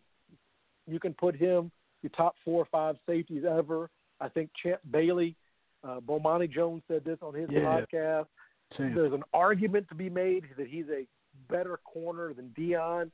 [0.88, 1.72] you can put him
[2.02, 3.90] your top four or five safeties ever.
[4.20, 5.36] I think Champ Bailey,
[5.84, 7.60] uh, Bomani Jones said this on his Yeah.
[7.60, 8.28] podcast.
[8.76, 8.96] Champ.
[8.96, 11.08] There's an argument to be made that he's a
[11.50, 13.12] better corner than Deion.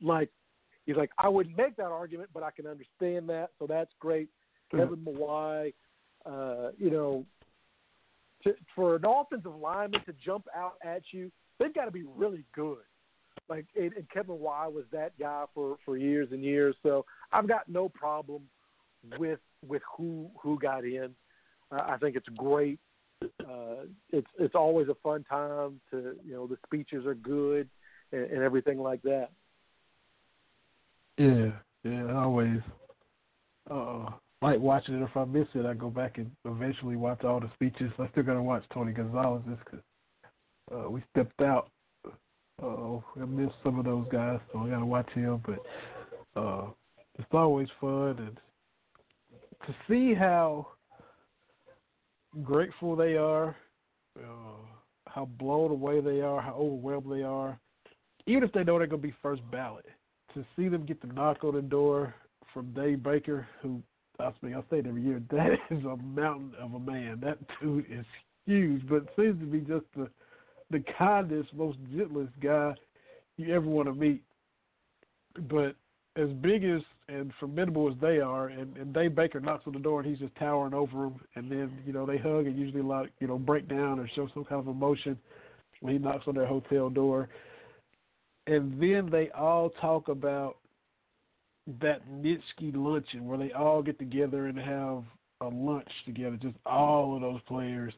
[0.00, 0.30] Like
[0.86, 4.28] he's like, I wouldn't make that argument, but I can understand that, so that's great.
[4.70, 5.72] Kevin Mawae,
[6.26, 7.24] uh, you know,
[8.44, 12.44] to, for an offensive lineman to jump out at you, they've got to be really
[12.54, 12.78] good.
[13.48, 16.74] Like, and, and Kevin Mawae was that guy for for years and years.
[16.82, 18.42] So I've got no problem
[19.18, 21.14] with with who who got in.
[21.70, 22.78] I think it's great.
[23.22, 27.68] Uh, it's it's always a fun time to you know the speeches are good
[28.12, 29.28] and, and everything like that.
[31.16, 31.50] Yeah,
[31.84, 32.60] yeah, always.
[33.68, 34.06] Uh,
[34.40, 35.02] like watching it.
[35.02, 37.90] If I miss it, I go back and eventually watch all the speeches.
[37.98, 39.80] I still gotta watch Tony Gonzalez just 'cause
[40.72, 41.70] uh, we stepped out.
[42.62, 45.42] Uh, I missed some of those guys, so I gotta watch him.
[45.44, 46.70] But uh,
[47.18, 48.40] it's always fun and
[49.66, 50.68] to see how
[52.42, 53.56] grateful they are,
[54.18, 54.56] uh,
[55.06, 57.58] how blown away they are, how overwhelmed they are.
[58.26, 59.86] Even if they know they're gonna be first ballot,
[60.34, 62.14] to see them get the knock on the door
[62.52, 63.82] from Dave Baker, who
[64.20, 67.20] I mean I say it every year, that is a mountain of a man.
[67.22, 68.04] That dude is
[68.46, 70.08] huge, but seems to be just the
[70.70, 72.74] the kindest, most gentlest guy
[73.38, 74.22] you ever want to meet.
[75.48, 75.76] But
[76.18, 79.78] as big as and formidable as they are, and, and Dave Baker knocks on the
[79.78, 82.82] door and he's just towering over them, and then you know they hug and usually
[82.82, 85.16] lot you know break down or show some kind of emotion
[85.80, 87.28] when he knocks on their hotel door,
[88.46, 90.56] and then they all talk about
[91.80, 95.04] that Nitschke luncheon where they all get together and have
[95.40, 97.94] a lunch together, just all of those players.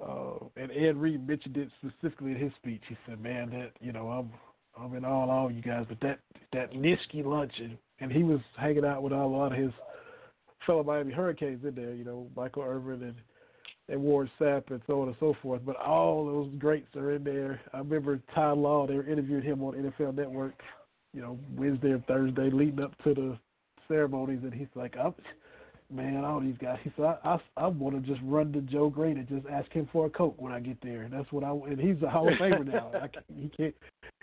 [0.00, 2.80] Uh, and Ed Reed mentioned it specifically in his speech.
[2.88, 4.30] He said, "Man, that you know, I'm
[4.78, 6.20] I'm in all all you guys, but that
[6.52, 9.72] that Nitschke luncheon." And he was hanging out with a lot of his
[10.66, 11.94] fellow Miami Hurricanes in there.
[11.94, 13.14] You know, Michael Irvin and
[13.88, 15.62] and Warren Sapp and so on and so forth.
[15.64, 17.60] But all those greats are in there.
[17.74, 18.86] I remember Ty Law.
[18.86, 20.54] They were interviewing him on NFL Network.
[21.12, 23.38] You know, Wednesday and Thursday leading up to the
[23.88, 25.12] ceremonies, and he's like, I'm,
[25.92, 26.78] man, all these guys.
[26.96, 29.88] Said, I, I, I want to just run to Joe Greene and just ask him
[29.92, 31.02] for a coke when I get there.
[31.02, 31.50] And that's what I.
[31.50, 32.90] And he's a Hall of Famer now.
[32.94, 33.74] I can't, he can't.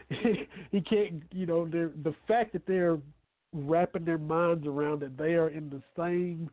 [0.72, 1.23] He can't.
[1.34, 2.98] You know, the fact that they're
[3.53, 6.49] wrapping their minds around that they are in the same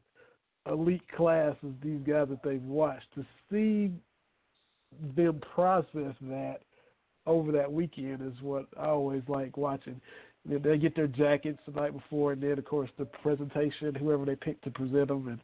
[0.71, 3.07] elite class as these guys that they've watched.
[3.15, 3.93] To see
[5.17, 6.61] them process that
[7.27, 10.01] over that weekend is what I always like watching.
[10.47, 14.37] They get their jackets the night before, and then of course the presentation, whoever they
[14.37, 15.41] pick to present them, and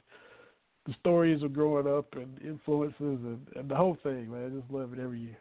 [0.86, 4.30] the stories of growing up and influences and, and the whole thing.
[4.30, 5.38] Man, I just love it every year.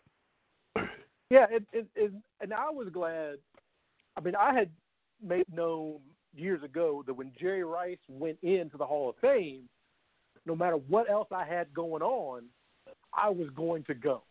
[1.31, 2.11] Yeah, it, it, it,
[2.41, 3.35] and I was glad.
[4.17, 4.71] I mean, I had
[5.23, 5.99] made known
[6.35, 9.69] years ago that when Jerry Rice went into the Hall of Fame,
[10.47, 12.45] no matter what else I had going on,
[13.13, 14.23] I was going to go.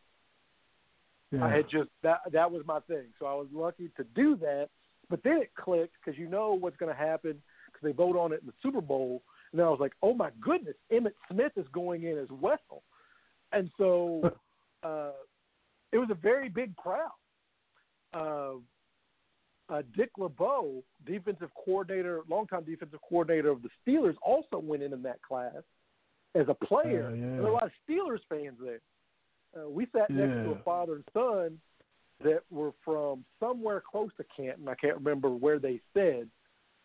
[1.30, 1.44] Yeah.
[1.44, 3.06] I had just that that was my thing.
[3.18, 4.68] So I was lucky to do that.
[5.10, 8.32] But then it clicked because you know what's going to happen because they vote on
[8.32, 9.22] it in the Super Bowl.
[9.52, 12.82] And then I was like, oh my goodness, Emmitt Smith is going in as well.
[13.52, 14.32] And so
[14.82, 15.12] uh,
[15.92, 17.10] it was a very big crowd.
[18.12, 18.54] Uh,
[19.70, 25.02] uh, Dick LeBeau, defensive coordinator, longtime defensive coordinator of the Steelers, also went in in
[25.02, 25.62] that class
[26.34, 27.14] as a player.
[27.14, 27.32] Yeah.
[27.32, 28.80] There were a lot of Steelers fans there.
[29.56, 31.58] Uh, we sat next to a father and son
[32.22, 34.68] that were from somewhere close to Canton.
[34.68, 36.28] I can't remember where they said,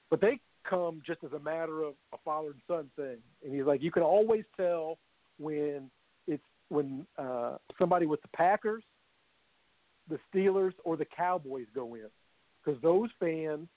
[0.10, 3.18] but they come just as a matter of a father and son thing.
[3.44, 4.98] And he's like, you can always tell
[5.40, 5.90] when
[6.28, 8.84] it's when uh, somebody with the Packers,
[10.10, 12.08] the Steelers, or the Cowboys go in
[12.64, 13.68] because those fans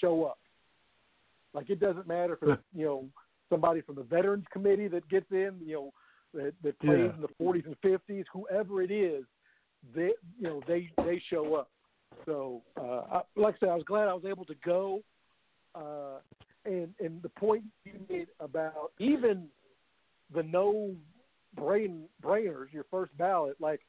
[0.00, 0.38] show up.
[1.54, 3.08] Like it doesn't matter if it's you know
[3.48, 5.92] somebody from the Veterans Committee that gets in, you know,
[6.34, 7.14] that, that plays yeah.
[7.14, 9.24] in the 40s and 50s, whoever it is,
[9.94, 11.70] they you know they they show up.
[12.26, 15.02] So uh, I, like I said, I was glad I was able to go.
[15.74, 16.18] Uh,
[16.64, 19.48] and and the point you made about even
[20.34, 20.94] the no
[21.54, 23.80] brain brainers, your first ballot, like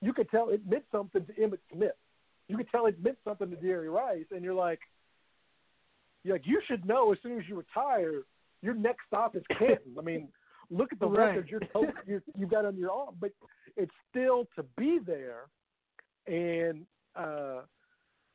[0.00, 1.92] you could tell it meant something to Emmitt Smith
[2.48, 4.80] you could tell it meant something to Jerry Rice, and you're like,
[6.22, 8.22] you're like you should know as soon as you retire,
[8.62, 9.96] your next stop is Canton.
[9.98, 10.28] I mean,
[10.70, 11.28] look at the right.
[11.28, 13.30] records you're, told, you're you've got on your arm, but
[13.76, 15.44] it's still to be there,
[16.26, 17.62] and uh,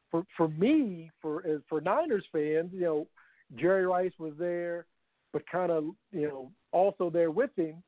[0.10, 3.08] for for me, for for Niners fans, you know,
[3.56, 4.86] Jerry Rice was there,
[5.34, 7.82] but kind of you know also there with him.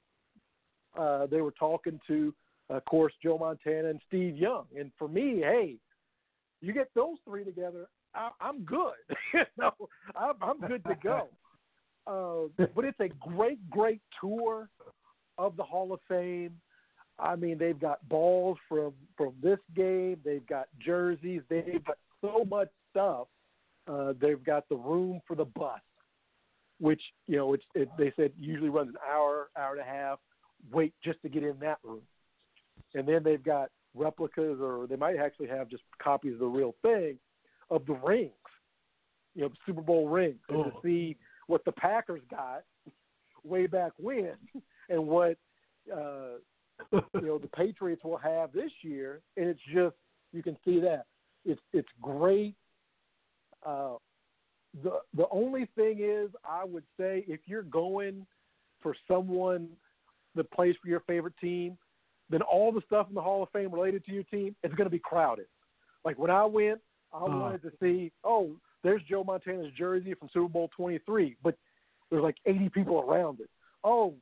[0.98, 2.34] Uh, they were talking to,
[2.70, 5.78] of course, Joe Montana and Steve Young, and for me, hey,
[6.62, 8.94] you get those three together, I, I'm good.
[9.34, 9.74] you know,
[10.16, 11.30] I'm, I'm good to go.
[12.06, 14.70] Uh, but it's a great, great tour
[15.38, 16.54] of the Hall of Fame.
[17.20, 20.18] I mean, they've got balls from from this game.
[20.26, 21.42] They've got jerseys.
[21.50, 23.28] They've got so much stuff.
[23.88, 25.80] Uh, they've got the room for the bus,
[26.80, 30.20] which you know, it's it, they said usually runs an hour, hour and a half.
[30.72, 32.02] Wait just to get in that room,
[32.96, 36.74] and then they've got replicas, or they might actually have just copies of the real
[36.82, 37.18] thing
[37.70, 38.32] of the rings,
[39.36, 40.64] you know, Super Bowl rings, oh.
[40.64, 41.18] and to see
[41.48, 42.64] what the Packers got
[43.44, 44.34] way back when,
[44.90, 45.38] and what
[45.92, 46.38] uh,
[46.92, 49.96] you know the Patriots will have this year, and it's just
[50.32, 51.06] you can see that
[51.46, 52.56] it's it's great.
[53.66, 53.96] Uh,
[54.84, 58.26] the the only thing is, I would say if you're going
[58.82, 59.70] for someone
[60.36, 61.78] that plays for your favorite team,
[62.30, 64.86] then all the stuff in the Hall of Fame related to your team is going
[64.86, 65.46] to be crowded.
[66.04, 66.80] Like when I went,
[67.14, 71.56] I uh wanted to see, oh, there's Joe Montana's jersey from Super Bowl 23, but
[72.10, 73.50] there's like 80 people around it.
[73.84, 74.14] Oh,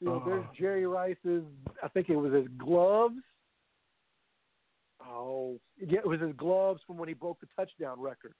[0.00, 1.44] you know, uh there's Jerry Rice's,
[1.82, 3.16] I think it was his gloves.
[5.06, 8.32] Oh, yeah, it was his gloves from when he broke the touchdown record.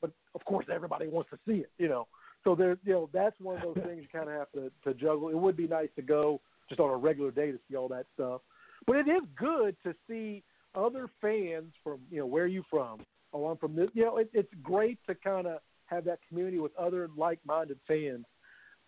[0.00, 2.06] But of course, everybody wants to see it, you know.
[2.44, 4.94] So there, you know, that's one of those things you kind of have to to
[4.94, 5.30] juggle.
[5.30, 8.06] It would be nice to go just on a regular day to see all that
[8.14, 8.42] stuff.
[8.86, 10.42] But it is good to see
[10.74, 13.00] other fans from you know where are you from?
[13.32, 13.88] Oh, I'm from this.
[13.94, 18.24] You know, it, it's great to kind of have that community with other like-minded fans.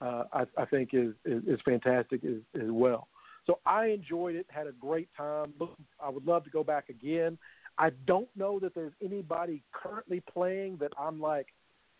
[0.00, 3.08] Uh, I, I think is, is is fantastic as as well.
[3.46, 5.54] So I enjoyed it, had a great time.
[6.00, 7.38] I would love to go back again.
[7.78, 11.46] I don't know that there's anybody currently playing that I'm like,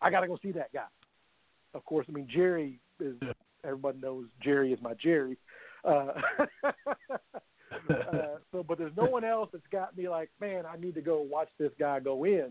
[0.03, 0.87] I got to go see that guy.
[1.75, 3.17] Of course, I mean Jerry is.
[3.65, 5.37] Everybody knows Jerry is my Jerry.
[5.85, 6.13] Uh,
[7.91, 11.01] uh, so, but there's no one else that's got me like, man, I need to
[11.01, 12.51] go watch this guy go in.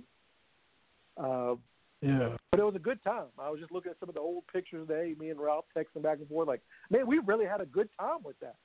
[1.17, 1.55] Uh,
[2.01, 2.35] yeah.
[2.51, 3.25] But it was a good time.
[3.39, 5.15] I was just looking at some of the old pictures today.
[5.19, 6.61] Me and Ralph texting back and forth, like,
[6.91, 8.55] man, we really had a good time with that.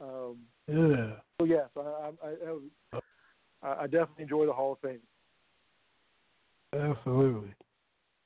[0.00, 0.36] Um,
[0.68, 1.12] yeah.
[1.38, 3.02] So yeah, so I, I, I, was,
[3.62, 5.00] I, I definitely enjoy the Hall of Fame.
[6.74, 7.54] Absolutely.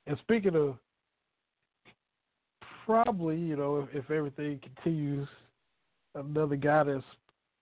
[0.07, 0.75] And speaking of,
[2.85, 5.27] probably you know if, if everything continues
[6.15, 7.03] another guy that's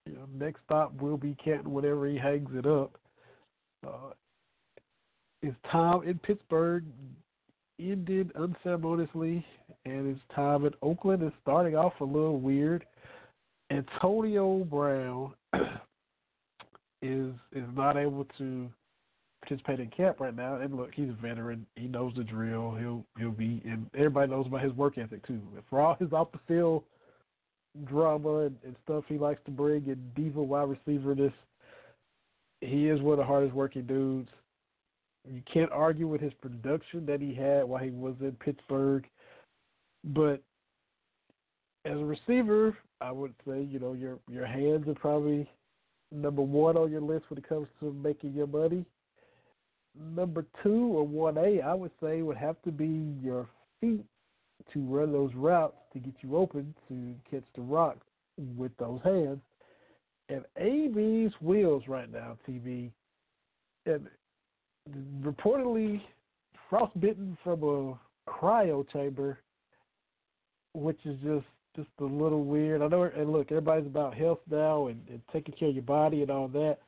[0.05, 2.97] you know, next stop will be Canton whenever he hangs it up.
[3.85, 4.11] Uh,
[5.41, 6.83] is Tom in Pittsburgh
[7.79, 9.45] ended unceremoniously,
[9.85, 12.85] and his time in Oakland is starting off a little weird.
[13.71, 15.33] Antonio Brown
[17.01, 18.69] is is not able to
[19.41, 20.55] participate in camp right now.
[20.55, 21.65] And look, he's a veteran.
[21.75, 22.75] He knows the drill.
[22.75, 25.41] He'll he'll be and everybody knows about his work ethic too.
[25.69, 26.83] For all his off the field
[27.85, 31.33] drama and, and stuff he likes to bring and diva wide receiver this
[32.61, 34.29] he is one of the hardest working dudes.
[35.29, 39.05] You can't argue with his production that he had while he was in Pittsburgh.
[40.03, 40.41] But
[41.85, 45.49] as a receiver, I would say, you know, your your hands are probably
[46.11, 48.85] number one on your list when it comes to making your money.
[50.15, 53.47] Number two or one A, I would say, would have to be your
[53.81, 54.05] feet
[54.73, 57.97] to run those routes to get you open to catch the rock
[58.57, 59.39] with those hands.
[60.29, 62.91] And AB's wheels right now, TV,
[63.85, 64.07] and
[65.21, 66.01] reportedly
[66.69, 67.99] frostbitten from a
[68.29, 69.39] cryo chamber,
[70.73, 71.45] which is just
[71.75, 72.81] just a little weird.
[72.81, 76.21] I know, and look, everybody's about health now and, and taking care of your body
[76.21, 76.79] and all that.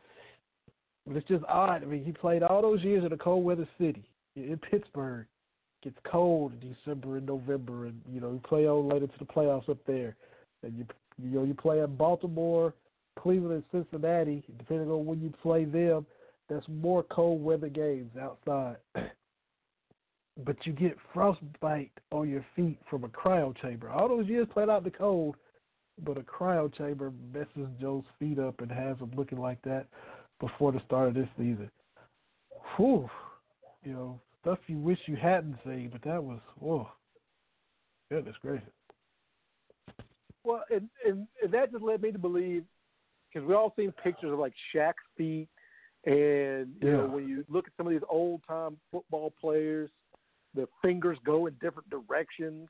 [1.06, 1.84] But it's just odd.
[1.84, 4.04] I mean, he played all those years in a cold weather city
[4.36, 5.26] in Pittsburgh.
[5.84, 9.26] Gets cold in December and November, and you know you play on later to the
[9.26, 10.16] playoffs up there,
[10.64, 10.86] and you
[11.22, 12.74] you know you play in Baltimore,
[13.18, 14.44] Cleveland, and Cincinnati.
[14.60, 16.06] Depending on when you play them,
[16.50, 18.78] that's more cold weather games outside.
[20.46, 23.90] but you get frostbite on your feet from a cryo chamber.
[23.90, 25.36] All those years played out in the cold,
[26.04, 29.88] but a cryo chamber messes Joe's feet up and has him looking like that
[30.40, 31.70] before the start of this season.
[32.76, 33.10] Whew.
[33.84, 36.90] You know, stuff you wish you hadn't seen, but that was, oh,
[38.12, 38.68] goodness gracious.
[40.44, 42.64] Well, and, and, and that just led me to believe,
[43.32, 45.48] because we all seen pictures of like Shaq's feet,
[46.06, 46.92] and you yeah.
[46.94, 49.90] know when you look at some of these old time football players,
[50.56, 52.68] the fingers go in different directions.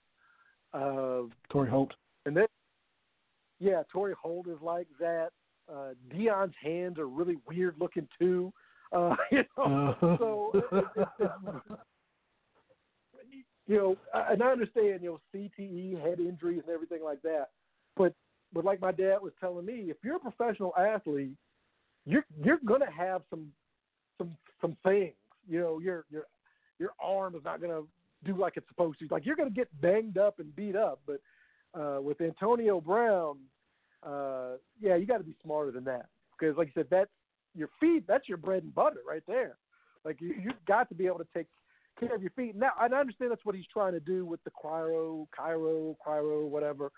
[0.74, 1.94] Uh, Torry Holt.
[2.26, 2.46] And then,
[3.60, 5.30] yeah, Torry Holt is like that.
[5.72, 8.52] Uh, Deion's hands are really weird looking too.
[8.98, 10.52] Uh, you know, uh so
[13.68, 13.96] you know,
[14.30, 17.52] and I understand, you know, CTE, head injuries, and everything like that.
[17.96, 18.14] But
[18.52, 21.38] but like my dad was telling me, if you're a professional athlete,
[22.06, 23.48] you're you're gonna have some
[24.18, 25.14] some some things.
[25.48, 26.26] You know, your your
[26.80, 27.84] your arm is not gonna
[28.26, 29.08] do like it's supposed to.
[29.10, 31.00] Like you're gonna get banged up and beat up.
[31.08, 31.22] But
[31.80, 33.38] uh, with Antonio Brown,
[34.04, 36.08] uh, yeah, you got to be smarter than that
[36.38, 37.10] because, like you said, that's
[37.56, 38.06] your feet.
[38.08, 39.58] That's your bread and butter right there.
[40.04, 41.48] Like you, you've got to be able to take
[42.00, 42.56] care of your feet.
[42.56, 46.92] Now, I understand that's what he's trying to do with the cryo, cryo, cryo, whatever,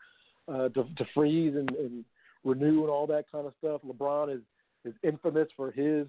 [0.48, 2.06] uh, to, to freeze and, and
[2.44, 3.82] renew and all that kind of stuff.
[3.86, 4.42] LeBron is
[4.86, 6.08] is infamous for his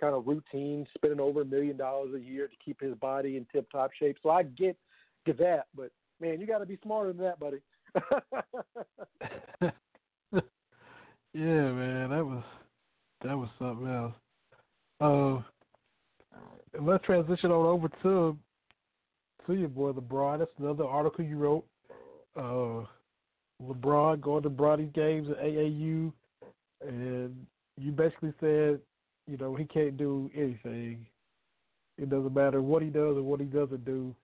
[0.00, 3.44] kind of routine, spending over a million dollars a year to keep his body in
[3.52, 4.16] tip top shape.
[4.22, 4.76] So I get
[5.26, 5.90] get that, but
[6.20, 7.58] man, you got to be smarter than that, buddy.
[11.32, 12.42] yeah, man, that was
[13.22, 14.14] that was something else.
[15.00, 15.42] Uh,
[16.80, 18.36] let's transition on over to
[19.46, 20.38] to your boy LeBron.
[20.38, 21.64] That's another article you wrote.
[22.36, 22.84] Uh,
[23.62, 26.12] LeBron going to Bronny's games at AAU,
[26.86, 27.46] and
[27.78, 28.80] you basically said,
[29.26, 31.06] you know, he can't do anything.
[31.98, 34.14] It doesn't matter what he does or what he doesn't do.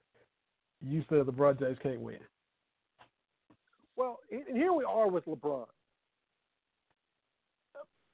[0.81, 2.19] You said LeBron James can't win.
[3.97, 5.67] Well, here we are with LeBron.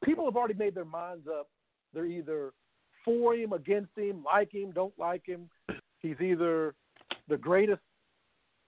[0.05, 1.48] People have already made their minds up.
[1.93, 2.52] They're either
[3.05, 5.48] for him, against him, like him, don't like him.
[6.01, 6.74] He's either
[7.28, 7.81] the greatest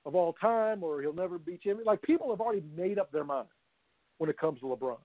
[0.04, 1.82] of all time or he'll never beat Jimmy.
[1.84, 3.48] Like people have already made up their mind
[4.18, 4.96] when it comes to LeBron.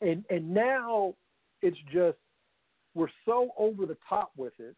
[0.00, 1.14] And and now
[1.60, 2.18] it's just
[2.94, 4.74] we're so over the top with it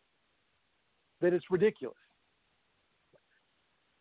[1.21, 1.97] that it's ridiculous.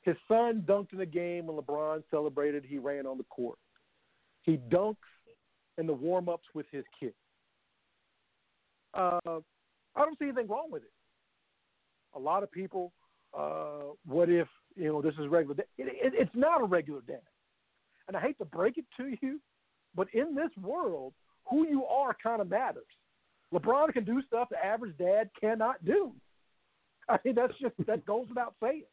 [0.02, 2.66] His son dunked in a game when LeBron celebrated.
[2.68, 3.58] He ran on the court.
[4.42, 4.98] He dunks
[5.78, 7.16] in the warm ups with his kids.
[8.94, 10.92] Uh, I don't see anything wrong with it.
[12.16, 12.94] A lot of people,
[13.38, 15.56] uh, what if you know this is regular?
[15.60, 17.22] It, it, it's not a regular dance,
[18.08, 19.40] and I hate to break it to you,
[19.96, 21.14] but in this world,
[21.50, 22.86] who you are kind of matters.
[23.54, 26.12] LeBron can do stuff the average dad cannot do.
[27.10, 28.84] I mean, that's just that goes without saying.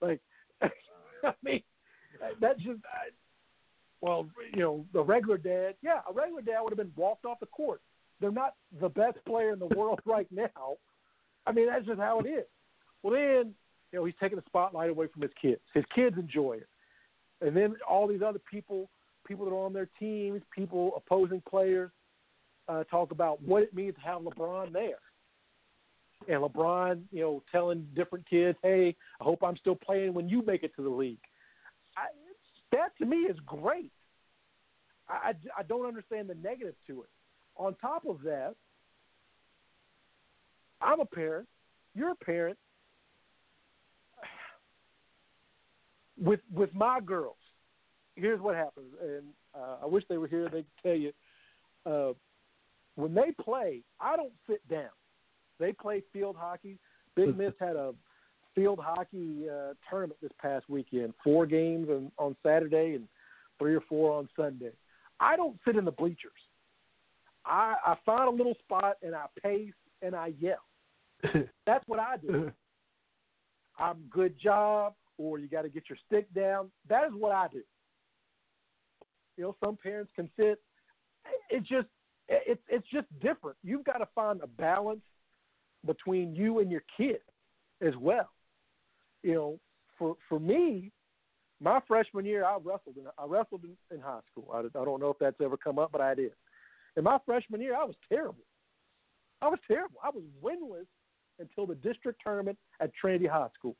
[0.00, 0.20] Like,
[0.62, 1.62] I mean,
[2.40, 2.80] that's just,
[4.00, 7.40] well, you know, the regular dad, yeah, a regular dad would have been walked off
[7.40, 7.80] the court.
[8.20, 10.76] They're not the best player in the world right now.
[11.46, 12.44] I mean, that's just how it is.
[13.02, 13.54] Well, then,
[13.92, 15.60] you know, he's taking the spotlight away from his kids.
[15.74, 16.68] His kids enjoy it.
[17.40, 18.90] And then all these other people,
[19.26, 21.90] people that are on their teams, people, opposing players,
[22.68, 24.98] uh, talk about what it means to have LeBron there.
[26.28, 30.42] and LeBron, you know, telling different kids, "Hey, I hope I'm still playing when you
[30.42, 31.22] make it to the league."
[31.96, 32.08] I,
[32.72, 33.92] that to me is great.
[35.08, 37.08] I, I, I don't understand the negative to it.
[37.56, 38.54] On top of that,
[40.80, 41.48] I'm a parent.
[41.94, 42.58] You're a parent.
[46.22, 47.36] With with my girls,
[48.14, 49.24] here's what happens, and
[49.54, 50.44] uh, I wish they were here.
[50.44, 51.12] They could tell you.
[51.86, 52.12] Uh,
[52.96, 54.90] when they play, I don't sit down.
[55.58, 56.78] They play field hockey.
[57.16, 57.94] Big Miss had a
[58.54, 61.14] field hockey uh, tournament this past weekend.
[61.22, 63.08] Four games on, on Saturday and
[63.58, 64.72] three or four on Sunday.
[65.18, 66.32] I don't sit in the bleachers.
[67.44, 69.72] I, I find a little spot and I pace
[70.02, 70.64] and I yell.
[71.66, 72.50] That's what I do.
[73.78, 76.70] I'm good job, or you got to get your stick down.
[76.88, 77.62] That is what I do.
[79.36, 80.58] You know, some parents can sit.
[81.48, 81.86] It's just
[82.28, 83.56] it's it's just different.
[83.64, 85.00] You've got to find a balance
[85.86, 87.20] between you and your kid
[87.80, 88.28] as well.
[89.22, 89.58] You know,
[89.98, 90.90] for for me,
[91.60, 94.50] my freshman year, I wrestled in I wrestled in, in high school.
[94.52, 96.32] I, I don't know if that's ever come up, but I did.
[96.96, 98.44] In my freshman year, I was terrible.
[99.42, 99.98] I was terrible.
[100.02, 100.86] I was winless
[101.38, 103.76] until the district tournament at Trinity High School.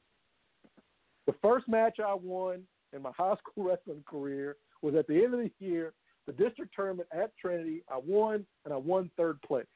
[1.27, 2.63] The first match I won
[2.95, 5.93] in my high school wrestling career was at the end of the year,
[6.27, 7.83] the district tournament at Trinity.
[7.91, 9.67] I won, and I won third place.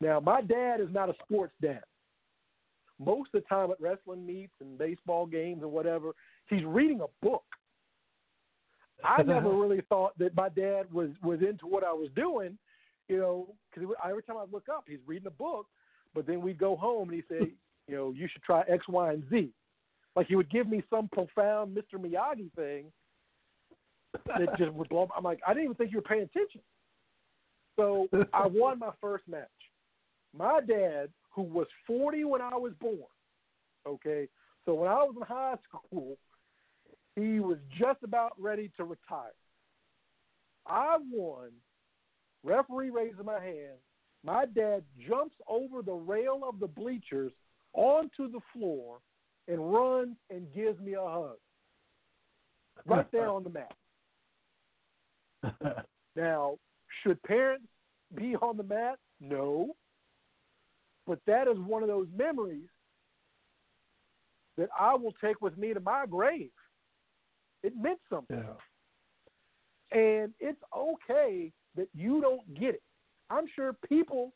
[0.00, 1.82] Now, my dad is not a sports dad.
[2.98, 6.12] Most of the time at wrestling meets and baseball games and whatever,
[6.48, 7.44] he's reading a book.
[9.04, 12.56] I never really thought that my dad was was into what I was doing,
[13.08, 15.66] you know, because every time I look up, he's reading a book.
[16.14, 17.52] But then we'd go home and he'd say,
[17.88, 19.50] you know, you should try X, Y, and Z.
[20.14, 22.00] Like he would give me some profound Mr.
[22.00, 22.86] Miyagi thing
[24.26, 25.08] that just would blow.
[25.14, 26.62] I'm like, I didn't even think you were paying attention.
[27.76, 29.48] So I won my first match.
[30.36, 32.98] My dad, who was 40 when I was born,
[33.86, 34.26] okay,
[34.64, 36.16] so when I was in high school,
[37.14, 39.32] he was just about ready to retire.
[40.66, 41.50] I won.
[42.42, 43.78] Referee raises my hand.
[44.24, 47.32] My dad jumps over the rail of the bleachers
[47.74, 48.98] onto the floor
[49.46, 51.36] and runs and gives me a hug.
[52.84, 53.74] Right there on the mat.
[56.16, 56.56] now,
[57.02, 57.66] should parents
[58.14, 58.98] be on the mat?
[59.20, 59.74] No.
[61.06, 62.68] But that is one of those memories
[64.58, 66.50] that I will take with me to my grave.
[67.62, 68.42] It meant something.
[69.92, 69.98] Yeah.
[69.98, 72.82] And it's okay that you don't get it.
[73.30, 74.32] I'm sure people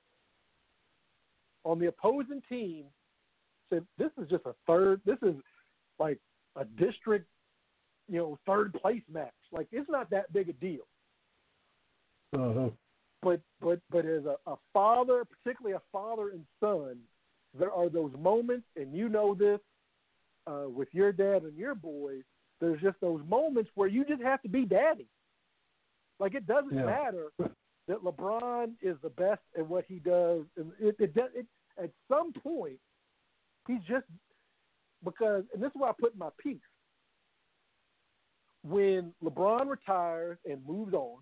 [1.65, 2.85] on the opposing team
[3.69, 5.35] said, This is just a third, this is
[5.99, 6.19] like
[6.57, 7.27] a district,
[8.09, 9.33] you know, third place match.
[9.53, 10.87] Like, it's not that big a deal.
[12.33, 12.71] Uh-huh.
[13.23, 16.99] But but but as a, a father, particularly a father and son,
[17.59, 19.61] there are those moments, and you know this
[20.47, 22.23] uh, with your dad and your boys.
[22.61, 25.07] There's just those moments where you just have to be daddy.
[26.19, 26.85] Like it doesn't Yeah.
[26.85, 27.27] matter
[27.89, 30.45] that LeBron is the best at what he does.
[30.57, 31.47] And it, it, does- it
[31.83, 32.79] at some point
[33.67, 34.05] he's just
[35.05, 36.61] because, and this is why I put my piece.
[38.63, 41.19] When LeBron retires and moves on,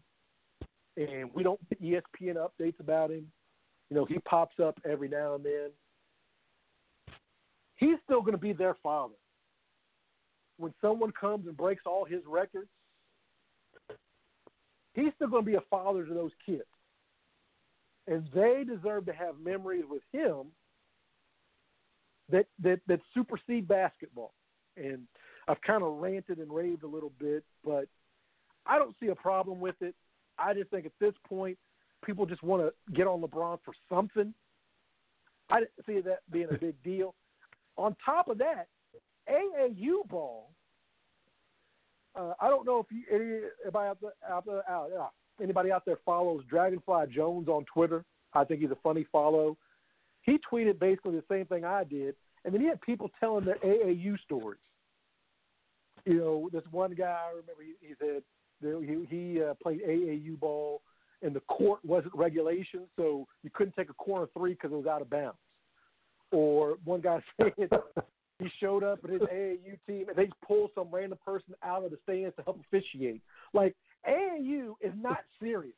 [0.98, 3.30] and we don't get ESPN updates about him,
[3.88, 5.70] you know, he pops up every now and then.
[7.76, 9.14] He's still going to be their father.
[10.56, 12.68] When someone comes and breaks all his records,
[14.94, 16.64] he's still going to be a father to those kids.
[18.08, 20.46] And they deserve to have memories with him
[22.30, 24.32] that, that, that supersede basketball.
[24.76, 25.02] And
[25.46, 27.86] I've kind of ranted and raved a little bit, but
[28.66, 29.94] I don't see a problem with it.
[30.38, 31.58] I just think at this point,
[32.04, 34.32] people just want to get on LeBron for something.
[35.50, 37.14] I didn't see that being a big deal.
[37.76, 38.68] On top of that,
[39.28, 40.50] AAU ball.
[42.18, 43.04] Uh, I don't know if you,
[43.64, 48.04] anybody out there, out there, out, uh, anybody out there follows Dragonfly Jones on Twitter.
[48.34, 49.56] I think he's a funny follow.
[50.22, 53.56] He tweeted basically the same thing I did, and then he had people telling their
[53.56, 54.60] AAU stories.
[56.04, 58.22] You know, this one guy I remember he, he said
[58.62, 60.82] he, he uh, played AAU ball,
[61.22, 64.86] and the court wasn't regulation, so you couldn't take a corner three because it was
[64.86, 65.38] out of bounds.
[66.30, 67.70] Or one guy said
[68.38, 71.90] he showed up at his AAU team and they pulled some random person out of
[71.90, 73.20] the stands to help officiate.
[73.52, 73.74] Like
[74.08, 75.74] AAU is not serious.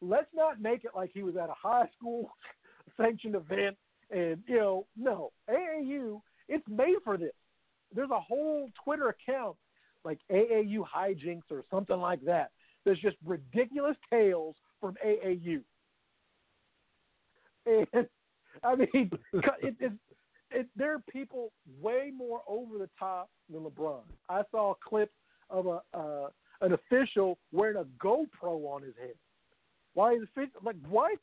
[0.00, 2.30] Let's not make it like he was at a high school
[2.96, 3.76] sanctioned event
[4.10, 5.32] and you know, no.
[5.50, 7.32] AAU, it's made for this.
[7.94, 9.56] There's a whole Twitter account
[10.04, 12.50] like AAU hijinks or something like that.
[12.84, 15.62] There's just ridiculous tales from AAU.
[17.66, 17.86] And
[18.64, 19.92] I mean, it, it,
[20.50, 24.02] it, there are people way more over the top than LeBron.
[24.28, 25.10] I saw a clip
[25.48, 26.28] of a uh,
[26.60, 29.14] an official wearing a GoPro on his head.
[29.94, 31.18] Why is it like what?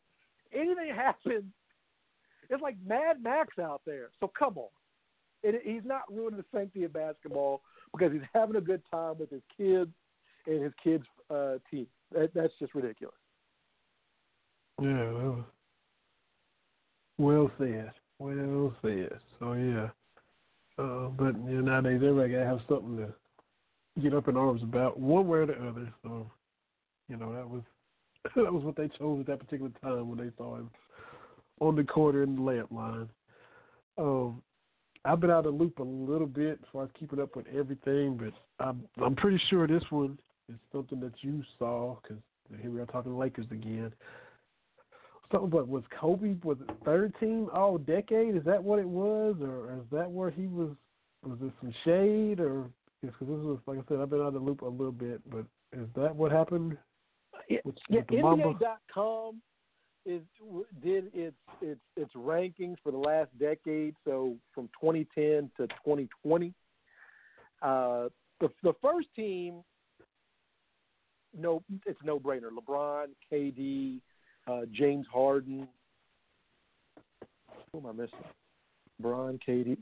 [0.53, 1.45] Anything happens,
[2.49, 4.09] it's like Mad Max out there.
[4.19, 4.69] So come on,
[5.43, 7.61] it, he's not ruining the sanctity of basketball
[7.93, 9.91] because he's having a good time with his kids
[10.45, 11.87] and his kids' uh, team.
[12.11, 13.15] That, that's just ridiculous.
[14.81, 15.35] Yeah,
[17.17, 17.91] well, said.
[18.19, 19.19] Well said.
[19.39, 19.89] So yeah,
[20.77, 23.13] uh, but you know, nowadays everybody gotta have something to
[24.01, 25.93] get up in arms about, one way or the other.
[26.03, 26.31] So,
[27.09, 27.61] you know, that was
[28.35, 30.69] that was what they chose at that particular time when they saw him
[31.59, 33.09] on the court in the layup line.
[33.97, 34.41] Um,
[35.05, 37.45] I've been out of the loop a little bit as far as keeping up with
[37.47, 40.19] everything, but I'm I'm pretty sure this one
[40.49, 42.21] is something that you saw because
[42.61, 43.93] here we are talking Lakers again.
[45.31, 48.35] Something, but was Kobe was it third team all decade?
[48.35, 50.69] Is that what it was, or is that where he was?
[51.25, 52.69] Was it some shade, or
[53.01, 55.21] because this was like I said, I've been out of the loop a little bit,
[55.29, 56.77] but is that what happened?
[57.47, 59.41] Yeah, with, yeah with NBA.com
[60.05, 60.21] is
[60.81, 66.53] did its its its rankings for the last decade, so from 2010 to 2020.
[67.61, 68.09] Uh,
[68.39, 69.61] the the first team,
[71.37, 72.49] no, it's no brainer.
[72.51, 73.99] LeBron, KD,
[74.47, 75.67] uh, James Harden.
[77.71, 78.19] Who am I missing?
[79.01, 79.77] LeBron, KD,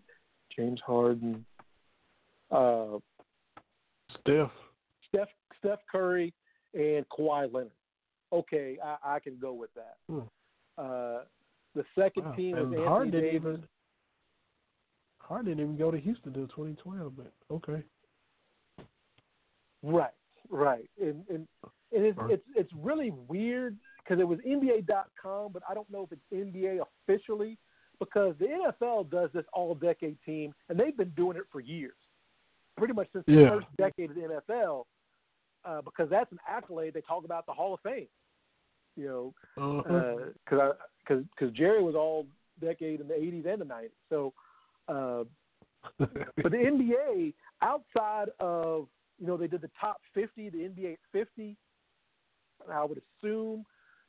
[0.55, 1.45] James Harden.
[2.51, 2.97] Uh,
[4.21, 4.51] Steph.
[5.07, 5.29] Steph
[5.59, 6.33] Steph Curry
[6.73, 7.71] and Kawhi Leonard.
[8.33, 9.97] Okay, I, I can go with that.
[10.09, 10.19] Hmm.
[10.77, 11.19] Uh,
[11.75, 12.31] the second wow.
[12.33, 13.41] team was Anthony Hard didn't Davis.
[13.41, 13.63] Even,
[15.19, 17.83] Hard didn't even go to Houston until 2012, but okay.
[19.83, 20.11] Right,
[20.49, 25.73] right, and and, and it's, it's it's really weird because it was NBA.com, but I
[25.73, 27.57] don't know if it's NBA officially
[27.99, 28.47] because the
[28.81, 31.95] NFL does this all decade team, and they've been doing it for years
[32.77, 33.35] pretty much since yeah.
[33.35, 34.83] the first decade of the NFL,
[35.67, 38.07] uh, because that's an accolade they talk about the Hall of Fame.
[38.95, 40.73] You know, because uh-huh.
[41.03, 42.25] because because Jerry was all
[42.59, 43.89] decade in the '80s and the '90s.
[44.09, 44.33] So,
[44.87, 45.23] uh,
[45.99, 48.87] but the NBA outside of
[49.19, 51.55] you know they did the top 50, the NBA 50.
[52.71, 53.65] I would assume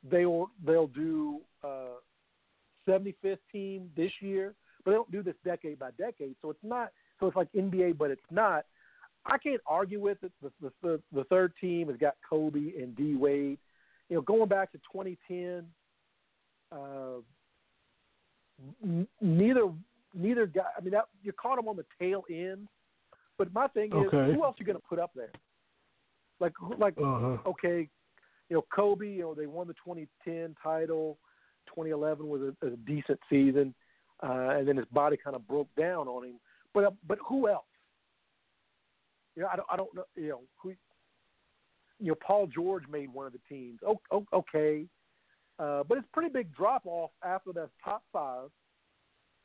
[0.09, 1.99] they'll they'll do uh,
[2.87, 6.35] 75th team this year, but they don't do this decade by decade.
[6.41, 8.65] So it's not so it's like NBA, but it's not.
[9.25, 10.31] I can't argue with it.
[10.41, 13.57] The, the, the, the third team has got Kobe and D Wade.
[14.09, 15.65] You know, going back to 2010,
[16.71, 17.21] uh,
[18.83, 19.69] n- neither
[20.13, 20.63] neither guy.
[20.77, 22.67] I mean, that, you caught them on the tail end.
[23.37, 24.33] But my thing is, okay.
[24.33, 25.31] who else are you going to put up there?
[26.39, 27.37] Like, like, uh-huh.
[27.45, 27.87] okay,
[28.49, 29.07] you know, Kobe.
[29.07, 31.17] You know, they won the 2010 title.
[31.67, 33.73] 2011 was a, a decent season,
[34.23, 36.39] uh, and then his body kind of broke down on him.
[36.73, 37.65] But uh, but who else?
[39.39, 40.03] You know, I don't I don't know.
[40.17, 40.73] You know who.
[42.01, 43.79] You know, Paul George made one of the teams.
[43.87, 44.85] Oh, okay,
[45.59, 48.49] uh, but it's pretty big drop off after that top five.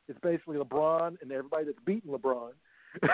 [0.09, 2.51] It's basically LeBron and everybody that's beaten LeBron.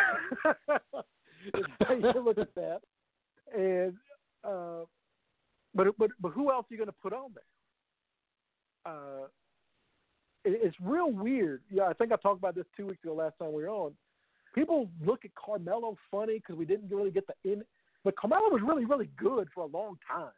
[1.90, 2.80] you look at that,
[3.56, 3.94] and
[4.44, 4.86] uh,
[5.76, 8.94] but but but who else are you going to put on there?
[8.94, 9.28] Uh,
[10.46, 11.62] it's real weird.
[11.70, 13.14] Yeah, I think I talked about this two weeks ago.
[13.14, 13.94] Last time we were on,
[14.54, 17.64] people look at Carmelo funny because we didn't really get the in,
[18.04, 20.32] but Carmelo was really really good for a long time,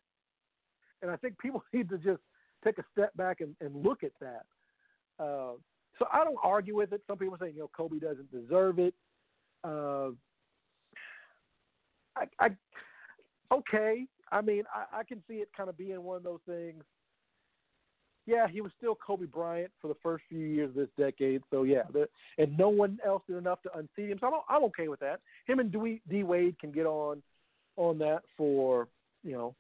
[1.02, 2.22] and I think people need to just
[2.64, 4.45] take a step back and, and look at that.
[5.19, 5.53] Uh,
[5.99, 7.02] so I don't argue with it.
[7.07, 8.94] Some people say you know Kobe doesn't deserve it.
[9.64, 10.10] Uh,
[12.15, 12.49] I, I
[13.52, 14.06] okay.
[14.31, 16.84] I mean, I, I can see it kind of being one of those things
[18.25, 21.41] yeah, he was still Kobe Bryant for the first few years of this decade.
[21.51, 21.83] So yeah,
[22.37, 24.17] and no one else did enough to unseat him.
[24.19, 25.19] So I'm, I'm okay with that.
[25.45, 27.21] Him and D, D Wade can get on
[27.75, 28.87] on that for
[29.23, 29.55] you know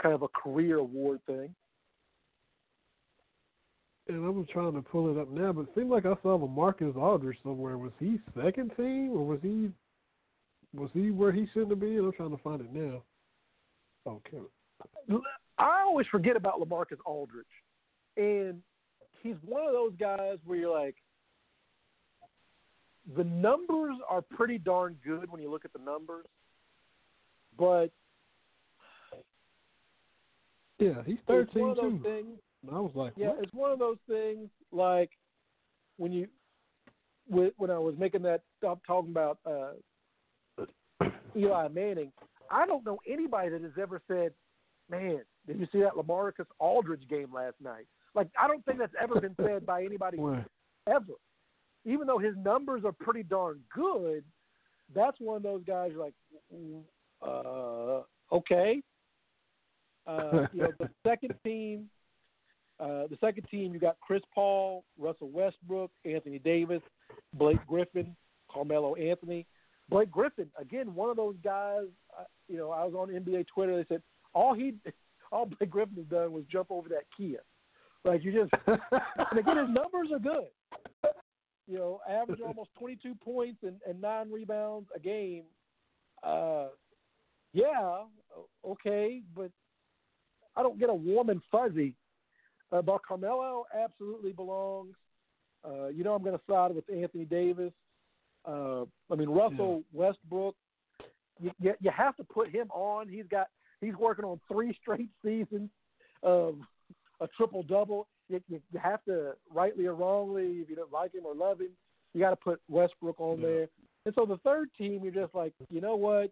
[0.00, 1.54] kind of a career award thing.
[4.08, 6.40] And I was trying to pull it up now, but it seemed like I saw
[6.40, 7.76] a Marcus Aldridge somewhere.
[7.76, 9.70] Was he second team, or was he
[10.72, 11.98] was he where he shouldn't have been?
[11.98, 13.02] I'm trying to find it now.
[14.06, 14.44] Oh, okay.
[15.58, 17.46] I always forget about LaMarcus Aldridge,
[18.16, 18.60] and
[19.22, 20.96] he's one of those guys where you're like,
[23.16, 26.26] the numbers are pretty darn good when you look at the numbers,
[27.58, 27.90] but
[30.78, 32.00] yeah, he's thirteen too.
[32.02, 32.38] Things,
[32.70, 33.44] I was like, yeah, what?
[33.44, 35.10] it's one of those things like
[35.96, 36.26] when you
[37.28, 40.64] when I was making that I'm talking about uh,
[41.36, 42.12] Eli Manning.
[42.50, 44.32] I don't know anybody that has ever said,
[44.90, 47.86] "Man, did you see that LaMarcus Aldridge game last night?
[48.14, 50.18] Like I don't think that's ever been said by anybody
[50.86, 51.14] ever.
[51.84, 54.24] Even though his numbers are pretty darn good,
[54.94, 56.14] that's one of those guys like,
[57.22, 58.00] uh,
[58.32, 58.82] okay.
[60.06, 61.88] Uh, you know, the second team,
[62.78, 66.82] uh, the second team, you got Chris Paul, Russell Westbrook, Anthony Davis,
[67.34, 68.16] Blake Griffin,
[68.50, 69.46] Carmelo Anthony.
[69.88, 71.86] Blake Griffin, again, one of those guys.
[72.18, 73.76] Uh, you know, I was on NBA Twitter.
[73.76, 74.02] They said
[74.34, 74.74] all he,
[75.32, 77.40] all Blake Griffin has done was jump over that Kia.
[78.04, 80.48] Like you just, and again, his numbers are good.
[81.66, 85.42] You know, average almost 22 points and, and nine rebounds a game.
[86.22, 86.68] Uh,
[87.52, 88.02] yeah,
[88.64, 89.50] okay, but
[90.56, 91.94] I don't get a warm and fuzzy.
[92.70, 94.94] Uh, but Carmelo absolutely belongs.
[95.64, 97.72] Uh, you know, I'm going to side with Anthony Davis.
[98.46, 100.00] Uh, I mean, Russell yeah.
[100.00, 100.54] Westbrook.
[101.40, 103.08] You, you you have to put him on.
[103.08, 103.48] He's got
[103.86, 105.70] he's working on three straight seasons
[106.22, 106.56] of
[107.20, 108.08] a triple double.
[108.28, 111.70] You, you have to, rightly or wrongly, if you don't like him or love him,
[112.12, 113.46] you got to put Westbrook on yeah.
[113.46, 113.68] there.
[114.04, 116.30] And so the third team, you're just like, you know what?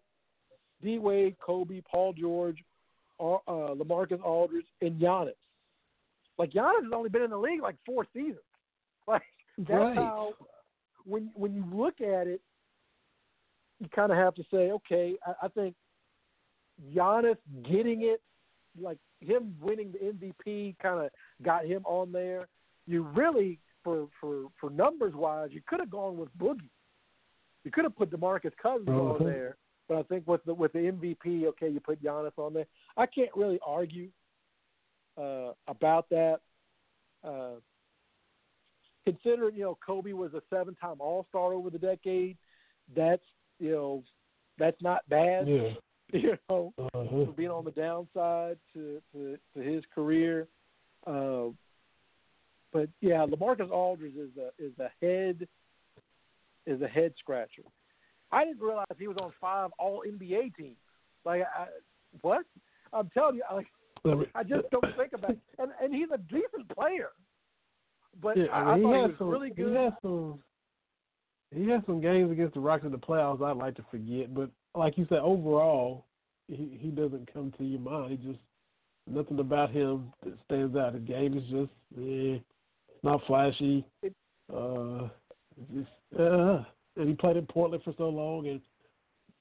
[0.83, 2.57] D Wade, Kobe, Paul George,
[3.19, 5.31] uh, LaMarcus Aldridge, and Giannis.
[6.37, 8.39] Like Giannis has only been in the league like four seasons.
[9.07, 9.21] Like
[9.59, 9.95] that's right.
[9.95, 10.33] how
[11.05, 12.41] when when you look at it,
[13.79, 15.75] you kind of have to say, okay, I, I think
[16.93, 18.21] Giannis getting it,
[18.79, 21.09] like him winning the MVP, kind of
[21.43, 22.47] got him on there.
[22.87, 26.69] You really, for for for numbers wise, you could have gone with Boogie.
[27.63, 28.99] You could have put DeMarcus Cousins uh-huh.
[28.99, 29.57] on there,
[29.87, 32.65] but I think with the with the MVP, okay, you put Giannis on there.
[32.97, 34.09] I can't really argue
[35.17, 36.39] uh, about that.
[37.23, 37.55] Uh,
[39.03, 42.37] considering you know Kobe was a seven-time All-Star over the decade,
[42.95, 43.23] that's
[43.59, 44.03] you know
[44.57, 45.47] that's not bad.
[45.47, 45.69] Yeah.
[46.13, 47.03] You know, uh-huh.
[47.09, 50.47] for being on the downside to to, to his career.
[51.05, 51.47] Uh,
[52.71, 55.47] but yeah, LaMarcus Aldridge is a is a head
[56.67, 57.63] is a head scratcher.
[58.31, 60.77] I didn't realize he was on five All NBA teams.
[61.25, 61.67] Like, I,
[62.21, 62.45] what?
[62.93, 63.67] I'm telling you, like,
[64.35, 65.39] I just don't think about it.
[65.57, 67.09] And and he's a decent player.
[68.21, 69.69] But yeah, I, I, mean, I he thought had he was some, really good.
[69.69, 70.39] He had some.
[71.53, 74.49] He had some games against the Rockets in the playoffs I'd like to forget, but
[74.75, 76.05] like you said, overall,
[76.47, 78.11] he he doesn't come to your mind.
[78.11, 78.39] He just
[79.07, 80.93] nothing about him that stands out.
[80.93, 82.39] The game is just eh,
[83.03, 83.85] not flashy.
[84.53, 85.07] Uh,
[85.73, 86.63] just uh,
[86.97, 88.61] and he played in Portland for so long, and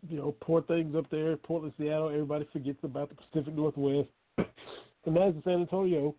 [0.09, 2.09] you know, poor things up there, Portland, Seattle.
[2.09, 4.09] Everybody forgets about the Pacific Northwest.
[4.39, 6.15] and that's San Antonio.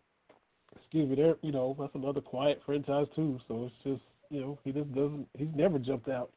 [0.75, 1.35] Excuse me, there.
[1.41, 3.39] You know, that's another quiet franchise too.
[3.47, 5.27] So it's just you know, he just doesn't.
[5.37, 6.31] He's never jumped out.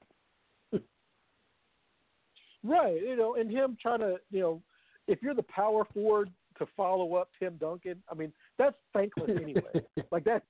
[2.65, 4.63] Right, you know, and him trying to, you know,
[5.07, 9.63] if you're the power forward to follow up Tim Duncan, I mean, that's thankless anyway.
[10.11, 10.45] like that's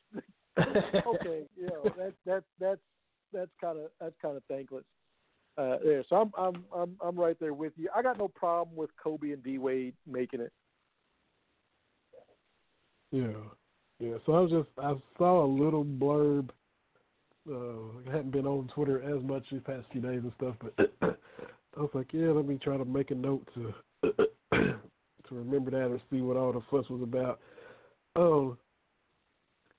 [0.58, 2.80] okay, you know, that that that's
[3.32, 4.84] that's kind of that's kind of thankless.
[5.56, 7.88] Uh, there, so I'm I'm I'm I'm right there with you.
[7.94, 10.52] I got no problem with Kobe and D Wade making it.
[13.12, 13.28] Yeah,
[14.00, 14.14] yeah.
[14.26, 16.50] So I was just I saw a little blurb.
[17.50, 20.90] Uh, I hadn't been on Twitter as much these past few days and stuff, but
[21.76, 23.74] I was like, yeah, let me try to make a note to
[24.52, 27.40] to remember that or see what all the fuss was about.
[28.16, 28.58] Um,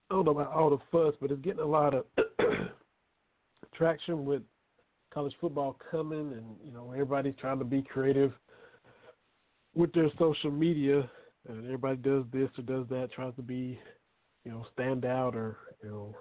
[0.09, 2.05] I don't know about all the fuss, but it's getting a lot of
[3.75, 4.41] traction with
[5.13, 8.33] college football coming, and you know everybody's trying to be creative
[9.75, 11.09] with their social media,
[11.47, 13.79] and everybody does this or does that, tries to be,
[14.45, 16.15] you know, stand out or you know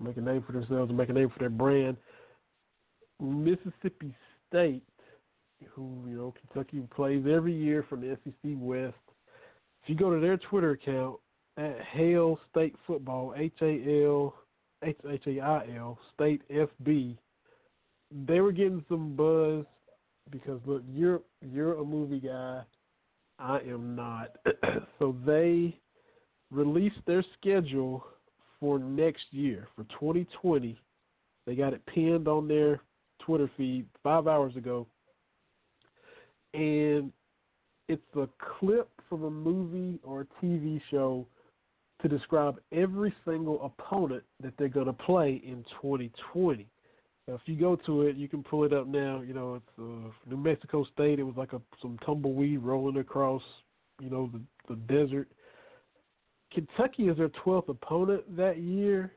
[0.00, 1.96] make a name for themselves and make a name for their brand.
[3.20, 4.14] Mississippi
[4.48, 4.82] State,
[5.74, 8.94] who you know Kentucky plays every year from the SEC West.
[9.82, 11.16] If you go to their Twitter account
[11.56, 14.34] at Hail State Football, H A L
[14.82, 17.16] H H A I L State FB,
[18.26, 19.64] they were getting some buzz
[20.30, 22.62] because look, you're you're a movie guy,
[23.38, 24.36] I am not.
[24.98, 25.78] so they
[26.50, 28.04] released their schedule
[28.60, 30.78] for next year for 2020.
[31.46, 32.80] They got it pinned on their
[33.20, 34.86] Twitter feed five hours ago,
[36.54, 37.12] and
[37.88, 38.28] it's a
[38.58, 41.26] clip from a movie or a TV show
[42.02, 46.66] to describe every single opponent that they're going to play in 2020.
[47.28, 49.20] Now, if you go to it, you can pull it up now.
[49.20, 51.18] You know, it's uh, New Mexico State.
[51.18, 53.42] It was like a some tumbleweed rolling across,
[54.00, 54.40] you know, the
[54.74, 55.28] the desert.
[56.52, 59.12] Kentucky is their 12th opponent that year,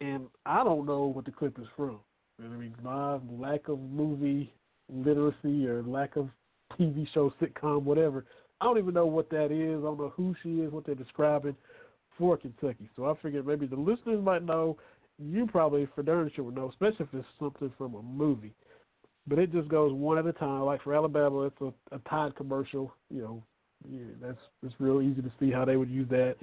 [0.00, 1.98] and I don't know what the clip is from.
[2.42, 4.52] I mean, my lack of movie
[4.88, 6.28] literacy or lack of
[6.78, 8.24] TV show, sitcom, whatever.
[8.60, 9.78] I don't even know what that is.
[9.78, 11.56] I don't know who she is, what they're describing
[12.16, 12.88] for Kentucky.
[12.96, 14.76] So I figured maybe the listeners might know.
[15.18, 18.54] You probably for darn sure would know, especially if it's something from a movie.
[19.26, 20.62] But it just goes one at a time.
[20.62, 22.92] Like for Alabama, it's a, a Tide commercial.
[23.10, 23.42] You know,
[23.88, 26.36] yeah, that's it's real easy to see how they would use that.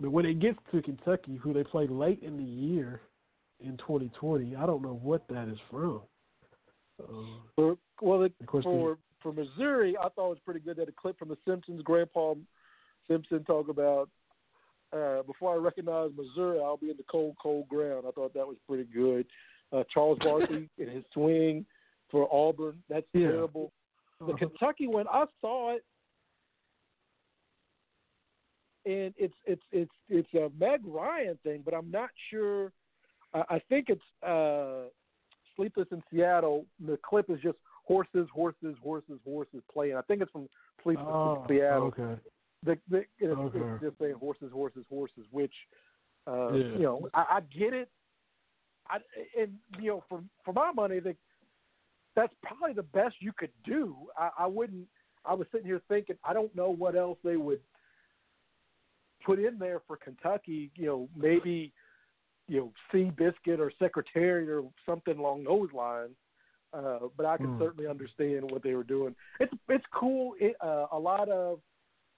[0.00, 3.02] But when it gets to Kentucky, who they play late in the year
[3.60, 6.00] in 2020, I don't know what that is from.
[7.02, 7.06] Uh,
[7.54, 11.18] for, well, the, for for Missouri, I thought it was pretty good that a clip
[11.18, 12.34] from The Simpsons, Grandpa
[13.06, 14.08] Simpson talk about
[14.92, 18.04] uh, before I recognize Missouri, I'll be in the cold, cold ground.
[18.08, 19.26] I thought that was pretty good.
[19.72, 21.64] Uh, Charles Barkley in his swing
[22.10, 23.28] for Auburn, that's yeah.
[23.28, 23.72] terrible.
[24.18, 24.36] The uh-huh.
[24.38, 25.84] Kentucky one, I saw it,
[28.86, 32.72] and it's it's it's it's a Meg Ryan thing, but I'm not sure.
[33.34, 34.88] I, I think it's uh,
[35.56, 36.64] Sleepless in Seattle.
[36.84, 39.96] The clip is just horses, horses, horses, horses playing.
[39.96, 40.48] I think it's from
[40.82, 41.86] Sleepless oh, in Seattle.
[41.98, 42.20] Okay.
[42.64, 43.58] The, the, it's, okay.
[43.58, 45.24] it's just saying horses, horses, horses.
[45.30, 45.54] Which,
[46.26, 46.64] uh, yeah.
[46.64, 47.88] you know, I, I get it.
[48.88, 48.98] I
[49.38, 51.14] and you know, for for my money, the,
[52.16, 53.94] that's probably the best you could do.
[54.16, 54.86] I, I wouldn't.
[55.24, 57.60] I was sitting here thinking, I don't know what else they would
[59.24, 60.70] put in there for Kentucky.
[60.76, 61.72] You know, maybe
[62.50, 66.16] you know, Seabiscuit or Secretariat or something along those lines.
[66.72, 67.58] Uh, but I can mm.
[67.58, 69.14] certainly understand what they were doing.
[69.38, 70.34] It's it's cool.
[70.38, 71.60] It, uh, a lot of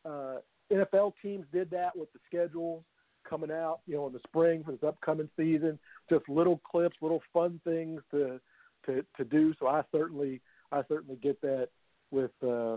[0.05, 0.37] uh,
[0.73, 2.83] NFL teams did that with the schedules
[3.29, 5.79] coming out, you know, in the spring for this upcoming season.
[6.11, 8.41] Just little clips, little fun things to
[8.87, 9.55] to to do.
[9.59, 11.69] So I certainly I certainly get that
[12.11, 12.77] with uh,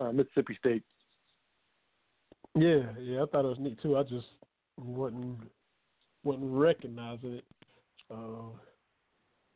[0.00, 0.82] uh, Mississippi State.
[2.54, 3.96] Yeah, yeah, I thought it was neat too.
[3.96, 4.26] I just
[4.78, 5.38] wasn't
[6.22, 7.44] wasn't recognizing it.
[8.10, 8.50] Uh,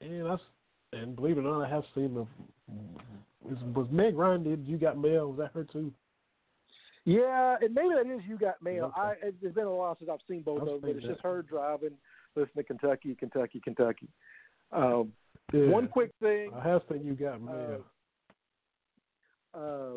[0.00, 0.36] and I
[0.92, 2.26] and believe it or not, I have seen the.
[3.74, 5.28] Was Meg Ryan did You Got Mail?
[5.28, 5.92] Was that her too?
[7.04, 8.86] Yeah, and maybe that is You Got Mail.
[8.86, 9.00] Okay.
[9.00, 11.12] I it's been a while since I've seen both of them, but it's that.
[11.12, 11.96] just her driving,
[12.34, 14.08] listening to Kentucky, Kentucky, Kentucky.
[14.72, 15.12] Um,
[15.52, 15.66] yeah.
[15.66, 16.50] One quick thing.
[16.54, 17.84] I have seen You Got Mail.
[19.54, 19.92] Uh, uh,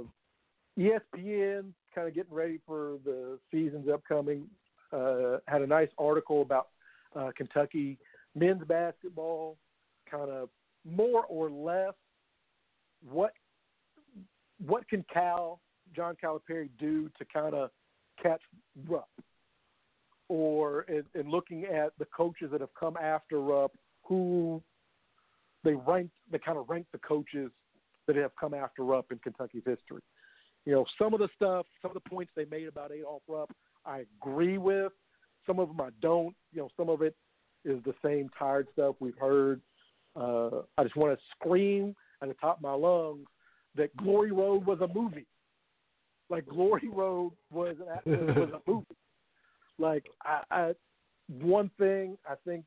[0.80, 4.47] ESPN kind of getting ready for the season's upcoming.
[4.91, 6.68] Uh, had a nice article about
[7.15, 7.97] uh, Kentucky
[8.35, 9.57] men's basketball,
[10.09, 10.49] kind of
[10.85, 11.93] more or less
[13.09, 13.34] what
[14.65, 15.59] what can Cal
[15.95, 17.69] John Calipari do to kind of
[18.22, 18.41] catch
[18.88, 19.09] Rupp,
[20.30, 23.73] or in, in looking at the coaches that have come after Rupp,
[24.03, 24.61] who
[25.63, 27.51] they ranked they kind of ranked the coaches
[28.07, 30.01] that have come after Rupp in Kentucky's history.
[30.66, 33.52] You know, some of the stuff, some of the points they made about Adolph Rupp,
[33.86, 34.92] I agree with.
[35.48, 36.36] Some of them I don't.
[36.52, 37.16] You know, some of it
[37.66, 39.62] is the same tired stuff we've heard.
[40.16, 43.26] Uh, I just want to scream at the top of my lungs
[43.76, 45.26] that Glory Road was a movie.
[46.30, 47.76] Like Glory Road was
[48.06, 48.86] was a movie.
[49.80, 50.72] Like I, I,
[51.40, 52.66] one thing I think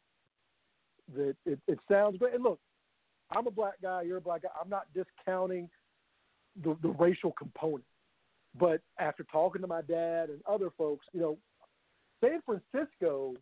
[1.14, 2.34] that it, it sounds great.
[2.34, 2.58] And look,
[3.30, 4.02] I'm a black guy.
[4.02, 4.48] You're a black guy.
[4.60, 5.68] I'm not discounting
[6.62, 7.84] the, the racial component.
[8.58, 11.38] But after talking to my dad and other folks, you know,
[12.22, 13.34] San Francisco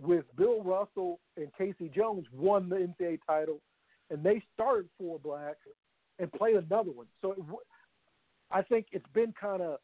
[0.00, 1.90] with Bill Russell and K.C.
[1.94, 3.60] Jones won the NCAA title,
[4.10, 5.58] and they started four blacks
[6.18, 7.06] and played another one.
[7.20, 7.38] So it,
[8.50, 9.78] I think it's been kind of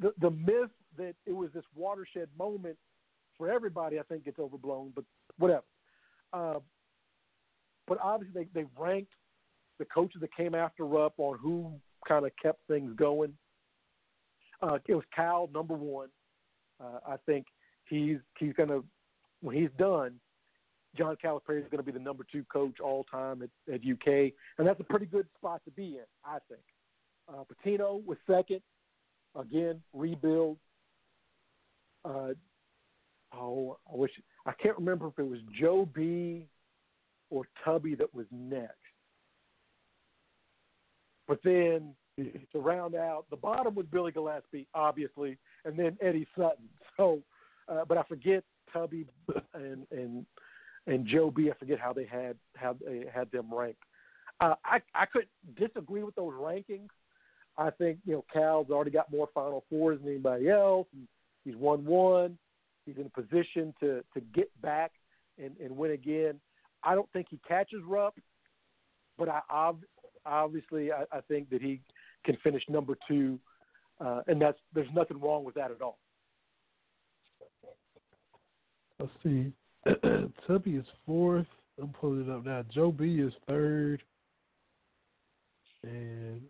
[0.00, 2.76] the the myth that it was this watershed moment
[3.38, 3.98] for everybody.
[3.98, 5.04] I think gets overblown, but
[5.38, 5.64] whatever.
[6.32, 6.58] Uh,
[7.86, 9.12] but obviously, they they ranked
[9.82, 11.72] the coaches that came after Rupp on who
[12.06, 13.32] kind of kept things going.
[14.62, 16.08] Uh, it was Cal number one.
[16.80, 17.46] Uh, I think
[17.88, 18.84] he's he's to
[19.40, 20.14] when he's done,
[20.96, 24.32] John Calipari is going to be the number two coach all time at, at UK,
[24.58, 26.62] and that's a pretty good spot to be in, I think.
[27.28, 28.60] Uh, Pitino was second,
[29.36, 30.58] again rebuild.
[32.04, 32.34] Uh,
[33.34, 34.12] oh, I wish
[34.46, 36.46] I can't remember if it was Joe B
[37.30, 38.76] or Tubby that was next.
[41.32, 41.94] But then
[42.52, 46.68] to round out the bottom was Billy Gillispie, obviously, and then Eddie Sutton.
[46.98, 47.22] So,
[47.70, 49.06] uh, but I forget Tubby
[49.54, 50.26] and and
[50.86, 51.50] and Joe B.
[51.50, 53.80] I forget how they had how they had them ranked.
[54.42, 55.26] Uh, I I could
[55.58, 56.90] disagree with those rankings.
[57.56, 60.88] I think you know Cal's already got more Final Fours than anybody else.
[60.92, 61.08] And
[61.46, 62.36] he's won one.
[62.84, 64.92] He's in a position to to get back
[65.42, 66.40] and, and win again.
[66.84, 68.18] I don't think he catches Rupp,
[69.16, 69.40] but I
[70.26, 71.80] obviously I, I think that he
[72.24, 73.38] can finish number two,
[74.00, 75.98] uh, and that's there's nothing wrong with that at all.
[78.98, 79.52] Let's see.
[80.46, 81.46] Tubby is fourth.
[81.80, 82.64] I'm pulling it up now.
[82.72, 84.02] Joe B is third,
[85.82, 86.42] and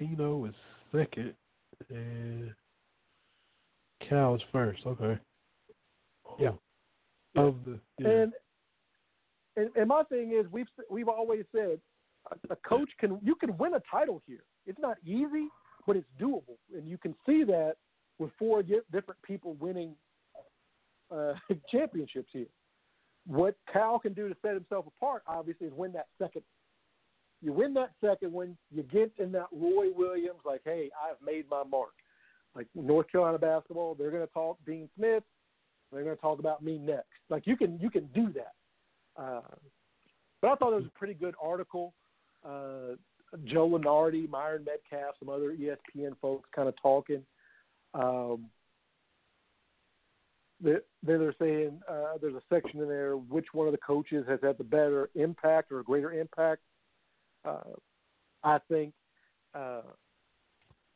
[0.00, 0.54] Pitino is
[0.92, 1.34] second,
[1.90, 2.52] and
[4.08, 4.80] Cal is first.
[4.86, 5.18] Okay.
[6.38, 6.50] Yeah.
[7.36, 8.08] Of the yeah.
[8.08, 8.32] and,
[9.56, 11.80] and and my thing is we've we've always said
[12.50, 14.44] a, coach can you can win a title here.
[14.66, 15.48] It's not easy,
[15.86, 17.74] but it's doable, and you can see that
[18.18, 19.94] with four different people winning
[21.14, 21.34] uh,
[21.70, 22.46] championships here.
[23.26, 26.42] What Cal can do to set himself apart, obviously, is win that second.
[27.42, 31.44] You win that second one, you get in that Roy Williams, like, hey, I've made
[31.50, 31.92] my mark.
[32.54, 35.24] Like North Carolina basketball, they're going to talk Dean Smith.
[35.92, 37.08] They're going to talk about me next.
[37.28, 39.22] Like you can you can do that.
[39.22, 39.40] Uh,
[40.40, 41.94] but I thought it was a pretty good article.
[42.44, 42.96] Uh,
[43.44, 47.22] Joe Lunardi, Myron Medcalf, some other ESPN folks kind of talking.
[47.94, 48.46] Um,
[50.60, 54.38] then they're saying uh, there's a section in there which one of the coaches has
[54.42, 56.62] had the better impact or a greater impact.
[57.44, 57.74] Uh,
[58.42, 58.94] I think
[59.54, 59.82] uh,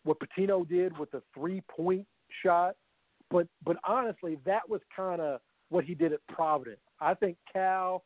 [0.04, 2.06] what Pitino did with the three point
[2.42, 2.76] shot,
[3.30, 6.80] but but honestly, that was kind of what he did at Providence.
[7.00, 8.04] I think Cal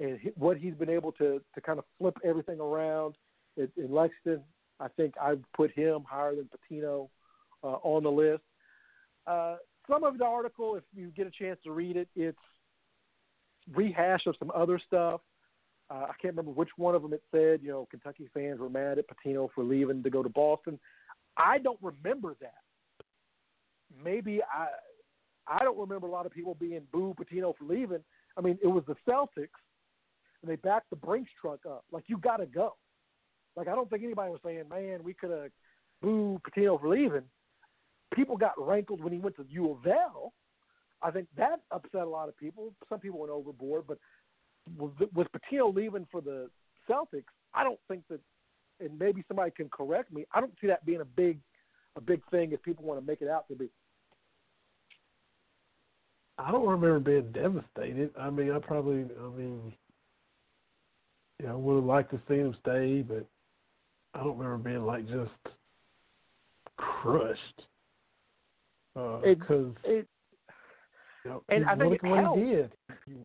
[0.00, 3.16] and what he's been able to to kind of flip everything around
[3.56, 4.42] in, in Lexington.
[4.80, 7.08] I think I put him higher than Pitino
[7.64, 8.42] uh, on the list.
[9.26, 9.56] Uh,
[9.90, 12.38] some of the article, if you get a chance to read it, it's
[13.74, 15.20] rehash of some other stuff.
[15.90, 17.60] Uh, I can't remember which one of them it said.
[17.62, 20.78] You know, Kentucky fans were mad at Pitino for leaving to go to Boston.
[21.36, 22.54] I don't remember that.
[24.04, 24.68] Maybe I
[25.46, 28.04] I don't remember a lot of people being boo Pitino for leaving.
[28.36, 29.48] I mean, it was the Celtics,
[30.42, 31.84] and they backed the Brinks truck up.
[31.90, 32.74] Like you got to go.
[33.56, 35.50] Like I don't think anybody was saying, "Man, we could have
[36.00, 37.24] boo Pitino for leaving."
[38.14, 40.32] people got rankled when he went to U of L.
[41.02, 42.72] I think that upset a lot of people.
[42.88, 43.98] Some people went overboard, but
[44.76, 46.50] with Pitino leaving for the
[46.90, 47.24] Celtics,
[47.54, 48.20] I don't think that,
[48.80, 50.26] and maybe somebody can correct me.
[50.32, 51.38] I don't see that being a big,
[51.96, 53.70] a big thing if people want to make it out to be.
[56.38, 58.10] I don't remember being devastated.
[58.18, 59.72] I mean, I probably, I mean,
[61.40, 63.26] you know, would have liked to see him stay, but
[64.14, 65.30] I don't remember being like just
[66.76, 67.62] crushed.
[68.94, 70.08] Because uh, it,
[71.24, 72.72] you know, and I think it what he did.
[73.06, 73.24] You,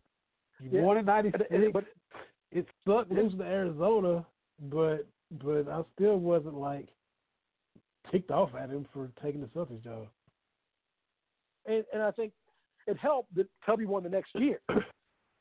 [0.60, 0.80] you yeah.
[0.82, 1.84] won in '96, but
[2.52, 4.24] it sucked losing to Arizona,
[4.70, 5.06] but
[5.42, 6.88] but I still wasn't like
[8.12, 10.06] ticked off at him for taking the Celtics job.
[11.66, 12.32] And and I think
[12.86, 14.60] it helped that Tubby won the next year.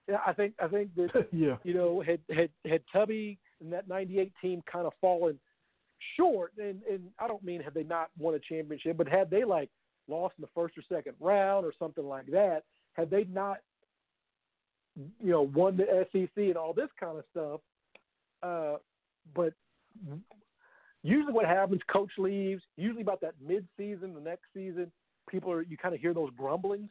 [0.07, 1.57] yeah, I think I think that yeah.
[1.63, 5.39] you know had had had Tubby and that '98 team kind of fallen
[6.17, 9.43] short, and and I don't mean had they not won a championship, but had they
[9.43, 9.69] like
[10.07, 12.63] lost in the first or second round or something like that,
[12.93, 13.57] had they not,
[14.95, 17.61] you know, won the SEC and all this kind of stuff,
[18.41, 18.77] uh,
[19.33, 19.53] but
[21.03, 22.61] usually what happens, coach leaves.
[22.75, 24.91] Usually about that mid-season, the next season,
[25.29, 26.89] people are you kind of hear those grumblings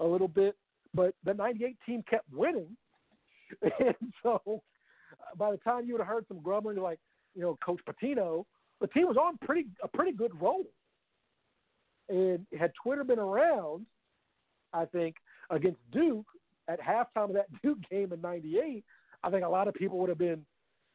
[0.00, 0.56] a little bit.
[0.96, 2.74] But the '98 team kept winning,
[3.62, 6.98] and so uh, by the time you would have heard some grumbling, like
[7.34, 8.44] you know, Coach Pitino,
[8.80, 10.64] the team was on pretty a pretty good roll.
[12.08, 13.84] And had Twitter been around,
[14.72, 15.16] I think
[15.50, 16.26] against Duke
[16.68, 18.82] at halftime of that Duke game in '98,
[19.22, 20.46] I think a lot of people would have been,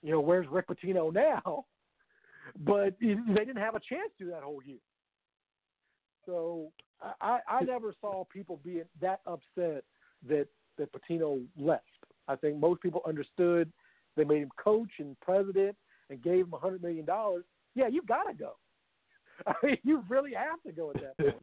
[0.02, 1.66] you know, where's Rick Pitino now?
[2.66, 4.80] But they didn't have a chance to that whole year.
[6.26, 6.72] So
[7.22, 9.84] I, I never saw people being that upset
[10.28, 10.48] that
[10.78, 11.84] that Pitino left.
[12.28, 13.72] I think most people understood.
[14.16, 15.76] They made him coach and president
[16.10, 17.46] and gave him a hundred million dollars.
[17.76, 18.54] Yeah, you got to go.
[19.48, 21.36] I mean, you really have to go at that point.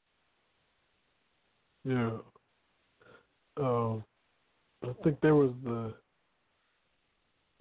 [1.85, 2.11] yeah.
[3.57, 4.05] Um,
[4.85, 5.95] I think there was the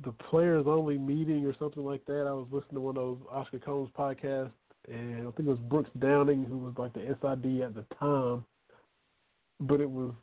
[0.06, 2.28] the players only meeting or something like that.
[2.28, 4.52] I was listening to one of those Oscar Combs podcasts,
[4.88, 8.46] and I think it was Brooks Downing who was like the SID at the time.
[9.60, 10.14] But it was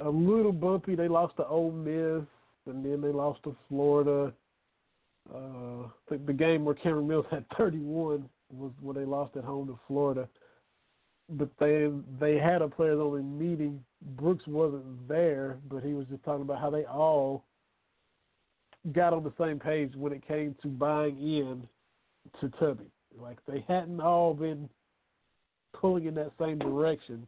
[0.00, 0.94] a little bumpy.
[0.94, 2.26] They lost to Ole Miss,
[2.66, 4.32] and then they lost to Florida.
[5.32, 9.44] Uh, I think the game where Cameron Mills had 31 was when they lost at
[9.44, 10.28] home to Florida.
[11.30, 11.88] But they
[12.20, 13.82] they had a players only meeting.
[14.16, 17.44] Brooks wasn't there, but he was just talking about how they all
[18.90, 21.66] got on the same page when it came to buying in
[22.40, 22.90] to Tubby.
[23.20, 24.68] Like they hadn't all been
[25.74, 27.26] pulling in that same direction,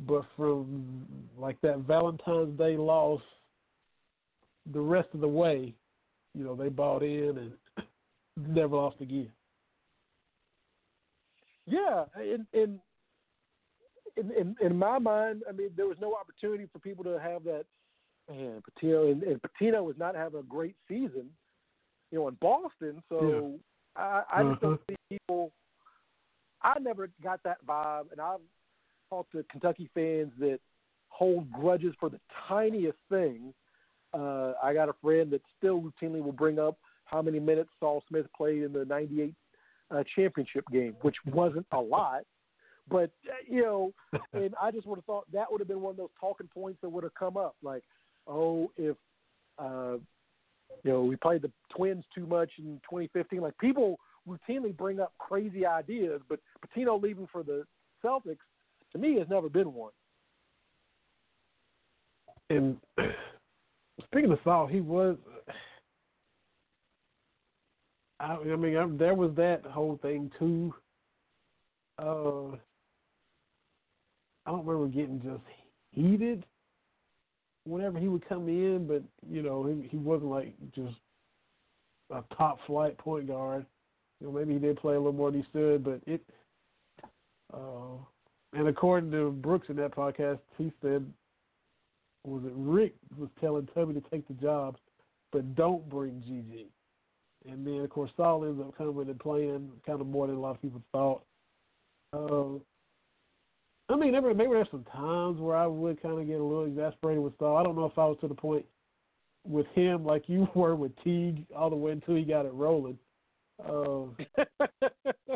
[0.00, 1.06] but from
[1.38, 3.22] like that Valentine's Day loss,
[4.72, 5.74] the rest of the way,
[6.34, 7.52] you know, they bought in and
[8.54, 9.30] never lost again.
[11.66, 12.80] Yeah, in in
[14.16, 17.64] in in my mind, I mean, there was no opportunity for people to have that.
[18.30, 21.28] Man, Pitino and, and Pitino was not having a great season,
[22.10, 23.02] you know, in Boston.
[23.08, 23.58] So.
[23.96, 24.94] I, I just don't uh-huh.
[25.10, 25.52] see people.
[26.62, 28.40] I never got that vibe, and I've
[29.10, 30.60] talked to Kentucky fans that
[31.12, 33.52] hold grudges for the tiniest thing,
[34.14, 38.02] uh, I got a friend that still routinely will bring up how many minutes Saul
[38.08, 39.34] Smith played in the '98
[39.90, 42.22] uh, championship game, which wasn't a lot.
[42.88, 43.92] But uh, you know,
[44.32, 46.78] and I just would have thought that would have been one of those talking points
[46.82, 47.82] that would have come up, like,
[48.26, 48.96] oh, if
[49.58, 49.96] uh,
[50.84, 53.40] you know we played the Twins too much in 2015.
[53.40, 57.64] Like people routinely bring up crazy ideas, but Pitino leaving for the
[58.04, 58.36] Celtics
[58.92, 59.92] to me has never been one.
[62.50, 62.76] And
[64.04, 65.16] speaking of Saul, he was.
[68.20, 70.74] I, I mean, I, there was that whole thing too.
[71.98, 72.56] Uh,
[74.44, 75.42] I don't remember getting just
[75.92, 76.44] heated
[77.64, 80.94] whenever he would come in, but you know, he he wasn't like just
[82.10, 83.64] a top flight point guard.
[84.20, 86.22] You know, maybe he did play a little more than he stood, but it.
[87.52, 87.96] Uh,
[88.54, 91.04] and according to Brooks in that podcast, he said,
[92.24, 94.76] was it Rick was telling Tubby to take the job,
[95.32, 96.66] but don't bring GG.
[97.50, 100.40] And then, of course, Saul ends up coming and playing kind of more than a
[100.40, 101.24] lot of people thought.
[102.12, 102.60] Uh,
[103.88, 106.64] I mean, maybe, maybe there's some times where I would kind of get a little
[106.64, 107.56] exasperated with Saul.
[107.56, 108.64] I don't know if I was to the point
[109.46, 112.98] with him like you were with Teague all the way until he got it rolling.
[113.68, 114.04] Uh,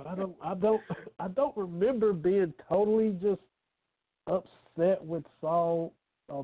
[0.04, 0.80] I don't, I don't,
[1.18, 3.40] I don't remember being totally just
[4.26, 5.92] upset with Saul
[6.28, 6.42] a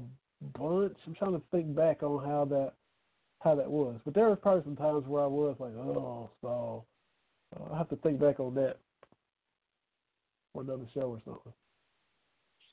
[0.58, 0.96] bunch.
[1.06, 2.72] I'm trying to think back on how that,
[3.40, 3.98] how that was.
[4.04, 6.86] But there was probably some times where I was like, oh, Saul.
[7.54, 8.76] Uh, I have to think back on that
[10.52, 11.52] for another show or something.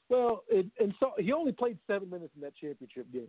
[0.10, 3.27] Well, it, and so he only played seven minutes in that championship game.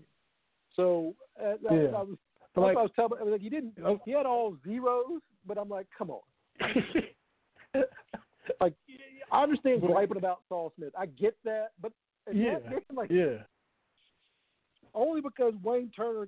[0.74, 1.70] So uh, yeah.
[1.70, 2.16] I, I was,
[2.54, 3.74] but like, I was telling, I was like, he didn't.
[4.04, 6.20] He had all zeros, but I'm like, come on.
[8.60, 8.74] like,
[9.30, 10.92] I understand griping about Saul Smith.
[10.98, 11.92] I get that, but
[12.32, 13.38] yeah, game, like, yeah.
[14.94, 16.26] Only because Wayne Turner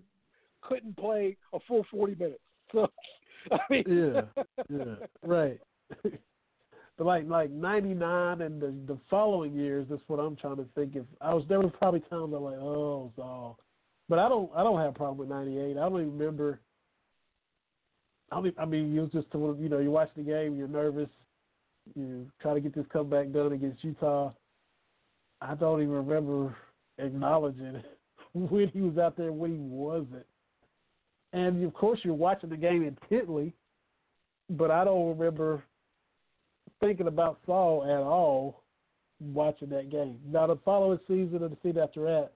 [0.60, 2.38] couldn't play a full 40 minutes.
[2.72, 2.88] So,
[3.50, 5.60] I mean, yeah, yeah, right.
[7.04, 10.96] like like '99 and the the following years, that's what I'm trying to think.
[10.96, 13.58] If I was there, was probably times I'm like, oh, Saul.
[14.08, 15.76] But I don't I don't have a problem with '98.
[15.76, 16.60] I don't even remember
[18.32, 21.08] I mean, I mean, you just to, you know, you're watching the game, you're nervous,
[21.94, 24.32] you try to get this comeback done against Utah.
[25.40, 26.56] I don't even remember
[26.98, 27.82] acknowledging
[28.32, 30.26] when he was out there, when he wasn't.
[31.34, 33.52] And of course, you're watching the game intently,
[34.48, 35.62] but I don't remember
[36.82, 38.62] thinking about Saul at all
[39.20, 40.18] watching that game.
[40.26, 42.32] Now, the following season or the season after that,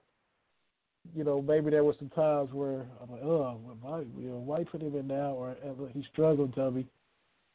[1.15, 4.63] you know, maybe there were some times where I'm like, oh, why, you know, why
[4.63, 5.31] put him in now?
[5.31, 5.55] Or
[5.93, 6.85] he struggled, tell me.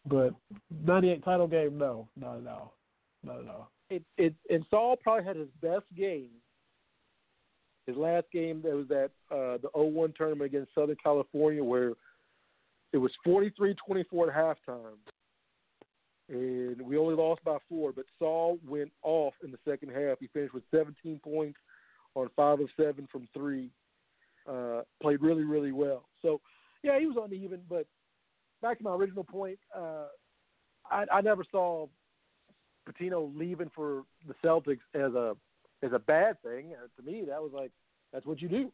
[0.07, 0.35] But
[0.85, 2.75] 98 title game, no, not at all.
[3.25, 3.71] Not at all.
[3.91, 6.29] It, it, and Saul probably had his best game.
[7.87, 11.93] His last game, there was that uh, the 0-1 tournament against Southern California where
[12.93, 14.97] it was 43-24 at halftime.
[16.33, 20.19] And we only lost by four, but Saul went off in the second half.
[20.19, 21.59] He finished with 17 points,
[22.15, 23.69] on five of seven from three.
[24.49, 26.05] Uh, played really, really well.
[26.23, 26.41] So,
[26.83, 27.61] yeah, he was uneven.
[27.69, 27.87] But
[28.63, 30.07] back to my original point, uh,
[30.91, 31.87] I, I never saw
[32.89, 35.37] Pitino leaving for the Celtics as a
[35.83, 36.73] as a bad thing.
[36.73, 37.73] Uh, to me, that was like
[38.13, 38.73] that's what you do.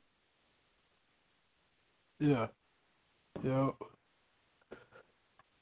[2.20, 2.46] Yeah.
[3.42, 3.70] Yeah.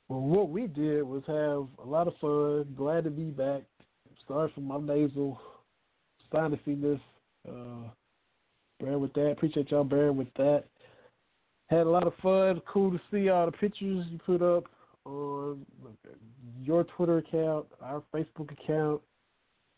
[0.09, 2.75] Well, what we did was have a lot of fun.
[2.77, 3.63] Glad to be back.
[4.29, 5.41] Sorry for my nasal
[6.33, 7.01] sinusiness.
[7.49, 7.89] Uh,
[8.81, 9.33] bear with that.
[9.33, 10.65] Appreciate y'all bearing with that.
[11.69, 12.63] Had a lot of fun.
[12.73, 14.65] Cool to see all the pictures you put up
[15.05, 15.65] on
[16.61, 19.01] your Twitter account, our Facebook account,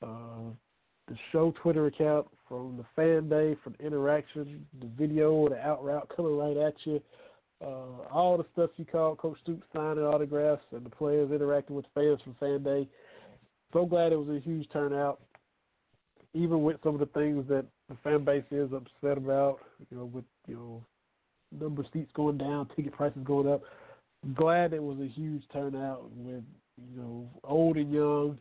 [0.02, 0.50] uh,
[1.06, 5.84] the show Twitter account, from the fan day, from the interaction, the video, the out
[5.84, 7.00] route coming right at you.
[7.60, 11.86] Uh, all the stuff you caught, Coach Stoops signing autographs and the players interacting with
[11.94, 12.89] fans from fan day.
[13.72, 15.20] So glad it was a huge turnout
[16.35, 19.59] even with some of the things that the fan base is upset about,
[19.90, 20.85] you know, with you know
[21.59, 23.62] number of seats going down, ticket prices going up.
[24.35, 26.44] Glad it was a huge turnout with
[26.76, 28.39] you know old and young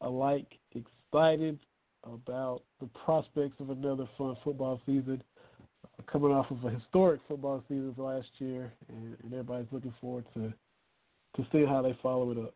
[0.00, 1.58] alike excited
[2.04, 5.22] about the prospects of another fun football season.
[6.06, 10.52] Coming off of a historic football season last year, and, and everybody's looking forward to
[11.36, 12.54] to seeing how they follow it up.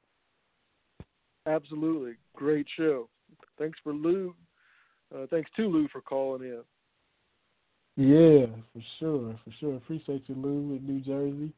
[1.46, 3.08] Absolutely, great show.
[3.58, 4.34] Thanks for Lou
[5.14, 6.62] uh, thanks to Lou for calling in.
[7.96, 9.76] Yeah, for sure, for sure.
[9.76, 11.52] Appreciate you, Lou, in New Jersey,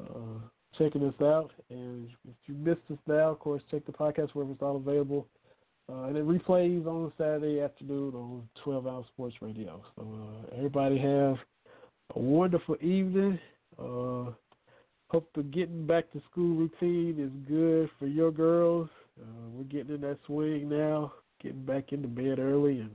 [0.00, 0.40] uh,
[0.76, 1.50] checking us out.
[1.70, 5.28] And if you missed us now, of course, check the podcast wherever it's all available.
[5.90, 9.82] Uh, and it replays on Saturday afternoon on 12 Hour Sports Radio.
[9.96, 11.36] So uh, everybody have
[12.14, 13.38] a wonderful evening.
[13.78, 14.32] Uh,
[15.08, 18.88] hope the getting back to school routine is good for your girls.
[19.20, 21.12] Uh, we're getting in that swing now,
[21.42, 22.90] getting back into bed early, and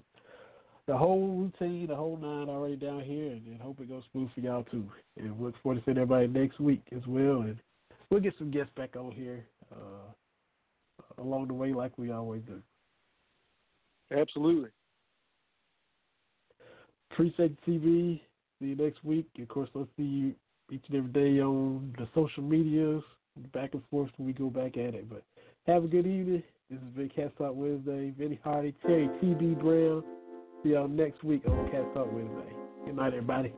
[0.86, 4.30] the whole routine, the whole nine already down here, and, and hope it goes smooth
[4.36, 4.88] for y'all too.
[5.18, 7.42] And look forward to seeing everybody next week as well.
[7.42, 7.58] And
[8.10, 12.62] we'll get some guests back on here uh, along the way, like we always do.
[14.16, 14.70] Absolutely.
[17.12, 18.22] Appreciate TV.
[18.60, 19.28] See you next week.
[19.40, 20.36] Of course, let's see you
[20.72, 23.04] each and every day on the social medias,
[23.54, 25.10] back and forth when we go back at it.
[25.10, 25.24] But
[25.68, 26.44] have a good evening.
[26.70, 28.14] This is Big Cat Talk Wednesday.
[28.18, 30.04] Vinny Hardy, Terry, TB Brown.
[30.64, 32.54] See y'all next week on Cat Talk Wednesday.
[32.86, 33.54] Good night, everybody.